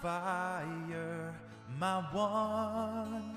fire, 0.00 1.34
my 1.78 2.00
one 2.12 3.36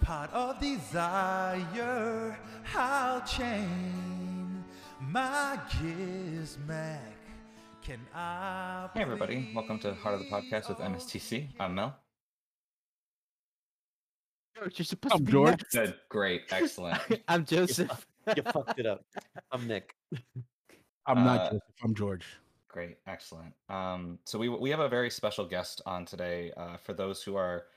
part 0.00 0.32
of 0.32 0.60
desire. 0.60 2.38
I'll 2.74 3.20
chain 3.22 4.64
my 5.00 5.58
Gizmek. 5.70 6.98
Can 7.82 7.98
I? 8.14 8.88
Hey 8.94 9.02
everybody, 9.02 9.50
welcome 9.54 9.78
to 9.80 9.94
Heart 9.94 10.14
of 10.16 10.20
the 10.20 10.26
Podcast 10.26 10.68
with 10.68 10.78
MSTC. 10.78 11.48
I'm 11.58 11.74
Mel. 11.74 11.96
George, 14.56 14.78
you're 14.78 14.86
supposed 14.86 15.12
I'm 15.14 15.18
to 15.20 15.24
be 15.24 15.32
George. 15.32 15.50
next. 15.50 15.72
Good, 15.72 15.94
great, 16.08 16.42
excellent. 16.50 17.00
I'm 17.28 17.44
Joseph. 17.44 18.06
You 18.36 18.42
fucked 18.42 18.78
it 18.78 18.86
up. 18.86 19.02
I'm 19.52 19.66
Nick. 19.66 19.94
I'm 21.06 21.18
Uh, 21.18 21.24
not 21.24 21.44
Joseph. 21.52 21.62
I'm 21.84 21.94
George. 21.94 22.24
Great, 22.76 22.98
excellent. 23.06 23.54
Um, 23.70 24.18
so 24.26 24.38
we 24.38 24.50
we 24.50 24.68
have 24.68 24.80
a 24.80 24.88
very 24.88 25.08
special 25.08 25.46
guest 25.46 25.80
on 25.86 26.04
today. 26.04 26.52
Uh, 26.58 26.76
for 26.76 26.92
those 26.92 27.22
who 27.22 27.34
are 27.34 27.68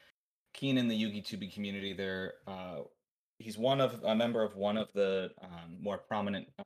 keen 0.53 0.77
in 0.77 0.89
the 0.89 1.03
Yugi 1.03 1.23
Tubi 1.23 1.53
community, 1.53 1.93
there 1.93 2.33
uh, 2.45 2.79
he's 3.37 3.57
one 3.57 3.79
of 3.79 4.03
a 4.03 4.13
member 4.13 4.43
of 4.43 4.57
one 4.57 4.75
of 4.75 4.89
the 4.93 5.31
um, 5.41 5.77
more 5.79 5.99
prominent 5.99 6.49
uh, 6.59 6.63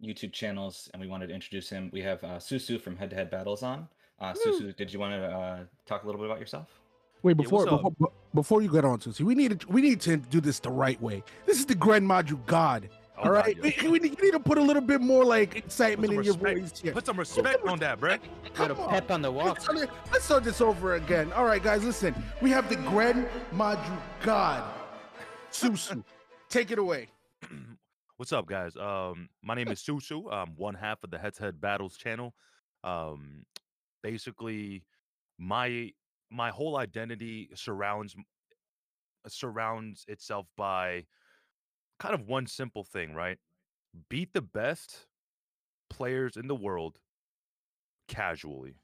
YouTube 0.00 0.32
channels, 0.32 0.90
and 0.92 1.02
we 1.02 1.08
wanted 1.08 1.26
to 1.26 1.34
introduce 1.34 1.68
him. 1.68 1.90
We 1.92 2.02
have 2.02 2.22
uh, 2.22 2.38
Susu 2.38 2.80
from 2.80 2.94
Head 2.94 3.10
to 3.10 3.16
Head 3.16 3.32
Battles 3.32 3.64
on. 3.64 3.88
Uh, 4.20 4.32
Susu, 4.32 4.76
did 4.76 4.92
you 4.92 5.00
want 5.00 5.14
to 5.14 5.26
uh, 5.26 5.58
talk 5.84 6.04
a 6.04 6.06
little 6.06 6.20
bit 6.20 6.30
about 6.30 6.38
yourself? 6.38 6.68
Wait, 7.24 7.36
before 7.36 7.66
what's 7.66 7.72
up? 7.72 7.82
before, 7.82 8.12
before 8.32 8.62
you 8.62 8.70
get 8.70 8.84
on 8.84 9.00
to 9.00 9.12
see, 9.12 9.24
we 9.24 9.34
need 9.34 9.58
to 9.58 9.68
we 9.68 9.82
need 9.82 10.00
to 10.02 10.18
do 10.18 10.40
this 10.40 10.60
the 10.60 10.70
right 10.70 11.02
way. 11.02 11.24
This 11.46 11.58
is 11.58 11.66
the 11.66 11.74
Gren 11.74 12.06
Maju 12.06 12.38
God. 12.46 12.88
Oh, 13.22 13.26
all 13.26 13.32
right, 13.32 13.54
God, 13.60 13.74
we, 13.82 13.88
we 13.88 13.98
need, 14.00 14.18
you 14.18 14.24
need 14.24 14.30
to 14.32 14.40
put 14.40 14.58
a 14.58 14.62
little 14.62 14.82
bit 14.82 15.00
more 15.00 15.24
like 15.24 15.54
excitement 15.54 16.12
in 16.12 16.18
some 16.18 16.24
your 16.24 16.34
respect. 16.34 16.60
voice. 16.60 16.80
here. 16.80 16.92
Put 16.92 17.06
some 17.06 17.18
respect 17.18 17.64
on 17.66 17.78
that, 17.78 18.00
bruh. 18.00 18.18
Come 18.52 18.68
Put 18.68 18.78
a 18.78 18.88
pep 18.88 19.10
on 19.10 19.22
the 19.22 19.30
walk. 19.30 19.46
Let's, 19.46 19.64
start- 19.64 19.90
let's 20.12 20.24
start 20.24 20.44
this 20.44 20.60
over 20.60 20.94
again. 20.94 21.32
All 21.32 21.44
right, 21.44 21.62
guys, 21.62 21.84
listen. 21.84 22.14
We 22.40 22.50
have 22.50 22.68
the 22.68 22.76
Gren 22.76 23.28
Maju 23.52 23.80
God, 24.22 24.64
Susu. 25.52 26.02
Take 26.48 26.70
it 26.72 26.78
away. 26.78 27.08
What's 28.16 28.32
up, 28.32 28.46
guys? 28.46 28.76
Um, 28.76 29.28
my 29.42 29.54
name 29.54 29.68
is 29.68 29.80
Susu. 29.80 30.32
I'm 30.32 30.54
one 30.56 30.74
half 30.74 31.02
of 31.04 31.10
the 31.10 31.18
Head 31.18 31.34
to 31.34 31.44
Head 31.44 31.60
Battles 31.60 31.96
channel. 31.96 32.34
Um, 32.84 33.44
basically, 34.02 34.84
my 35.38 35.92
my 36.30 36.50
whole 36.50 36.76
identity 36.76 37.50
surrounds 37.54 38.16
surrounds 39.28 40.04
itself 40.08 40.46
by 40.56 41.04
kind 42.02 42.14
of 42.16 42.26
one 42.26 42.46
simple 42.46 42.82
thing, 42.82 43.14
right? 43.14 43.38
Beat 44.08 44.32
the 44.32 44.42
best 44.42 45.06
players 45.88 46.36
in 46.36 46.48
the 46.48 46.54
world 46.54 46.98
casually. 48.08 48.74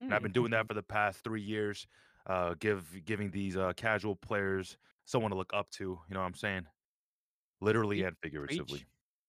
And 0.00 0.14
I've 0.14 0.22
been 0.22 0.32
doing 0.32 0.52
that 0.52 0.68
for 0.68 0.74
the 0.74 0.82
past 0.82 1.24
three 1.24 1.42
years. 1.42 1.88
Uh, 2.26 2.54
give 2.58 2.84
giving 3.04 3.30
these 3.30 3.56
uh, 3.56 3.72
casual 3.76 4.14
players 4.14 4.76
someone 5.06 5.30
to 5.30 5.36
look 5.36 5.50
up 5.54 5.70
to. 5.70 5.84
You 5.84 6.14
know 6.14 6.20
what 6.20 6.26
I'm 6.26 6.34
saying? 6.34 6.66
Literally 7.60 8.02
and 8.02 8.16
figuratively. 8.22 8.84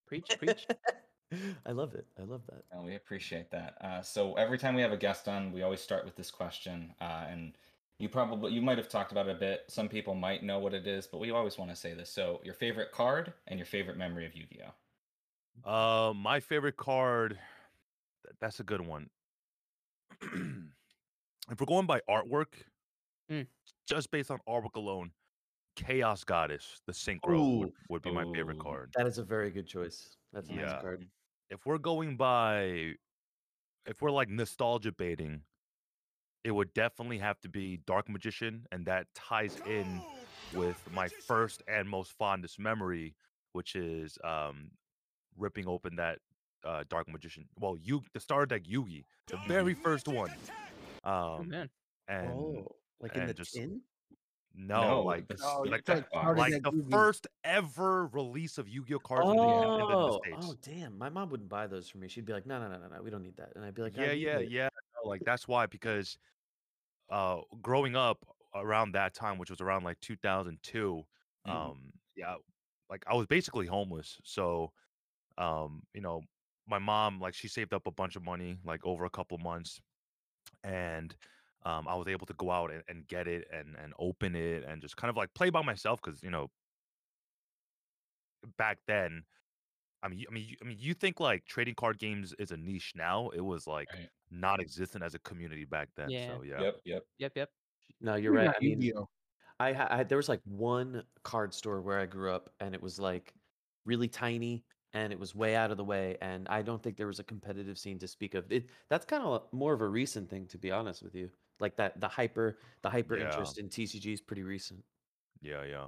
Preach, 0.06 0.30
preach. 0.38 0.68
I 1.66 1.72
love 1.72 1.96
it. 1.96 2.06
I 2.20 2.24
love 2.24 2.42
that. 2.48 2.66
Oh, 2.76 2.84
we 2.84 2.96
appreciate 2.96 3.50
that. 3.52 3.76
Uh, 3.82 4.02
so 4.02 4.34
every 4.36 4.58
time 4.58 4.76
we 4.76 4.82
have 4.82 4.92
a 4.94 4.98
guest 4.98 5.28
on, 5.28 5.52
we 5.52 5.64
always 5.64 5.82
start 5.82 6.06
with 6.06 6.16
this 6.16 6.30
question, 6.30 6.94
uh, 7.02 7.26
and 7.30 7.58
you 8.00 8.10
probably 8.10 8.52
you 8.54 8.62
might 8.62 8.78
have 8.78 8.90
talked 8.90 9.12
about 9.12 9.28
it 9.28 9.36
a 9.36 9.40
bit. 9.40 9.66
Some 9.70 9.90
people 9.90 10.14
might 10.16 10.44
know 10.44 10.60
what 10.60 10.74
it 10.74 10.86
is, 10.88 11.08
but 11.08 11.18
we 11.20 11.32
always 11.32 11.58
want 11.58 11.72
to 11.72 11.76
say 11.76 11.94
this. 11.94 12.10
So, 12.12 12.42
your 12.44 12.54
favorite 12.54 12.92
card 12.92 13.34
and 13.48 13.58
your 13.60 13.66
favorite 13.66 13.98
memory 13.98 14.26
of 14.26 14.36
Yu-Gi-Oh. 14.36 15.70
Uh, 15.70 16.14
my 16.14 16.40
favorite 16.40 16.78
card. 16.78 17.40
th- 18.26 18.36
That's 18.40 18.60
a 18.60 18.64
good 18.64 18.82
one. 18.82 19.10
if 20.22 21.60
we're 21.60 21.66
going 21.66 21.86
by 21.88 22.02
artwork, 22.10 22.54
Mm. 23.30 23.46
just 23.86 24.10
based 24.12 24.32
on 24.32 24.40
artwork 24.48 24.76
alone, 24.76 25.12
Chaos 25.76 26.24
Goddess, 26.24 26.82
the 26.86 26.94
Synchro, 26.94 27.60
would, 27.60 27.74
would 27.90 28.02
be 28.02 28.12
my 28.12 28.24
favorite 28.34 28.58
card. 28.60 28.94
That 28.96 29.06
is 29.06 29.18
a 29.18 29.24
very 29.24 29.52
good 29.52 29.68
choice. 29.68 30.16
That's 30.32 30.50
a 30.50 30.54
Yeah. 30.54 30.62
nice 30.62 30.82
card. 30.82 31.10
If 31.50 31.66
we're 31.66 31.78
going 31.78 32.16
by, 32.16 32.94
if 33.86 34.02
we're 34.02 34.12
like 34.12 34.30
nostalgia 34.30 34.92
baiting, 34.94 35.44
it 36.44 36.52
would 36.52 36.74
definitely 36.74 37.18
have 37.20 37.40
to 37.42 37.50
be 37.50 37.78
Dark 37.86 38.10
Magician, 38.10 38.66
and 38.72 38.86
that 38.86 39.08
ties 39.14 39.58
in 39.66 40.02
with 40.54 40.82
my 40.94 41.08
first 41.08 41.62
and 41.68 41.90
most 41.90 42.12
fondest 42.14 42.58
memory, 42.60 43.16
which 43.54 43.76
is 43.76 44.18
um 44.24 44.72
ripping 45.38 45.68
open 45.68 45.96
that 45.98 46.20
uh 46.64 46.84
Dark 46.90 47.08
Magician. 47.10 47.46
Well, 47.60 47.76
you 47.78 48.02
the 48.14 48.20
starter 48.20 48.46
deck 48.46 48.64
Yugi, 48.64 49.04
the 49.28 49.38
very 49.48 49.74
first 49.74 50.08
one. 50.08 50.32
Oh 51.04 51.38
Um 51.40 51.50
man. 51.50 51.70
and 52.08 52.30
oh, 52.32 52.68
like 53.02 53.16
in 53.16 53.28
the 53.28 53.34
just- 53.34 53.54
tin? 53.54 53.82
no, 54.56 54.82
No, 54.82 55.02
like 55.04 55.28
the 55.28 55.38
Oh, 55.44 55.64
s- 55.66 55.70
like 55.72 55.86
said 55.86 55.98
that 55.98 56.12
box. 56.12 56.24
starter 56.24 56.40
like 56.40 56.64
the 56.64 56.86
first 56.90 57.28
ever 57.44 58.08
release 58.08 58.58
of 58.58 58.68
Yu-Gi-Oh 58.68 59.00
cards 59.00 59.30
in 59.30 59.36
the, 59.38 59.44
in 59.44 59.78
the 59.80 59.86
Oh, 59.96 60.20
States. 60.24 60.46
oh, 60.50 60.56
damn! 60.64 60.98
My 60.98 61.10
mom 61.10 61.30
wouldn't 61.30 61.50
buy 61.50 61.68
those 61.68 61.88
for 61.90 62.00
me. 62.00 62.08
She'd 62.08 62.26
be 62.26 62.34
like, 62.34 62.48
"No, 62.48 62.60
no, 62.60 62.68
no, 62.68 62.80
no, 62.80 62.88
no, 62.96 63.02
we 63.04 63.12
don't 63.12 63.22
need 63.22 63.38
that." 63.38 63.52
And 63.56 63.64
I'd 63.64 63.76
be 63.76 63.84
like, 63.84 63.96
yeah, 63.96 64.14
yeah, 64.14 64.40
yeah. 64.40 64.70
Like 65.08 65.24
that's 65.26 65.48
why 65.48 65.66
because 65.68 66.18
uh 67.10 67.42
growing 67.62 67.96
up 67.96 68.26
around 68.56 68.94
that 68.94 69.14
time, 69.14 69.38
which 69.38 69.50
was 69.50 69.62
around 69.62 69.84
like 69.84 70.00
2002, 70.00 71.04
Mhm. 71.46 71.74
um 71.74 71.92
yeah, 72.16 72.36
like 72.90 73.04
I 73.08 73.16
was 73.16 73.28
basically 73.28 73.68
homeless. 73.68 74.20
So 74.24 74.74
um, 75.38 75.84
you 75.94 76.02
know, 76.02 76.24
my 76.68 76.80
mom 76.80 77.20
like 77.22 77.34
she 77.36 77.48
saved 77.50 77.74
up 77.74 77.88
a 77.88 77.92
bunch 77.92 78.16
of 78.18 78.24
money 78.24 78.60
like 78.66 78.86
over 78.86 79.06
a 79.06 79.10
couple 79.12 79.38
months 79.40 79.82
and 80.64 81.16
um 81.64 81.88
I 81.88 81.96
was 81.96 82.08
able 82.08 82.26
to 82.28 82.34
go 82.36 82.52
out 82.52 82.72
and, 82.72 82.84
and 82.88 83.08
get 83.08 83.28
it 83.28 83.48
and 83.52 83.76
and 83.78 83.94
open 84.00 84.36
it 84.36 84.64
and 84.64 84.82
just 84.82 84.98
kind 84.98 85.10
of 85.10 85.18
like 85.18 85.34
play 85.36 85.50
by 85.52 85.64
myself 85.64 86.02
because 86.04 86.24
you 86.24 86.32
know 86.32 86.50
back 88.58 88.80
then 88.88 89.24
I 90.04 90.10
mean, 90.10 90.26
I 90.30 90.34
mean, 90.34 90.48
you, 90.50 90.58
I 90.62 90.66
mean, 90.66 90.78
you 90.80 90.94
think 90.94 91.20
like 91.20 91.46
trading 91.46 91.76
card 91.76 92.00
games 92.00 92.34
is 92.40 92.52
a 92.52 92.58
niche 92.58 92.94
now? 92.96 93.30
It 93.30 93.42
was 93.42 93.68
like 93.68 93.92
Right. 93.94 94.10
Non-existent 94.32 95.04
as 95.04 95.14
a 95.16 95.20
community 95.20 95.66
back 95.66 95.90
then. 95.96 96.10
Yeah. 96.10 96.28
So 96.36 96.44
yeah, 96.44 96.62
Yep, 96.62 96.76
yep. 96.86 97.04
Yep, 97.20 97.32
yep. 97.36 97.50
No, 98.02 98.16
you're 98.16 98.34
right. 98.34 98.50
I 98.50 98.60
mean, 98.64 98.92
I, 99.60 99.74
ha- 99.74 99.88
I 99.90 100.04
there 100.04 100.18
was 100.18 100.30
like 100.30 100.42
one 100.46 101.04
card 101.24 101.54
store 101.54 101.82
where 101.82 102.00
I 102.00 102.06
grew 102.06 102.32
up, 102.32 102.54
and 102.60 102.76
it 102.76 102.82
was 102.82 103.00
like 103.00 103.34
really 103.86 104.08
tiny, 104.08 104.64
and 104.94 105.12
it 105.12 105.20
was 105.20 105.34
way 105.34 105.56
out 105.56 105.72
of 105.72 105.78
the 105.78 105.84
way, 105.84 106.18
and 106.22 106.48
I 106.48 106.62
don't 106.62 106.82
think 106.84 106.96
there 106.98 107.08
was 107.08 107.20
a 107.20 107.24
competitive 107.24 107.78
scene 107.80 107.98
to 108.00 108.08
speak 108.08 108.36
of. 108.36 108.52
It 108.52 108.70
that's 108.90 109.06
kind 109.06 109.24
of 109.24 109.52
more 109.52 109.74
of 109.74 109.82
a 109.82 109.88
recent 109.88 110.30
thing, 110.30 110.46
to 110.48 110.58
be 110.58 110.70
honest 110.72 111.02
with 111.02 111.16
you. 111.16 111.32
Like 111.60 111.76
that, 111.78 112.00
the 112.00 112.08
hyper, 112.08 112.60
the 112.84 112.90
hyper 112.90 113.18
Yeah. 113.18 113.26
interest 113.32 113.58
in 113.58 113.68
TCG 113.68 114.14
is 114.14 114.22
pretty 114.22 114.44
recent. 114.44 114.84
yeah, 115.42 115.64
yeah. 115.64 115.88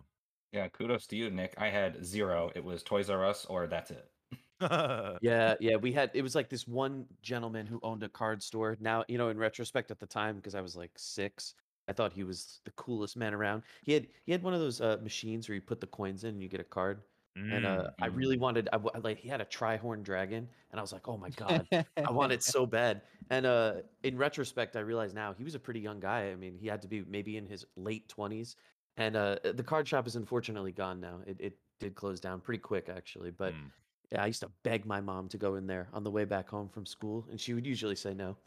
Yeah, 0.51 0.67
kudos 0.69 1.05
to 1.07 1.15
you, 1.15 1.29
Nick. 1.29 1.53
I 1.59 1.69
had 1.69 2.03
zero. 2.03 2.51
It 2.55 2.63
was 2.63 2.81
Toys 2.81 3.11
R 3.11 3.23
Us 3.23 3.45
or 3.45 3.67
that's 3.67 3.91
it. 3.91 4.09
Yeah, 5.21 5.55
yeah, 5.59 5.75
we 5.75 5.91
had 5.91 6.11
it 6.13 6.21
was 6.21 6.33
like 6.35 6.49
this 6.49 6.65
one 6.67 7.07
gentleman 7.21 7.67
who 7.67 7.79
owned 7.83 8.03
a 8.03 8.09
card 8.09 8.41
store. 8.41 8.77
Now, 8.79 9.03
you 9.09 9.17
know, 9.17 9.27
in 9.29 9.37
retrospect 9.37 9.91
at 9.91 9.99
the 9.99 10.07
time 10.07 10.37
because 10.37 10.55
I 10.55 10.61
was 10.61 10.77
like 10.77 10.97
6, 10.97 11.55
I 11.89 11.93
thought 11.93 12.13
he 12.13 12.23
was 12.23 12.61
the 12.63 12.71
coolest 12.71 13.17
man 13.17 13.33
around. 13.33 13.63
He 13.83 13.91
had 13.93 14.07
he 14.25 14.31
had 14.31 14.43
one 14.43 14.53
of 14.53 14.61
those 14.61 14.79
uh, 14.79 14.97
machines 15.01 15.49
where 15.49 15.55
you 15.55 15.61
put 15.61 15.81
the 15.81 15.87
coins 15.87 16.23
in 16.23 16.35
and 16.35 16.41
you 16.43 16.47
get 16.49 16.61
a 16.61 16.63
card. 16.63 17.03
And 17.49 17.65
uh, 17.65 17.89
I 18.01 18.07
Mm. 18.07 18.07
really 18.07 18.37
wanted 18.37 18.69
I, 18.71 18.77
like 18.99 19.17
he 19.17 19.27
had 19.27 19.41
a 19.41 19.45
Tri-Horned 19.45 20.05
Dragon 20.05 20.49
and 20.71 20.79
I 20.79 20.83
was 20.83 20.93
like, 20.93 21.07
"Oh 21.09 21.17
my 21.17 21.31
god, 21.31 21.67
I 22.05 22.11
want 22.11 22.31
it 22.31 22.41
so 22.43 22.65
bad." 22.65 23.03
And 23.29 23.45
uh 23.45 23.81
in 24.03 24.17
retrospect, 24.17 24.75
I 24.77 24.81
realize 24.81 25.13
now 25.13 25.33
he 25.33 25.43
was 25.43 25.55
a 25.55 25.59
pretty 25.59 25.81
young 25.81 25.99
guy. 25.99 26.31
I 26.31 26.35
mean, 26.35 26.55
he 26.55 26.67
had 26.67 26.81
to 26.83 26.87
be 26.87 27.03
maybe 27.03 27.35
in 27.37 27.45
his 27.45 27.65
late 27.75 28.07
20s. 28.07 28.55
And 28.95 29.15
uh 29.17 29.39
the 29.43 29.63
card 29.65 29.85
shop 29.87 30.07
is 30.07 30.15
unfortunately 30.15 30.71
gone 30.71 31.01
now. 31.01 31.21
It 31.27 31.41
it 31.41 31.59
did 31.79 31.95
close 31.95 32.19
down 32.21 32.39
pretty 32.41 32.59
quick 32.59 32.87
actually, 32.89 33.31
but 33.31 33.59
Mm. 33.59 33.71
Yeah, 34.11 34.23
I 34.23 34.27
used 34.27 34.41
to 34.41 34.49
beg 34.63 34.85
my 34.85 35.01
mom 35.01 35.29
to 35.29 35.37
go 35.37 35.55
in 35.55 35.67
there 35.67 35.89
on 35.93 36.03
the 36.03 36.11
way 36.11 36.25
back 36.25 36.49
home 36.49 36.69
from 36.69 36.85
school, 36.85 37.27
and 37.29 37.39
she 37.39 37.53
would 37.53 37.65
usually 37.67 37.95
say 37.95 38.13
no. 38.13 38.37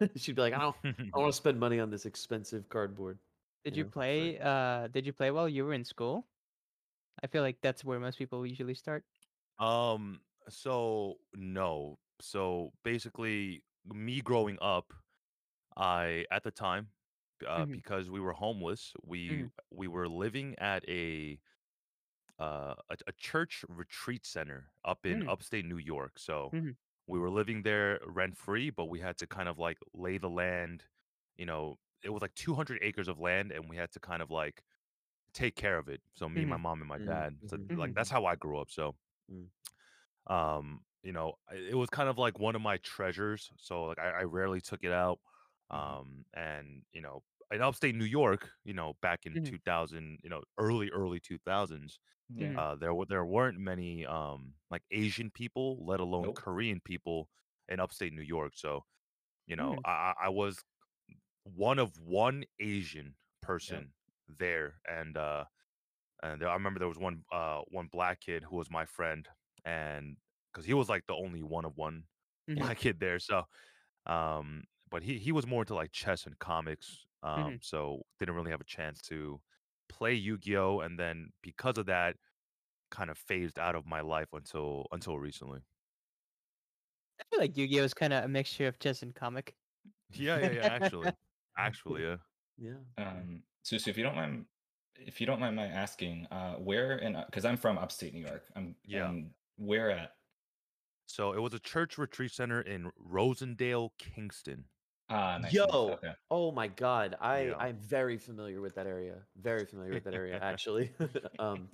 She'd 0.16 0.36
be 0.36 0.42
like, 0.42 0.54
"I 0.54 0.60
don't, 0.60 0.76
I 0.76 1.18
don't 1.18 1.22
want 1.24 1.32
to 1.34 1.36
spend 1.36 1.60
money 1.60 1.80
on 1.80 1.90
this 1.90 2.06
expensive 2.06 2.68
cardboard." 2.68 3.18
Did 3.64 3.76
you 3.76 3.84
you 3.84 3.92
know, 4.16 4.26
play 4.26 4.38
uh 4.40 4.88
did 4.88 5.06
you 5.06 5.12
play 5.12 5.30
while 5.30 5.48
you 5.48 5.64
were 5.64 5.74
in 5.74 5.84
school? 5.84 6.28
I 7.22 7.26
feel 7.28 7.42
like 7.42 7.60
that's 7.62 7.84
where 7.84 8.00
most 8.00 8.18
people 8.18 8.46
usually 8.46 8.74
start. 8.74 9.06
Um, 9.58 10.20
so 10.48 11.16
no. 11.34 11.98
So 12.20 12.72
basically, 12.84 13.64
me 13.84 14.20
growing 14.20 14.58
up, 14.60 14.92
I 15.76 16.26
at 16.30 16.44
the 16.44 16.50
time, 16.50 16.92
uh, 17.46 17.66
Mhm. 17.66 17.82
because 17.82 18.10
we 18.10 18.20
were 18.20 18.32
homeless, 18.34 18.94
we 19.04 19.28
Mhm. 19.28 19.52
we 19.70 19.88
were 19.88 20.08
living 20.08 20.58
at 20.58 20.88
a 20.88 21.40
uh 22.38 22.74
a, 22.90 22.96
a 23.08 23.12
church 23.12 23.64
retreat 23.68 24.26
center 24.26 24.72
up 24.84 25.06
in 25.06 25.22
Mm. 25.22 25.28
upstate 25.28 25.64
New 25.66 25.78
York. 25.78 26.18
So 26.18 26.52
Mhm. 26.52 26.76
we 27.06 27.18
were 27.18 27.30
living 27.30 27.62
there 27.62 28.00
rent 28.06 28.36
free, 28.36 28.70
but 28.70 28.86
we 28.86 29.00
had 29.00 29.18
to 29.18 29.26
kind 29.26 29.48
of 29.48 29.58
like 29.58 29.78
lay 29.94 30.18
the 30.18 30.30
land. 30.30 30.84
You 31.36 31.46
know, 31.46 31.76
it 32.04 32.10
was 32.10 32.22
like 32.22 32.34
200 32.34 32.78
acres 32.82 33.08
of 33.08 33.18
land, 33.20 33.52
and 33.52 33.68
we 33.70 33.76
had 33.76 33.92
to 33.92 34.00
kind 34.00 34.22
of 34.22 34.30
like 34.30 34.62
take 35.34 35.56
care 35.56 35.78
of 35.78 35.88
it. 35.88 36.02
So 36.14 36.28
me, 36.28 36.44
my 36.46 36.56
Mhm. 36.56 36.58
mom, 36.58 36.80
and 36.82 36.88
my 36.88 36.98
Mm, 36.98 37.06
dad. 37.06 37.38
So 37.46 37.58
mhm. 37.70 37.70
like 37.76 37.94
that's 37.94 38.10
how 38.10 38.26
I 38.26 38.36
grew 38.36 38.58
up. 38.60 38.70
So 38.70 38.96
Mm. 39.30 39.50
um 40.26 40.84
you 41.02 41.12
know 41.12 41.34
I- 41.50 41.54
it 41.56 41.74
was 41.76 41.90
kind 41.90 42.08
of 42.08 42.18
like 42.18 42.38
one 42.38 42.54
of 42.54 42.62
my 42.62 42.76
treasures 42.78 43.50
so 43.56 43.84
like 43.84 43.98
i, 43.98 44.20
I 44.20 44.22
rarely 44.24 44.60
took 44.60 44.84
it 44.84 44.92
out 44.92 45.20
Mhm. 45.72 45.96
um 46.10 46.24
and 46.34 46.82
you 46.92 47.00
know 47.00 47.22
in 47.50 47.60
upstate 47.60 47.94
New 47.94 48.06
York, 48.06 48.50
you 48.64 48.72
know, 48.72 48.94
back 49.02 49.26
in 49.26 49.34
Mhm. 49.34 49.56
2000, 49.62 50.20
you 50.24 50.30
know, 50.30 50.42
early 50.56 50.88
early 50.90 51.20
2000s, 51.20 51.98
Yeah. 52.34 52.56
Uh, 52.56 52.76
there 52.76 52.94
were 52.94 53.06
there 53.06 53.24
weren't 53.24 53.58
many 53.58 54.06
um 54.06 54.54
like 54.70 54.82
Asian 54.90 55.30
people, 55.30 55.84
let 55.86 56.00
alone 56.00 56.30
Nope. 56.30 56.36
Korean 56.36 56.80
people 56.80 57.28
in 57.68 57.80
upstate 57.80 58.12
New 58.12 58.22
York. 58.22 58.52
So, 58.56 58.84
you 59.46 59.56
know, 59.56 59.76
Mm. 59.76 59.84
I 59.84 60.14
I 60.24 60.28
was 60.30 60.58
one 61.44 61.78
of 61.78 61.98
one 61.98 62.44
Asian 62.60 63.16
person 63.42 63.92
there, 64.28 64.80
and 64.88 65.16
uh, 65.16 65.44
and 66.22 66.40
there, 66.40 66.48
I 66.48 66.54
remember 66.54 66.78
there 66.78 66.88
was 66.88 66.98
one 66.98 67.24
uh 67.32 67.62
one 67.68 67.88
black 67.88 68.20
kid 68.20 68.44
who 68.44 68.56
was 68.56 68.70
my 68.70 68.86
friend, 68.86 69.28
and 69.64 70.16
because 70.52 70.66
he 70.66 70.74
was 70.74 70.88
like 70.88 71.06
the 71.06 71.14
only 71.14 71.42
one 71.42 71.64
of 71.64 71.76
one 71.76 72.04
Mhm. 72.48 72.72
black 72.72 72.78
kid 72.78 73.00
there, 73.00 73.18
so 73.18 73.44
um, 74.06 74.64
but 74.90 75.02
he 75.02 75.18
he 75.18 75.32
was 75.32 75.46
more 75.46 75.62
into 75.62 75.74
like 75.74 75.92
chess 75.92 76.26
and 76.26 76.38
comics, 76.38 77.06
um, 77.22 77.58
so 77.62 78.02
didn't 78.18 78.34
really 78.36 78.50
have 78.52 78.60
a 78.62 78.64
chance 78.66 79.02
to 79.02 79.40
play 79.92 80.14
Yu-Gi-Oh, 80.14 80.80
and 80.80 80.98
then 80.98 81.30
because 81.42 81.78
of 81.78 81.86
that, 81.86 82.16
kind 82.90 83.10
of 83.10 83.16
phased 83.18 83.58
out 83.58 83.74
of 83.74 83.86
my 83.86 84.00
life 84.00 84.28
until 84.32 84.86
until 84.92 85.18
recently. 85.18 85.60
I 87.20 87.24
feel 87.30 87.40
like 87.40 87.56
Yu-Gi-Oh 87.56 87.84
is 87.84 87.94
kind 87.94 88.12
of 88.12 88.24
a 88.24 88.28
mixture 88.28 88.66
of 88.66 88.78
chess 88.78 89.02
and 89.02 89.14
comic. 89.14 89.54
Yeah, 90.12 90.38
yeah, 90.38 90.50
yeah. 90.50 90.66
Actually, 90.66 91.12
actually, 91.56 92.02
yeah. 92.06 92.16
Yeah. 92.58 92.78
Um, 92.98 93.42
Susu, 93.64 93.88
if 93.88 93.96
you 93.96 94.02
don't 94.04 94.16
mind, 94.16 94.46
if 94.96 95.20
you 95.20 95.26
don't 95.26 95.40
mind 95.40 95.56
my 95.56 95.66
asking, 95.66 96.26
uh, 96.30 96.54
where 96.54 96.98
in 96.98 97.16
because 97.26 97.44
I'm 97.44 97.56
from 97.56 97.78
upstate 97.78 98.14
New 98.14 98.24
York. 98.26 98.44
I'm 98.56 98.76
Yeah. 98.84 99.08
and 99.08 99.30
where 99.56 99.90
at? 99.90 100.12
So 101.06 101.32
it 101.32 101.40
was 101.40 101.54
a 101.54 101.58
church 101.58 101.98
retreat 101.98 102.32
center 102.32 102.60
in 102.60 102.90
Rosendale, 102.98 103.90
Kingston. 103.98 104.64
Ah, 105.12 105.38
nice. 105.38 105.42
nice, 105.42 105.52
Yo, 105.54 105.64
Okay. 105.92 106.12
oh 106.30 106.50
my 106.52 106.68
god, 106.68 107.16
I 107.20 107.46
Yeah. 107.48 107.56
I'm 107.58 107.76
very 107.78 108.16
familiar 108.18 108.60
with 108.60 108.74
that 108.76 108.86
area. 108.86 109.16
Very 109.36 109.64
familiar 109.66 109.92
with 109.94 110.04
that 110.04 110.14
area 110.14 110.38
actually. 110.42 110.90
um 111.38 111.68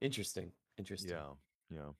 interesting. 0.00 0.52
Interesting. 0.78 1.10
Yeah, 1.10 1.32
yeah. 1.70 1.90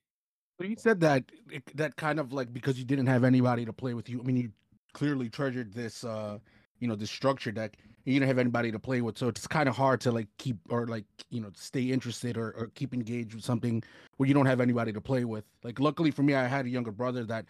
But 0.59 0.69
you 0.69 0.77
said 0.79 1.01
that 1.01 1.25
it- 1.51 1.77
that 1.77 1.97
kind 1.97 2.19
of 2.21 2.33
like 2.33 2.53
because 2.53 2.79
you 2.79 2.85
didn't 2.85 3.07
have 3.07 3.25
anybody 3.25 3.65
to 3.65 3.73
play 3.73 3.95
with 3.95 4.09
you. 4.09 4.21
I 4.21 4.25
mean, 4.25 4.37
you 4.37 4.53
clearly 4.93 5.29
treasured 5.29 5.73
this, 5.73 6.05
uh, 6.05 6.39
you 6.79 6.87
know, 6.89 6.95
this 6.97 7.11
structure 7.11 7.51
deck. 7.53 7.77
And 8.07 8.13
you 8.13 8.21
didn't 8.21 8.29
have 8.29 8.39
anybody 8.39 8.71
to 8.71 8.79
play 8.79 9.01
with, 9.01 9.17
so 9.17 9.29
it's 9.29 9.47
kind 9.47 9.67
of 9.67 9.75
hard 9.75 9.99
to 10.03 10.13
like 10.13 10.29
keep 10.37 10.59
or 10.69 10.87
like 10.87 11.07
you 11.31 11.41
know 11.41 11.51
stay 11.55 11.85
interested 11.91 12.37
or, 12.37 12.51
or 12.53 12.67
keep 12.75 12.93
engaged 12.93 13.35
with 13.35 13.43
something 13.45 13.83
where 14.19 14.29
you 14.29 14.35
don't 14.35 14.45
have 14.47 14.61
anybody 14.61 14.93
to 14.93 15.01
play 15.01 15.25
with. 15.25 15.45
Like, 15.63 15.81
luckily 15.81 16.11
for 16.11 16.23
me, 16.23 16.35
I 16.35 16.47
had 16.47 16.67
a 16.67 16.69
younger 16.69 16.91
brother 16.93 17.25
that, 17.25 17.47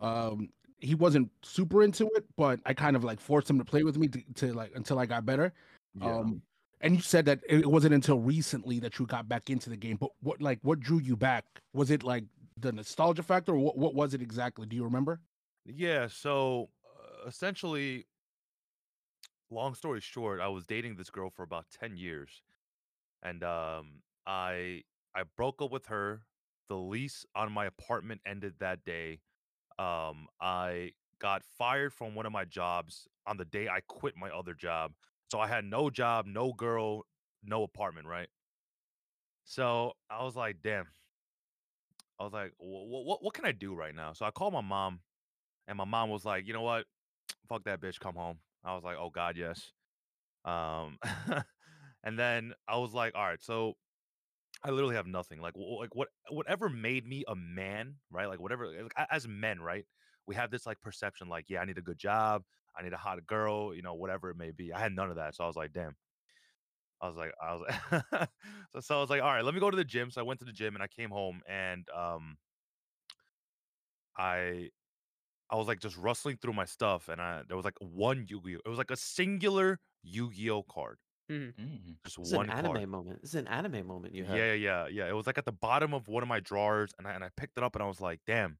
um, 0.00 0.48
he 0.78 0.94
wasn't 0.94 1.30
super 1.42 1.82
into 1.82 2.06
it, 2.14 2.24
but 2.36 2.60
I 2.66 2.74
kind 2.74 2.96
of 2.96 3.04
like 3.04 3.20
forced 3.20 3.48
him 3.48 3.58
to 3.58 3.64
play 3.64 3.82
with 3.82 3.96
me 3.96 4.08
to, 4.08 4.22
to 4.34 4.52
like 4.52 4.72
until 4.74 4.98
I 4.98 5.06
got 5.06 5.24
better. 5.24 5.52
Yeah. 6.00 6.16
Um, 6.16 6.42
and 6.80 6.94
you 6.94 7.00
said 7.00 7.24
that 7.24 7.40
it 7.48 7.66
wasn't 7.66 7.94
until 7.94 8.18
recently 8.18 8.78
that 8.80 8.98
you 8.98 9.06
got 9.06 9.28
back 9.28 9.48
into 9.48 9.70
the 9.70 9.76
game. 9.76 9.96
But 9.96 10.10
what 10.22 10.40
like 10.42 10.58
what 10.62 10.80
drew 10.80 10.98
you 10.98 11.16
back? 11.16 11.44
Was 11.72 11.90
it 11.90 12.02
like 12.02 12.24
the 12.58 12.72
nostalgia 12.72 13.22
factor, 13.22 13.52
or 13.52 13.58
what? 13.58 13.78
What 13.78 13.94
was 13.94 14.14
it 14.14 14.22
exactly? 14.22 14.66
Do 14.66 14.76
you 14.76 14.84
remember? 14.84 15.20
Yeah, 15.64 16.06
so 16.06 16.68
uh, 16.84 17.26
essentially, 17.26 18.06
long 19.50 19.74
story 19.74 20.00
short, 20.00 20.40
I 20.40 20.48
was 20.48 20.64
dating 20.64 20.96
this 20.96 21.10
girl 21.10 21.30
for 21.30 21.42
about 21.42 21.66
10 21.80 21.96
years. 21.96 22.42
And 23.22 23.42
um 23.42 24.02
I 24.26 24.82
I 25.14 25.22
broke 25.36 25.62
up 25.62 25.70
with 25.70 25.86
her. 25.86 26.22
The 26.68 26.76
lease 26.76 27.24
on 27.34 27.52
my 27.52 27.66
apartment 27.66 28.20
ended 28.26 28.54
that 28.58 28.84
day. 28.84 29.20
Um 29.78 30.26
I 30.40 30.92
got 31.18 31.42
fired 31.58 31.92
from 31.92 32.14
one 32.14 32.26
of 32.26 32.32
my 32.32 32.44
jobs 32.44 33.08
on 33.26 33.36
the 33.36 33.44
day 33.44 33.68
I 33.68 33.80
quit 33.86 34.14
my 34.16 34.30
other 34.30 34.54
job. 34.54 34.92
So 35.30 35.40
I 35.40 35.48
had 35.48 35.64
no 35.64 35.90
job, 35.90 36.26
no 36.26 36.52
girl, 36.52 37.02
no 37.44 37.62
apartment, 37.62 38.06
right? 38.06 38.28
So 39.44 39.92
I 40.10 40.24
was 40.24 40.36
like, 40.36 40.56
damn. 40.62 40.86
I 42.18 42.24
was 42.24 42.32
like, 42.32 42.52
what 42.58 43.04
what 43.04 43.22
what 43.22 43.34
can 43.34 43.44
I 43.44 43.52
do 43.52 43.74
right 43.74 43.94
now? 43.94 44.12
So 44.12 44.24
I 44.24 44.30
called 44.30 44.52
my 44.52 44.60
mom 44.62 45.00
and 45.68 45.76
my 45.76 45.84
mom 45.84 46.10
was 46.10 46.24
like, 46.24 46.46
you 46.46 46.52
know 46.52 46.62
what? 46.62 46.86
Fuck 47.48 47.64
that 47.64 47.80
bitch, 47.80 48.00
come 48.00 48.14
home. 48.14 48.38
I 48.64 48.74
was 48.74 48.84
like, 48.84 48.96
oh 48.98 49.10
God, 49.10 49.36
yes. 49.36 49.72
Um, 50.44 50.98
and 52.04 52.18
then 52.18 52.52
I 52.68 52.78
was 52.78 52.92
like, 52.94 53.14
all 53.14 53.24
right, 53.24 53.42
so 53.42 53.74
I 54.66 54.70
literally 54.70 54.96
have 54.96 55.06
nothing. 55.06 55.40
Like, 55.40 55.54
like 55.56 55.94
what, 55.94 56.08
whatever 56.30 56.68
made 56.68 57.06
me 57.06 57.24
a 57.28 57.36
man, 57.36 57.96
right? 58.10 58.26
Like, 58.28 58.40
whatever. 58.40 58.66
like, 58.82 58.92
As 59.10 59.28
men, 59.28 59.60
right? 59.60 59.86
We 60.26 60.34
have 60.34 60.50
this 60.50 60.66
like 60.66 60.80
perception, 60.80 61.28
like, 61.28 61.46
yeah, 61.48 61.60
I 61.60 61.64
need 61.66 61.78
a 61.78 61.82
good 61.82 61.98
job, 61.98 62.42
I 62.76 62.82
need 62.82 62.92
a 62.92 62.96
hot 62.98 63.24
girl, 63.26 63.74
you 63.74 63.82
know, 63.82 63.94
whatever 63.94 64.30
it 64.30 64.36
may 64.36 64.50
be. 64.50 64.72
I 64.72 64.80
had 64.80 64.92
none 64.92 65.10
of 65.10 65.16
that, 65.16 65.36
so 65.36 65.44
I 65.44 65.46
was 65.46 65.56
like, 65.56 65.72
damn. 65.72 65.96
I 67.00 67.08
was 67.08 67.16
like, 67.16 67.32
I 67.42 67.54
was, 67.54 68.28
so, 68.72 68.80
so 68.80 68.96
I 68.96 69.00
was 69.00 69.10
like, 69.10 69.22
all 69.22 69.32
right, 69.32 69.44
let 69.44 69.54
me 69.54 69.60
go 69.60 69.70
to 69.70 69.76
the 69.76 69.84
gym. 69.84 70.10
So 70.10 70.20
I 70.20 70.24
went 70.24 70.40
to 70.40 70.46
the 70.46 70.52
gym 70.52 70.74
and 70.74 70.82
I 70.82 70.88
came 70.88 71.10
home 71.10 71.42
and 71.48 71.86
um, 71.94 72.38
I 74.16 74.70
I 75.50 75.56
was 75.56 75.68
like 75.68 75.80
just 75.80 75.96
rustling 75.98 76.38
through 76.38 76.54
my 76.54 76.66
stuff, 76.66 77.08
and 77.08 77.20
I 77.22 77.42
there 77.48 77.56
was 77.56 77.66
like 77.66 77.78
one 77.80 78.26
Yu-Gi-Oh. 78.28 78.60
It 78.64 78.68
was 78.68 78.78
like 78.78 78.90
a 78.92 78.96
singular 78.96 79.80
Yu-Gi-Oh 80.02 80.64
card, 80.64 80.98
Mm. 81.30 81.54
just 82.04 82.18
This 82.22 82.28
is 82.28 82.32
one 82.32 82.48
an 82.48 82.50
anime 82.50 82.72
card. 82.72 82.88
moment. 82.90 83.22
This 83.22 83.30
is 83.30 83.34
an 83.36 83.48
anime 83.48 83.86
moment 83.86 84.14
you 84.14 84.24
have. 84.24 84.44
yeah, 84.44 84.52
yeah, 84.54 84.86
yeah. 84.88 85.08
It 85.08 85.12
was 85.12 85.26
like 85.26 85.38
at 85.38 85.44
the 85.44 85.52
bottom 85.52 85.94
of 85.94 86.08
one 86.08 86.22
of 86.22 86.28
my 86.28 86.40
drawers, 86.40 86.92
and 86.98 87.06
I 87.06 87.12
and 87.12 87.22
I 87.24 87.30
picked 87.36 87.56
it 87.58 87.62
up, 87.64 87.74
and 87.76 87.82
I 87.82 87.86
was 87.86 88.00
like, 88.00 88.20
damn, 88.26 88.58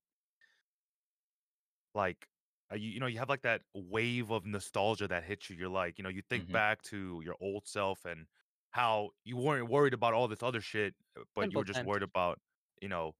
like. 1.94 2.28
Uh, 2.72 2.74
you, 2.74 2.90
you 2.90 2.98
know 2.98 3.06
you 3.06 3.16
have 3.16 3.28
like 3.28 3.42
that 3.42 3.62
wave 3.74 4.30
of 4.32 4.44
nostalgia 4.44 5.06
that 5.06 5.22
hits 5.22 5.48
you 5.48 5.54
you're 5.54 5.68
like 5.68 5.98
you 5.98 6.02
know 6.02 6.08
you 6.10 6.20
think 6.28 6.50
Mhm. 6.50 6.50
back 6.50 6.82
to 6.82 7.20
your 7.24 7.36
old 7.40 7.64
self 7.64 8.04
and 8.04 8.26
how 8.70 9.08
you 9.22 9.36
weren't 9.36 9.68
worried 9.70 9.94
about 9.94 10.12
all 10.14 10.26
this 10.26 10.42
other 10.42 10.60
shit 10.60 10.92
uh, 11.16 11.22
but 11.32 11.52
you 11.52 11.58
Simple 11.58 11.60
were 11.60 11.64
just 11.64 11.80
times. 11.80 11.84
worried 11.84 12.02
about 12.02 12.40
you 12.82 12.88
know 12.88 13.14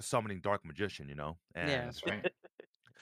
summoning 0.00 0.40
dark 0.40 0.64
magician 0.64 1.08
you 1.08 1.14
know 1.14 1.38
and 1.54 1.68
Yeah. 1.68 1.84
That's 1.86 2.04
right. 2.04 2.24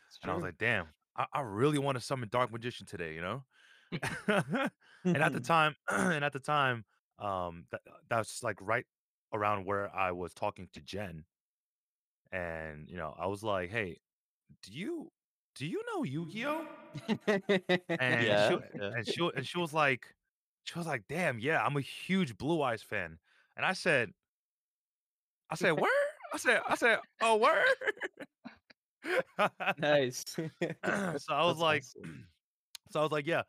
It's 0.09 0.19
And 0.23 0.31
I 0.31 0.35
was 0.35 0.43
true. 0.43 0.43
like, 0.43 0.59
damn, 0.59 0.89
I, 1.17 1.27
I 1.33 1.41
really 1.41 1.79
want 1.79 1.97
to 1.97 2.01
summon 2.01 2.29
Dark 2.29 2.51
Magician 2.53 2.87
today, 2.87 3.15
you 3.15 3.21
know? 3.21 3.45
and 4.29 5.23
at 5.23 5.33
the 5.33 5.41
time, 5.41 5.77
and 5.89 6.25
at 6.25 6.33
the 6.33 6.41
time, 6.41 6.85
um, 7.19 7.67
that 7.71 7.83
that's 8.09 8.43
like 8.43 8.59
right 8.61 8.87
around 9.33 9.65
where 9.67 9.95
I 9.95 10.13
was 10.13 10.35
talking 10.35 10.69
to 10.73 10.81
Jen. 10.81 11.25
And, 12.33 12.89
you 12.89 12.97
know, 12.97 13.15
I 13.17 13.27
was 13.27 13.43
like, 13.43 13.71
hey, 13.71 13.99
do 14.63 14.73
you 14.73 15.13
do 15.55 15.67
you 15.67 15.83
know 15.93 16.05
Yu-Gi-Oh? 16.05 16.69
And 17.99 18.21
Yeah, 18.21 18.39
she 18.39 18.59
yeah. 18.75 18.93
and 18.95 19.07
she 19.07 19.31
and 19.35 19.47
she 19.47 19.59
was 19.59 19.73
like, 19.73 20.15
she 20.65 20.79
was 20.79 20.87
like, 20.87 21.05
damn, 21.09 21.39
yeah, 21.39 21.65
I'm 21.65 21.77
a 21.77 21.81
huge 21.81 22.37
Blue 22.37 22.63
Eyes 22.63 22.83
fan. 22.83 23.19
And 23.57 23.65
I 23.67 23.73
said, 23.73 24.13
I 25.51 25.55
said, 25.55 25.73
word? 25.73 25.91
I 26.33 26.37
said, 26.39 26.61
I 26.67 26.75
said, 26.75 26.99
oh 27.21 27.37
word. 27.37 27.65
nice. 29.79 30.25
so 30.27 31.33
I 31.35 31.45
was 31.45 31.59
That's 31.59 31.59
like, 31.59 31.85
awesome. 31.85 32.29
so 32.91 33.01
I 33.01 33.03
was 33.03 33.13
like, 33.13 33.27
yeah. 33.27 33.43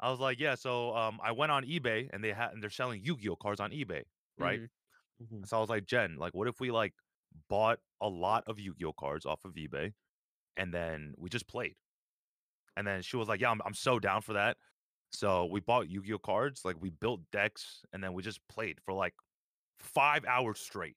I 0.00 0.10
was 0.10 0.20
like, 0.20 0.38
yeah. 0.40 0.54
So 0.54 0.94
um, 0.96 1.20
I 1.22 1.32
went 1.32 1.52
on 1.52 1.64
eBay 1.64 2.08
and 2.12 2.22
they 2.22 2.32
had 2.32 2.52
and 2.52 2.62
they're 2.62 2.70
selling 2.70 3.02
Yu-Gi-Oh 3.04 3.36
cards 3.36 3.60
on 3.60 3.70
eBay, 3.72 4.04
right? 4.38 4.60
Mhm. 4.60 4.70
Mhm. 5.20 5.46
So 5.46 5.56
I 5.58 5.60
was 5.60 5.70
like, 5.70 5.86
Jen, 5.86 6.16
like, 6.16 6.34
what 6.34 6.48
if 6.48 6.60
we 6.60 6.70
like 6.70 6.94
bought 7.48 7.80
a 8.00 8.08
lot 8.08 8.44
of 8.48 8.60
Yu-Gi-Oh 8.60 8.94
cards 8.94 9.26
off 9.26 9.44
of 9.44 9.54
eBay, 9.54 9.94
and 10.56 10.74
then 10.74 11.14
we 11.18 11.30
just 11.30 11.48
played? 11.48 11.76
And 12.76 12.86
then 12.86 13.02
she 13.02 13.16
was 13.16 13.28
like, 13.28 13.40
yeah, 13.40 13.50
I'm 13.50 13.60
I'm 13.64 13.74
so 13.74 13.98
down 13.98 14.22
for 14.22 14.34
that. 14.34 14.58
So 15.10 15.46
we 15.46 15.60
bought 15.60 15.88
Yu-Gi-Oh 15.88 16.18
cards, 16.20 16.64
like 16.64 16.76
we 16.80 16.90
built 16.90 17.30
decks, 17.32 17.82
and 17.92 18.02
then 18.04 18.12
we 18.14 18.22
just 18.22 18.46
played 18.48 18.80
for 18.80 18.92
like 18.94 19.14
five 19.78 20.24
hours 20.26 20.60
straight. 20.60 20.96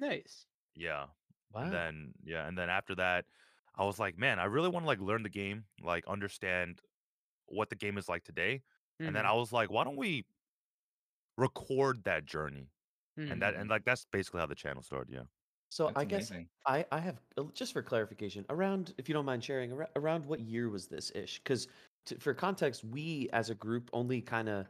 Nice. 0.00 0.46
Yeah. 0.74 1.08
Wow. 1.52 1.64
And 1.64 1.72
then 1.72 2.14
yeah, 2.22 2.46
and 2.46 2.56
then 2.56 2.70
after 2.70 2.94
that, 2.96 3.26
I 3.74 3.84
was 3.84 3.98
like, 3.98 4.16
man, 4.18 4.38
I 4.38 4.44
really 4.44 4.68
want 4.68 4.84
to 4.84 4.88
like 4.88 5.00
learn 5.00 5.22
the 5.22 5.28
game, 5.28 5.66
like 5.80 6.06
understand 6.06 6.80
what 7.50 7.68
the 7.68 7.76
game 7.76 7.98
is 7.98 8.08
like 8.08 8.24
today. 8.24 8.62
And 8.98 9.16
then. 9.16 9.24
I 9.24 9.32
was 9.32 9.50
like, 9.50 9.70
why 9.70 9.84
don't 9.84 9.96
we 9.96 10.26
record 11.38 12.04
that 12.04 12.26
journey? 12.26 12.68
And 13.16 13.42
that 13.42 13.54
and 13.54 13.68
like 13.68 13.84
that's 13.84 14.06
basically 14.10 14.40
how 14.40 14.46
the 14.46 14.54
channel 14.54 14.82
started. 14.82 15.12
Yeah. 15.12 15.20
So 15.70 15.86
That's 15.86 15.98
I 15.98 16.04
guess 16.04 16.30
amazing. 16.30 16.48
I 16.66 16.84
I 16.90 16.98
have 17.00 17.20
uh, 17.38 17.44
just 17.54 17.72
for 17.72 17.82
clarification 17.82 18.44
around 18.50 18.94
if 18.98 19.08
you 19.08 19.12
don't 19.14 19.24
mind 19.24 19.44
sharing 19.44 19.72
ar- 19.72 19.88
around 19.96 20.26
what 20.26 20.40
year 20.40 20.68
was 20.68 20.86
this 20.86 21.12
ish 21.14 21.40
because 21.42 21.68
for 22.18 22.34
context 22.34 22.82
we 22.84 23.28
as 23.32 23.50
a 23.50 23.54
group 23.54 23.90
only 23.92 24.20
kind 24.20 24.48
of 24.48 24.66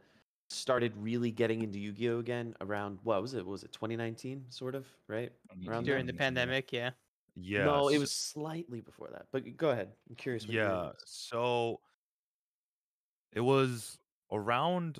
started 0.49 0.93
really 0.97 1.31
getting 1.31 1.61
into 1.61 1.79
Yu-Gi-Oh 1.79 2.19
again 2.19 2.53
around 2.59 2.99
what 3.03 3.21
was 3.21 3.33
it 3.33 3.45
was 3.45 3.63
it 3.63 3.71
2019 3.71 4.43
sort 4.49 4.75
of 4.75 4.85
right 5.07 5.31
around? 5.67 5.85
During 5.85 6.05
the 6.05 6.13
pandemic, 6.13 6.71
yeah. 6.71 6.91
Yeah. 7.35 7.63
no 7.63 7.87
it 7.87 7.97
was 7.97 8.11
slightly 8.11 8.81
before 8.81 9.07
that 9.13 9.27
but 9.31 9.55
go 9.55 9.69
ahead 9.69 9.87
I'm 10.09 10.15
curious 10.15 10.45
what 10.45 10.53
yeah. 10.53 10.71
was. 10.71 11.01
So 11.05 11.79
it 13.33 13.41
was 13.41 13.99
around 14.31 14.99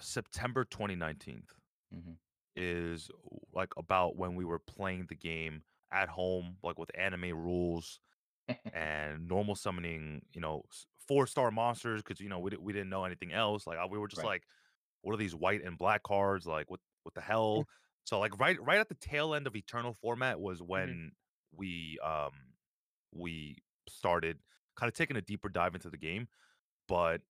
September 0.00 0.64
2019 0.64 1.46
Mhm. 1.90 2.14
is 2.56 3.10
like 3.52 3.72
about 3.76 4.16
when 4.16 4.34
we 4.36 4.44
were 4.44 4.58
playing 4.58 5.06
the 5.08 5.14
game 5.16 5.64
at 5.92 6.08
home, 6.08 6.58
like 6.62 6.78
with 6.78 6.90
anime 6.96 7.32
rules. 7.36 8.00
and 8.72 9.28
normal 9.28 9.56
summoning, 9.56 10.22
you 10.32 10.40
know, 10.40 10.62
four 11.08 11.26
star 11.26 11.50
monsters 11.50 12.02
because 12.02 12.20
you 12.20 12.28
know 12.28 12.38
we, 12.40 12.50
we 12.58 12.72
didn't 12.72 12.90
know 12.90 13.04
anything 13.04 13.32
else. 13.32 13.66
Like 13.66 13.78
uh, 13.78 13.88
we 13.90 13.98
were 13.98 14.08
just 14.08 14.22
Right. 14.22 14.32
like, 14.32 14.44
what 15.02 15.14
are 15.14 15.18
these 15.18 15.34
white 15.34 15.62
and 15.64 15.78
black 15.78 16.02
cards? 16.04 16.46
Like 16.46 16.70
what 16.70 16.80
what 17.04 17.14
the 17.14 17.20
hell? 17.22 17.68
So 18.04 18.18
like 18.20 18.38
right 18.38 18.60
right 18.62 18.80
at 18.80 18.88
the 18.88 18.96
tail 18.96 19.34
end 19.34 19.46
of 19.46 19.56
Eternal 19.56 19.94
format 19.94 20.40
was 20.40 20.62
when 20.62 21.12
we 21.52 21.98
um 22.00 22.32
we 23.12 23.56
started 23.88 24.38
kind 24.76 24.88
of 24.88 24.94
taking 24.94 25.16
a 25.16 25.22
deeper 25.22 25.48
dive 25.48 25.74
into 25.74 25.90
the 25.90 25.96
game. 25.98 26.28
But 26.90 27.22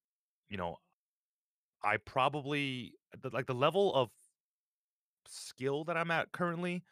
you 0.50 0.58
know, 0.58 0.78
I 1.82 1.96
probably 1.98 2.94
like 3.32 3.46
the 3.46 3.54
level 3.54 3.94
of 3.94 4.10
skill 5.26 5.84
that 5.84 5.96
I'm 5.96 6.10
at 6.10 6.32
currently. 6.32 6.84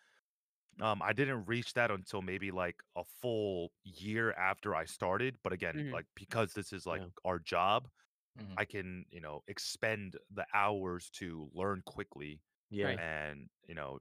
Um, 0.81 1.03
I 1.03 1.13
didn't 1.13 1.47
reach 1.47 1.75
that 1.75 1.91
until 1.91 2.23
maybe 2.23 2.51
like 2.53 2.83
a 2.97 3.05
full 3.05 3.73
year 3.85 4.33
after 4.33 4.75
I 4.75 4.87
started. 4.87 5.39
But 5.43 5.53
again, 5.53 5.77
Mhm. 5.79 5.93
like 5.93 6.07
because 6.17 6.55
this 6.55 6.73
is 6.73 6.87
like 6.87 7.03
Yeah. 7.03 7.09
our 7.25 7.39
job, 7.41 7.89
Mhm. 8.35 8.59
I 8.59 8.67
can 8.67 9.07
you 9.11 9.21
know 9.21 9.43
expend 9.49 10.17
the 10.31 10.47
hours 10.55 11.11
to 11.13 11.51
learn 11.55 11.83
quickly 11.87 12.43
Yeah. 12.71 12.99
And 12.99 13.51
you 13.69 13.75
know, 13.75 14.01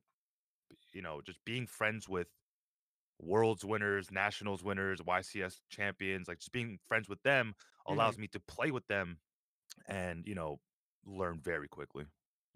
you 0.94 1.02
know, 1.02 1.22
just 1.22 1.44
being 1.46 1.68
friends 1.68 2.10
with 2.10 2.28
worlds 3.20 3.66
winners, 3.66 4.12
nationals 4.12 4.64
winners, 4.64 5.00
YCS 5.02 5.60
champions, 5.70 6.28
like 6.28 6.40
just 6.40 6.52
being 6.52 6.80
friends 6.88 7.10
with 7.10 7.22
them 7.24 7.54
allows 7.88 8.18
me 8.18 8.28
to 8.28 8.40
play 8.42 8.72
with 8.72 8.86
them 8.88 9.18
and 9.88 10.26
you 10.26 10.36
know 10.36 10.60
learn 11.06 11.40
very 11.42 11.68
quickly. 11.68 12.06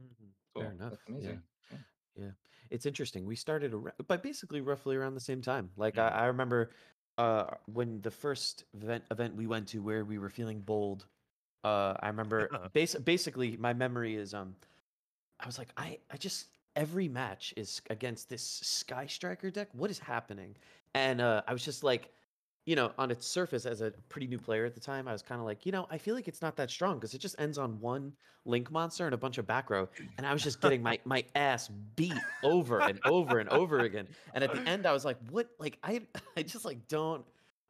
Mhm. 0.01 0.33
Cool. 0.53 0.63
Fair 0.63 0.71
enough. 0.71 0.89
That's 0.91 1.03
amazing. 1.09 1.43
Yeah. 1.71 1.77
Yeah, 2.17 2.31
it's 2.69 2.85
interesting. 2.85 3.25
We 3.25 3.35
started 3.37 3.73
ar- 3.73 3.95
by 4.07 4.17
basically 4.17 4.59
roughly 4.59 4.97
around 4.97 5.13
the 5.13 5.21
same 5.21 5.41
time. 5.41 5.71
Like 5.77 5.95
Mhm. 5.95 6.01
I, 6.03 6.07
I 6.09 6.25
remember 6.25 6.71
uh, 7.17 7.45
when 7.65 8.01
the 8.01 8.11
first 8.11 8.65
event 8.73 9.05
event 9.11 9.35
we 9.35 9.47
went 9.47 9.67
to 9.69 9.79
where 9.81 10.03
we 10.03 10.17
were 10.17 10.29
feeling 10.29 10.59
bold. 10.61 11.07
Uh, 11.63 11.95
I 12.01 12.07
remember 12.07 12.49
bas- 12.73 12.95
basically 12.95 13.55
my 13.57 13.73
memory 13.73 14.15
is 14.15 14.33
um, 14.33 14.55
I 15.39 15.45
was 15.45 15.57
like 15.57 15.69
I 15.77 15.99
I 16.11 16.17
just 16.17 16.47
every 16.75 17.07
match 17.07 17.53
is 17.57 17.81
against 17.89 18.29
this 18.29 18.43
Sky 18.43 19.05
Striker 19.05 19.49
deck. 19.49 19.69
What 19.73 19.89
is 19.89 19.99
happening? 19.99 20.55
And 20.93 21.21
uh, 21.21 21.41
I 21.47 21.53
was 21.53 21.63
just 21.63 21.83
like, 21.83 22.11
you 22.65 22.75
know, 22.75 22.91
on 22.97 23.09
its 23.09 23.25
surface 23.27 23.65
as 23.65 23.81
a 23.81 23.91
pretty 24.09 24.27
new 24.27 24.37
player 24.37 24.65
at 24.65 24.75
the 24.75 24.79
time, 24.79 25.07
I 25.07 25.11
was 25.11 25.21
kind 25.21 25.39
of 25.39 25.45
like, 25.45 25.65
you 25.65 25.71
know, 25.71 25.87
I 25.89 25.97
feel 25.97 26.13
like 26.13 26.27
it's 26.27 26.41
not 26.41 26.55
that 26.57 26.69
strong 26.69 26.95
because 26.95 27.13
it 27.13 27.19
just 27.19 27.35
ends 27.39 27.57
on 27.57 27.79
one 27.79 28.13
Link 28.45 28.71
monster 28.71 29.05
and 29.05 29.13
a 29.13 29.17
bunch 29.17 29.37
of 29.37 29.45
back 29.45 29.69
row, 29.69 29.87
and 30.17 30.25
I 30.25 30.33
was 30.33 30.41
just 30.41 30.61
getting 30.61 30.81
my 30.81 30.97
my 31.05 31.23
ass 31.35 31.69
beat 31.95 32.17
over 32.41 32.79
and 32.79 32.99
over 33.05 33.37
and 33.37 33.47
over 33.49 33.81
again. 33.81 34.07
And 34.33 34.43
at 34.43 34.51
the 34.51 34.61
end, 34.61 34.87
I 34.87 34.93
was 34.93 35.05
like, 35.05 35.17
what? 35.29 35.49
Like 35.59 35.77
I 35.83 36.01
I 36.37 36.41
just 36.41 36.65
like 36.65 36.87
don't 36.87 37.23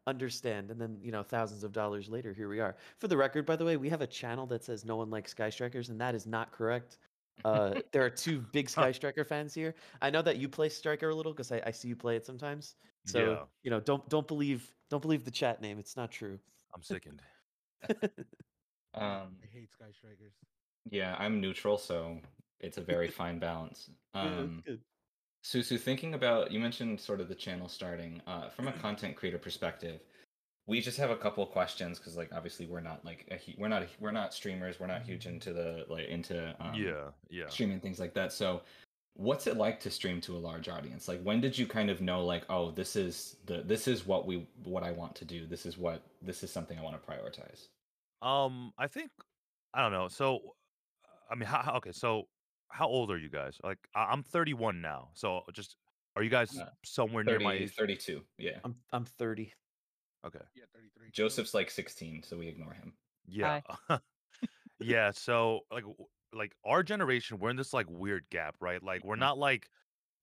understand. 0.07 0.71
And 0.71 0.79
then 0.79 0.97
you 1.01 1.11
know, 1.11 1.23
thousands 1.23 1.65
of 1.65 1.73
dollars 1.73 2.07
later, 2.07 2.31
here 2.31 2.47
we 2.47 2.61
are. 2.61 2.77
For 2.99 3.09
the 3.09 3.17
record, 3.17 3.45
by 3.45 3.57
the 3.57 3.65
way, 3.65 3.75
we 3.75 3.89
have 3.89 3.99
a 3.99 4.07
channel 4.07 4.45
that 4.45 4.63
says 4.63 4.85
no 4.85 4.95
one 4.95 5.09
likes 5.09 5.31
Sky 5.31 5.49
Strikers, 5.49 5.89
and 5.89 5.99
that 5.99 6.15
is 6.15 6.25
not 6.25 6.53
correct. 6.53 6.97
Uh, 7.45 7.81
there 7.91 8.03
are 8.03 8.09
two 8.09 8.39
big 8.51 8.69
Sky 8.69 8.91
Striker 8.91 9.23
fans 9.23 9.53
here. 9.53 9.75
I 10.01 10.09
know 10.09 10.21
that 10.21 10.37
you 10.37 10.47
play 10.49 10.69
Striker 10.69 11.09
a 11.09 11.15
little 11.15 11.31
because 11.33 11.51
I, 11.51 11.61
I 11.65 11.71
see 11.71 11.87
you 11.87 11.95
play 11.95 12.15
it 12.15 12.25
sometimes. 12.25 12.75
So 13.05 13.19
yeah, 13.19 13.39
you 13.63 13.71
know, 13.71 13.79
don't 13.79 14.07
don't 14.09 14.27
believe 14.27 14.71
don't 14.89 15.01
believe 15.01 15.25
the 15.25 15.31
chat 15.31 15.61
name. 15.61 15.79
It's 15.79 15.97
not 15.97 16.11
true. 16.11 16.39
I'm 16.73 16.83
sickened. 16.83 17.21
Um, 18.93 19.37
I 19.41 19.47
hate 19.51 19.71
Sky 19.71 19.85
Strikers. 19.91 20.33
yeah, 20.89 21.15
I'm 21.17 21.39
neutral, 21.39 21.77
so 21.77 22.19
it's 22.59 22.77
a 22.77 22.81
very 22.81 23.07
fine 23.07 23.39
balance. 23.39 23.89
Yeah, 24.13 24.21
Um, 24.21 24.63
good. 24.65 24.81
Susu, 25.43 25.79
thinking 25.79 26.13
about 26.13 26.51
you 26.51 26.59
mentioned 26.59 26.99
sort 26.99 27.19
of 27.19 27.27
the 27.27 27.35
channel 27.35 27.67
starting 27.67 28.21
uh, 28.27 28.49
from 28.49 28.67
a 28.67 28.71
content 28.83 29.15
creator 29.15 29.39
perspective. 29.39 30.01
We 30.71 30.79
just 30.79 30.97
have 30.97 31.09
a 31.09 31.17
couple 31.17 31.43
of 31.43 31.49
questions 31.51 31.99
because, 31.99 32.15
like, 32.15 32.29
obviously 32.33 32.65
we're 32.65 32.79
not 32.91 33.03
like 33.03 33.27
a, 33.29 33.35
hu- 33.35 33.57
we're 33.57 33.67
not 33.67 33.81
a, 33.83 33.87
we're 33.99 34.11
not 34.21 34.33
streamers. 34.33 34.79
We're 34.79 34.87
not 34.95 35.01
huge 35.03 35.25
into 35.25 35.51
the 35.51 35.85
like 35.89 36.07
into 36.07 36.55
um, 36.63 36.73
yeah, 36.73 37.09
yeah. 37.29 37.49
streaming 37.49 37.79
things 37.81 37.99
like 37.99 38.13
that. 38.13 38.31
So, 38.31 38.61
what's 39.15 39.47
it 39.47 39.57
like 39.57 39.81
to 39.81 39.91
stream 39.91 40.21
to 40.21 40.37
a 40.37 40.41
large 40.49 40.69
audience? 40.69 41.09
Like, 41.09 41.21
when 41.23 41.41
did 41.41 41.57
you 41.57 41.67
kind 41.67 41.89
of 41.89 41.99
know, 41.99 42.23
like, 42.25 42.43
oh, 42.49 42.71
this 42.71 42.95
is 42.95 43.35
the 43.47 43.57
this 43.63 43.87
is 43.87 44.05
what 44.07 44.25
we 44.25 44.47
what 44.63 44.83
I 44.83 44.91
want 44.91 45.13
to 45.15 45.25
do. 45.25 45.45
This 45.45 45.65
is 45.65 45.77
what 45.77 46.03
this 46.21 46.41
is 46.41 46.51
something 46.51 46.79
I 46.79 46.81
want 46.81 46.95
to 47.01 47.05
prioritize. 47.11 47.67
Um, 48.25 48.71
I 48.77 48.87
think 48.87 49.11
I 49.73 49.81
don't 49.81 49.91
know. 49.91 50.07
So, 50.07 50.39
I 51.29 51.35
mean, 51.35 51.47
how, 51.47 51.61
how- 51.63 51.75
okay. 51.79 51.91
So, 51.91 52.29
how 52.69 52.87
old 52.87 53.11
are 53.11 53.17
you 53.17 53.29
guys? 53.29 53.57
Like, 53.61 53.79
I, 53.93 54.03
I'm 54.05 54.23
31 54.23 54.81
now. 54.81 55.09
So, 55.15 55.41
just 55.53 55.75
are 56.15 56.23
you 56.23 56.29
guys 56.29 56.57
Uh, 56.57 56.69
somewhere 56.85 57.23
near 57.25 57.39
my 57.39 57.55
age? 57.55 57.73
32. 57.75 58.21
Yeah. 58.37 58.59
I'm 58.63 58.75
I'm 58.93 59.03
30. 59.05 59.51
Okay. 60.25 60.39
Yeah, 60.55 60.65
33. 60.73 61.11
Joseph's 61.11 61.53
like 61.53 61.71
16, 61.71 62.23
so 62.23 62.37
we 62.37 62.47
ignore 62.47 62.73
him. 62.73 62.93
Yeah. 63.25 63.61
yeah. 64.79 65.11
So, 65.11 65.61
like, 65.71 65.83
like 66.33 66.55
our 66.65 66.83
generation, 66.83 67.39
we're 67.39 67.49
in 67.49 67.55
this 67.55 67.73
like 67.73 67.87
weird 67.89 68.25
gap, 68.29 68.55
right? 68.59 68.81
Like, 68.81 69.03
we're 69.03 69.15
Mhm. 69.15 69.19
not 69.19 69.37
like 69.37 69.69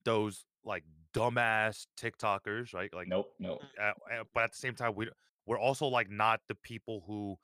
those 0.05 0.45
like 0.65 0.85
dumbass 1.15 1.87
TikTokers, 1.99 2.75
right? 2.75 2.93
Like, 2.93 3.09
Nope, 3.09 3.35
nope. 3.39 3.63
uh, 3.79 3.93
uh, 4.13 4.25
but 4.35 4.45
at 4.45 4.53
the 4.53 4.59
same 4.59 4.75
time, 4.75 4.95
we 4.95 5.11
we're 5.47 5.59
also 5.59 5.87
like 5.87 6.11
not 6.11 6.41
the 6.49 6.55
people 6.55 7.03
who 7.07 7.37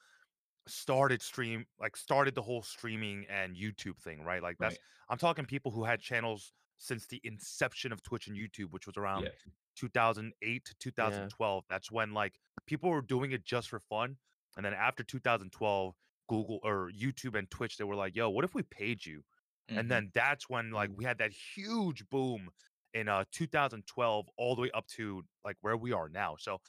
started 0.66 1.20
stream 1.22 1.66
like 1.78 1.96
started 1.96 2.34
the 2.34 2.42
whole 2.42 2.62
streaming 2.62 3.26
and 3.28 3.56
YouTube 3.56 3.98
thing, 3.98 4.22
right? 4.22 4.42
Like 4.42 4.56
that's 4.58 4.74
Right. 4.76 4.80
I'm 5.10 5.18
talking 5.18 5.44
people 5.44 5.70
who 5.72 5.84
had 5.84 6.00
channels 6.00 6.52
since 6.84 7.06
the 7.06 7.20
inception 7.24 7.92
of 7.92 8.02
Twitch 8.02 8.26
and 8.28 8.36
YouTube, 8.36 8.70
which 8.72 8.86
was 8.86 8.96
around 8.96 9.24
Yeah. 9.24 9.30
2008 9.76 10.64
to 10.66 10.74
2012. 10.78 11.64
That's 11.68 11.90
when 11.90 12.12
like 12.14 12.38
people 12.66 12.90
were 12.90 13.02
doing 13.02 13.32
it 13.32 13.44
just 13.44 13.68
for 13.70 13.80
fun, 13.80 14.18
and 14.56 14.64
then 14.64 14.74
after 14.74 15.02
2012, 15.04 15.94
Google 16.28 16.60
or 16.62 16.90
YouTube 16.92 17.38
and 17.38 17.50
Twitch 17.50 17.76
they 17.76 17.84
were 17.84 17.96
like, 17.96 18.14
"Yo, 18.16 18.30
what 18.30 18.44
if 18.44 18.54
we 18.54 18.62
paid 18.62 19.04
you?" 19.06 19.24
Mhm. 19.68 19.76
And 19.76 19.90
then 19.90 20.10
that's 20.14 20.48
when 20.48 20.70
like 20.70 20.90
Mm. 20.90 20.96
we 20.96 21.04
had 21.04 21.18
that 21.18 21.32
huge 21.32 22.08
boom 22.08 22.50
in 22.92 23.08
uh 23.08 23.24
2012 23.32 24.28
all 24.38 24.54
the 24.54 24.62
way 24.62 24.70
up 24.72 24.86
to 24.88 25.24
like 25.44 25.56
where 25.62 25.76
we 25.76 25.92
are 25.92 26.08
now. 26.08 26.36
So 26.36 26.60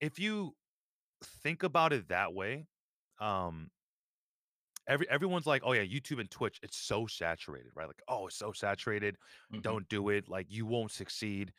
if 0.00 0.18
you 0.18 0.56
think 1.24 1.62
about 1.62 1.92
it 1.92 2.08
that 2.08 2.34
way, 2.34 2.66
um 3.20 3.70
every 4.90 5.08
everyone's 5.10 5.46
like, 5.46 5.62
"Oh 5.64 5.72
yeah, 5.72 5.84
YouTube 5.84 6.20
and 6.20 6.30
Twitch, 6.30 6.60
it's 6.64 6.78
so 6.78 7.06
saturated." 7.08 7.72
Right? 7.76 7.88
Like, 7.88 8.02
"Oh, 8.08 8.28
it's 8.28 8.36
so 8.36 8.52
saturated. 8.52 9.18
Mhm. 9.50 9.62
Don't 9.62 9.88
do 9.88 10.10
it. 10.10 10.28
Like 10.28 10.48
you 10.50 10.66
won't 10.66 10.92
succeed." 10.92 11.54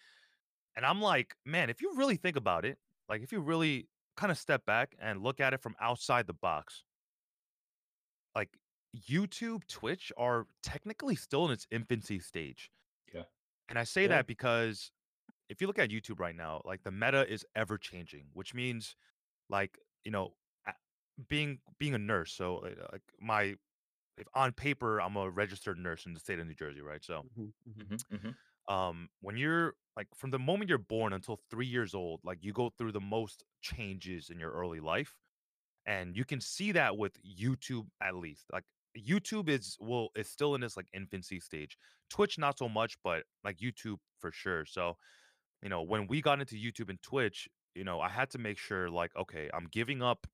And 0.76 0.86
I'm 0.86 1.02
like, 1.02 1.36
"Man, 1.46 1.70
if 1.70 1.82
you 1.82 1.96
really 1.96 2.18
think 2.18 2.38
about 2.38 2.66
it, 2.66 2.80
like 3.10 3.22
if 3.24 3.32
you 3.34 3.42
really 3.42 3.90
kind 4.18 4.32
of 4.32 4.38
step 4.40 4.66
back 4.66 4.96
and 5.00 5.22
look 5.24 5.40
at 5.42 5.54
it 5.54 5.62
from 5.62 5.76
outside 5.82 6.28
the 6.28 6.34
box, 6.34 6.86
like 8.36 8.58
YouTube, 8.96 9.66
Twitch 9.68 10.12
are 10.18 10.48
technically 10.62 11.16
still 11.16 11.46
in 11.46 11.52
its 11.52 11.68
infancy 11.72 12.20
stage. 12.20 12.72
Yeah. 13.14 13.26
And 13.70 13.80
I 13.80 13.84
say 13.84 14.08
Yeah. 14.08 14.08
that 14.08 14.28
because 14.28 14.92
if 15.50 15.62
you 15.62 15.68
look 15.68 15.80
at 15.80 15.92
YouTube 15.92 16.20
right 16.20 16.36
now, 16.36 16.62
like 16.66 16.84
the 16.84 16.92
meta 16.92 17.28
is 17.32 17.46
ever 17.56 17.78
changing, 17.78 18.30
which 18.34 18.54
means 18.54 18.96
like, 19.50 19.80
you 20.06 20.12
know, 20.12 20.36
being 21.28 21.62
being 21.80 21.94
a 21.96 22.00
nurse, 22.00 22.34
so 22.34 22.56
like 22.58 22.78
like, 22.92 23.04
my 23.20 23.56
if 24.18 24.28
on 24.36 24.54
paper 24.54 25.02
I'm 25.02 25.18
a 25.18 25.30
registered 25.32 25.78
nurse 25.80 26.06
in 26.08 26.14
the 26.14 26.20
state 26.22 26.40
of 26.40 26.48
New 26.48 26.56
Jersey, 26.56 26.82
right? 26.82 27.04
So, 27.04 27.26
Mhm, 27.38 27.54
mhm. 27.66 27.86
Mhm, 27.88 28.04
mhm. 28.10 28.38
um 28.68 29.10
when 29.22 29.38
you're 29.38 29.76
like 29.98 30.08
from 30.16 30.32
the 30.32 30.40
moment 30.40 30.70
you're 30.70 30.78
born 30.78 31.14
until 31.14 31.38
3 31.50 31.68
years 31.68 31.94
old, 31.96 32.22
like 32.24 32.40
you 32.44 32.54
go 32.54 32.70
through 32.70 32.92
the 32.94 33.02
most 33.02 33.44
changes 33.62 34.30
in 34.30 34.40
your 34.40 34.52
early 34.52 34.80
life 34.80 35.18
and 35.86 36.16
you 36.18 36.26
can 36.26 36.42
see 36.42 36.72
that 36.74 36.98
with 36.98 37.22
YouTube 37.24 37.88
at 38.02 38.16
least. 38.16 38.48
Like 38.54 38.66
YouTube 38.98 39.50
is 39.50 39.78
well, 39.82 40.10
it's 40.16 40.30
still 40.30 40.56
in 40.56 40.62
this 40.62 40.78
like 40.78 40.90
infancy 40.94 41.40
stage. 41.40 41.78
Twitch 42.10 42.38
not 42.38 42.58
so 42.60 42.70
much, 42.70 42.98
but 43.04 43.26
like 43.44 43.58
YouTube 43.60 44.00
for 44.20 44.32
sure. 44.32 44.66
So, 44.66 44.98
you 45.62 45.70
know, 45.70 45.82
when 45.84 46.08
we 46.08 46.22
got 46.22 46.40
into 46.40 46.56
YouTube 46.56 46.90
and 46.90 47.02
Twitch, 47.02 47.48
you 47.76 47.84
know, 47.84 48.02
I 48.02 48.10
had 48.10 48.30
to 48.32 48.38
make 48.40 48.58
sure 48.58 48.90
like, 48.90 49.16
okay, 49.16 49.50
I'm 49.54 49.66
giving 49.68 50.02
up 50.02 50.28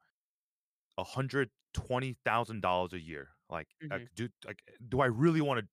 hundred 1.03 1.51
twenty 1.73 2.13
thousand 2.25 2.61
dollars 2.61 2.93
a 2.93 2.99
year. 2.99 3.29
Like, 3.49 3.75
like, 3.91 4.03
do 4.15 4.29
like, 4.45 4.63
do 4.89 5.01
I 5.01 5.07
really 5.07 5.41
want 5.41 5.61
to 5.61 5.67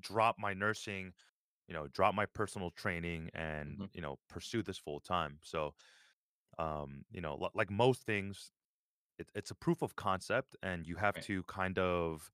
drop 0.00 0.36
my 0.38 0.54
nursing? 0.54 1.12
You 1.68 1.74
know, 1.74 1.88
drop 1.88 2.14
my 2.14 2.26
personal 2.26 2.70
training 2.72 3.30
and 3.34 3.78
Mhm. 3.78 3.94
you 3.94 4.00
know 4.02 4.18
pursue 4.28 4.62
this 4.62 4.78
full 4.78 5.00
time. 5.00 5.40
So, 5.42 5.74
um, 6.58 7.04
you 7.10 7.20
know, 7.20 7.36
li- 7.36 7.50
like 7.54 7.70
most 7.70 8.04
things, 8.04 8.52
it, 9.18 9.30
it's 9.34 9.50
a 9.52 9.56
proof 9.56 9.82
of 9.82 9.96
concept 9.96 10.56
and 10.62 10.86
you 10.86 10.96
have 10.96 11.16
Right. 11.16 11.26
to 11.28 11.44
kind 11.44 11.78
of 11.78 12.30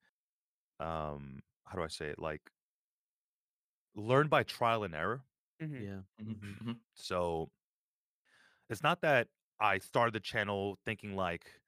um 0.81 1.41
how 1.67 1.77
do 1.77 1.83
i 1.85 1.89
say 1.89 2.09
it 2.09 2.19
like 2.19 2.51
learn 3.95 4.27
by 4.29 4.43
trial 4.43 4.83
and 4.85 4.95
error 4.95 5.25
Mhm. 5.61 5.77
Yeah. 5.79 6.03
Mhm, 6.21 6.39
Mhm. 6.39 6.59
mhm. 6.61 6.81
so 6.95 7.51
it's 8.69 8.83
not 8.83 9.01
that 9.01 9.29
i 9.61 9.79
started 9.79 10.15
the 10.15 10.21
channel 10.21 10.79
thinking 10.85 11.15
like 11.15 11.60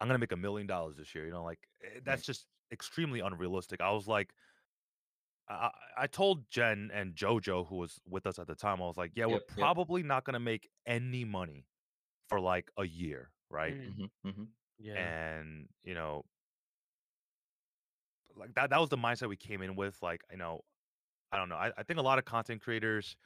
i'm 0.00 0.08
gonna 0.08 0.18
make 0.18 0.32
a 0.32 0.36
million 0.36 0.66
dollars 0.66 0.96
this 0.96 1.14
year 1.14 1.24
you 1.26 1.32
know 1.32 1.44
like 1.44 1.68
eh, 1.84 2.00
that's 2.04 2.22
just 2.24 2.46
extremely 2.72 3.20
unrealistic 3.20 3.80
i 3.80 3.90
was 3.90 4.08
like 4.08 4.34
I, 5.48 5.52
I 5.54 5.70
I 5.96 6.06
told 6.06 6.48
Jen 6.50 6.90
and 6.92 7.14
JoJo, 7.14 7.68
who 7.68 7.76
was 7.76 8.00
with 8.06 8.26
us 8.26 8.38
at 8.38 8.46
the 8.46 8.54
time, 8.54 8.82
I 8.82 8.86
was 8.86 8.96
like, 8.96 9.12
"Yeah, 9.14 9.26
Yep, 9.26 9.26
we're 9.26 9.40
yep. 9.56 9.68
probably 9.68 10.02
not 10.02 10.24
gonna 10.24 10.40
make 10.40 10.68
any 10.86 11.24
money 11.24 11.68
for 12.28 12.40
like 12.40 12.70
a 12.78 12.84
year, 12.86 13.32
right?" 13.50 13.76
Mm. 13.76 13.94
hmm 13.96 14.06
hmm 14.22 14.44
Yeah. 14.78 15.12
And 15.12 15.68
you 15.82 15.94
know, 15.94 16.24
like 18.36 18.54
that 18.54 18.70
that 18.70 18.80
was 18.80 18.88
the 18.88 18.96
mindset 18.96 19.28
we 19.28 19.36
came 19.36 19.62
in 19.62 19.76
with. 19.76 20.02
Like, 20.02 20.22
you 20.30 20.36
know, 20.36 20.60
I 21.32 21.38
don't 21.38 21.48
know. 21.50 21.56
I, 21.56 21.72
I 21.78 21.82
think 21.84 21.98
a 21.98 22.02
lot 22.02 22.18
of 22.18 22.24
content 22.24 22.62
creators 22.62 23.16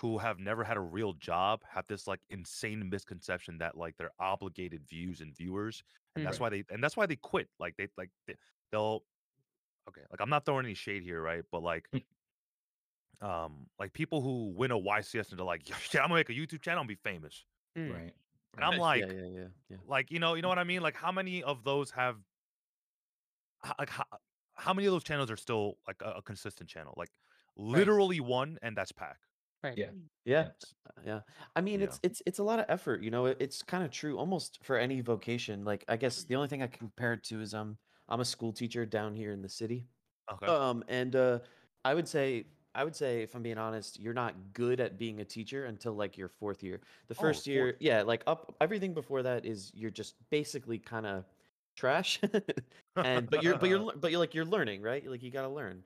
who 0.00 0.16
have 0.16 0.38
never 0.38 0.64
had 0.64 0.78
a 0.78 0.80
real 0.80 1.12
job 1.14 1.60
have 1.68 1.86
this 1.86 2.06
like 2.06 2.20
insane 2.30 2.88
misconception 2.88 3.58
that 3.58 3.76
like 3.76 3.94
they're 3.98 4.12
obligated 4.18 4.80
views 4.88 5.20
and 5.20 5.36
viewers, 5.36 5.82
and 6.16 6.24
that's 6.24 6.40
why 6.40 6.48
they 6.48 6.64
and 6.70 6.82
that's 6.82 6.96
why 6.96 7.04
they 7.04 7.16
quit. 7.16 7.48
Like 7.58 7.74
they 7.76 7.88
like 7.98 8.08
they, 8.26 8.34
they'll 8.72 9.04
okay. 9.88 10.00
Like 10.10 10.20
I'm 10.20 10.30
not 10.30 10.46
throwing 10.46 10.64
any 10.64 10.74
shade 10.74 11.02
here, 11.02 11.20
right? 11.20 11.44
But 11.52 11.62
like. 11.62 11.86
Um, 13.22 13.66
like 13.78 13.92
people 13.92 14.22
who 14.22 14.50
win 14.56 14.70
a 14.70 14.78
YCS 14.78 15.28
and 15.28 15.38
they're 15.38 15.44
like, 15.44 15.68
yeah, 15.92 16.00
I'm 16.00 16.08
gonna 16.08 16.14
make 16.14 16.30
a 16.30 16.32
YouTube 16.32 16.62
channel 16.62 16.80
and 16.80 16.88
be 16.88 16.94
famous. 16.94 17.44
Mm. 17.76 17.92
Right. 17.92 18.14
And 18.56 18.64
I'm 18.64 18.78
like, 18.78 19.02
yeah, 19.02 19.12
yeah, 19.12 19.44
yeah. 19.68 19.76
like 19.86 20.10
you 20.10 20.18
know, 20.18 20.36
you 20.36 20.40
know 20.40 20.48
what 20.48 20.58
I 20.58 20.64
mean? 20.64 20.80
Like 20.80 20.96
how 20.96 21.12
many 21.12 21.42
of 21.42 21.62
those 21.62 21.90
have, 21.90 22.16
like 23.78 23.90
how, 23.90 24.04
how 24.54 24.72
many 24.72 24.86
of 24.86 24.94
those 24.94 25.04
channels 25.04 25.30
are 25.30 25.36
still 25.36 25.76
like 25.86 26.00
a, 26.02 26.12
a 26.12 26.22
consistent 26.22 26.70
channel? 26.70 26.94
Like 26.96 27.10
literally 27.58 28.20
one, 28.20 28.56
and 28.62 28.74
that's 28.74 28.90
Pack. 28.90 29.18
Right. 29.62 29.76
Yeah. 29.76 29.90
Yeah, 30.24 30.50
Yeah. 31.04 31.16
uh. 31.16 31.20
I 31.56 31.60
mean, 31.60 31.80
Yeah. 31.80 31.86
it's 31.86 32.00
it's 32.02 32.22
it's 32.26 32.38
a 32.38 32.42
lot 32.44 32.60
of 32.60 32.66
effort. 32.68 33.02
You 33.02 33.10
know, 33.10 33.26
it, 33.26 33.38
it's 33.40 33.62
kind 33.62 33.84
of 33.84 33.90
true 33.90 34.18
almost 34.18 34.64
for 34.64 34.76
any 34.78 35.00
vocation. 35.00 35.64
Like, 35.64 35.84
I 35.88 35.96
guess 35.96 36.24
the 36.24 36.36
only 36.36 36.48
thing 36.48 36.62
I 36.62 36.66
can 36.66 36.78
compare 36.78 37.12
it 37.14 37.24
to 37.24 37.40
is 37.40 37.54
um, 37.54 37.78
I'm 38.08 38.20
a 38.20 38.24
school 38.24 38.52
teacher 38.52 38.86
down 38.86 39.14
here 39.14 39.32
in 39.32 39.42
the 39.42 39.48
city. 39.48 39.88
Okay. 40.28 40.46
Um, 40.46 40.84
and 40.88 41.16
uh, 41.16 41.40
I 41.84 41.94
would 41.94 42.08
say, 42.08 42.46
I 42.74 42.84
would 42.84 42.96
say, 42.96 43.22
if 43.22 43.34
I'm 43.34 43.42
being 43.42 43.58
honest, 43.58 44.00
you're 44.00 44.14
not 44.14 44.52
good 44.54 44.80
at 44.80 44.98
being 44.98 45.20
a 45.20 45.24
teacher 45.24 45.66
until 45.66 45.94
like 45.94 46.16
your 46.18 46.28
fourth 46.28 46.62
year. 46.62 46.82
The 47.08 47.14
Oh, 47.18 47.20
first 47.20 47.46
year, 47.46 47.76
fourth. 47.76 47.80
yeah, 47.80 48.02
like 48.02 48.24
up 48.26 48.56
everything 48.60 48.94
before 48.94 49.22
that 49.24 49.46
is 49.46 49.72
you're 49.74 49.90
just 49.90 50.16
basically 50.30 50.78
kind 50.78 51.06
of 51.06 51.26
trash. 51.76 52.20
and 53.02 53.30
but 53.30 53.42
you're 53.42 53.56
but 53.56 53.68
you're 53.68 53.78
lear- 53.80 53.96
but 53.96 54.10
you're 54.10 54.20
like 54.20 54.34
you're 54.34 54.44
learning, 54.46 54.82
right? 54.82 55.06
Like 55.06 55.22
you 55.22 55.30
got 55.30 55.42
to 55.42 55.48
learn. 55.48 55.84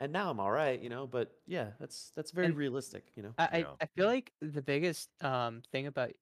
And 0.00 0.12
now 0.12 0.30
I'm 0.30 0.40
all 0.40 0.50
right, 0.50 0.80
you 0.80 0.88
know. 0.88 1.06
But 1.06 1.32
yeah, 1.46 1.72
that's 1.78 2.12
that's 2.16 2.32
very 2.32 2.48
And 2.48 2.56
realistic, 2.56 3.12
you 3.16 3.22
know. 3.22 3.34
I, 3.38 3.44
I, 3.44 3.58
Yeah. 3.60 3.76
I 3.82 3.86
feel 3.86 4.06
like 4.06 4.32
the 4.40 4.62
biggest 4.62 5.10
um 5.22 5.62
thing 5.72 5.86
about 5.86 6.12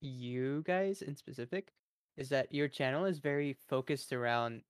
you 0.00 0.62
guys 0.64 1.02
in 1.02 1.16
specific 1.16 1.72
is 2.16 2.30
that 2.30 2.52
your 2.52 2.68
channel 2.68 3.04
is 3.06 3.18
very 3.18 3.54
focused 3.54 4.12
around 4.12 4.62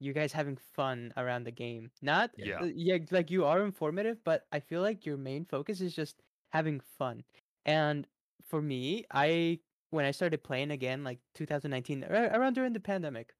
you 0.00 0.12
guys 0.12 0.32
having 0.32 0.56
fun 0.56 1.12
around 1.16 1.44
the 1.44 1.52
game. 1.52 1.90
Not 2.02 2.32
Yeah. 2.36 2.60
uh, 2.60 2.66
yeah, 2.66 2.98
like 3.10 3.30
you 3.30 3.44
are 3.46 3.62
informative, 3.64 4.24
but 4.24 4.46
I 4.52 4.60
feel 4.60 4.82
like 4.82 5.06
your 5.06 5.16
main 5.18 5.44
focus 5.46 5.80
is 5.80 5.94
just 5.94 6.22
having 6.52 6.80
fun. 6.80 7.24
And 7.64 8.08
for 8.44 8.62
me, 8.62 9.06
I 9.12 9.60
when 9.90 10.04
I 10.06 10.12
started 10.12 10.42
playing 10.44 10.70
again, 10.72 11.04
like 11.04 11.20
2019, 11.34 12.04
around 12.04 12.54
during 12.54 12.72
the 12.74 12.80
pandemic, 12.80 13.34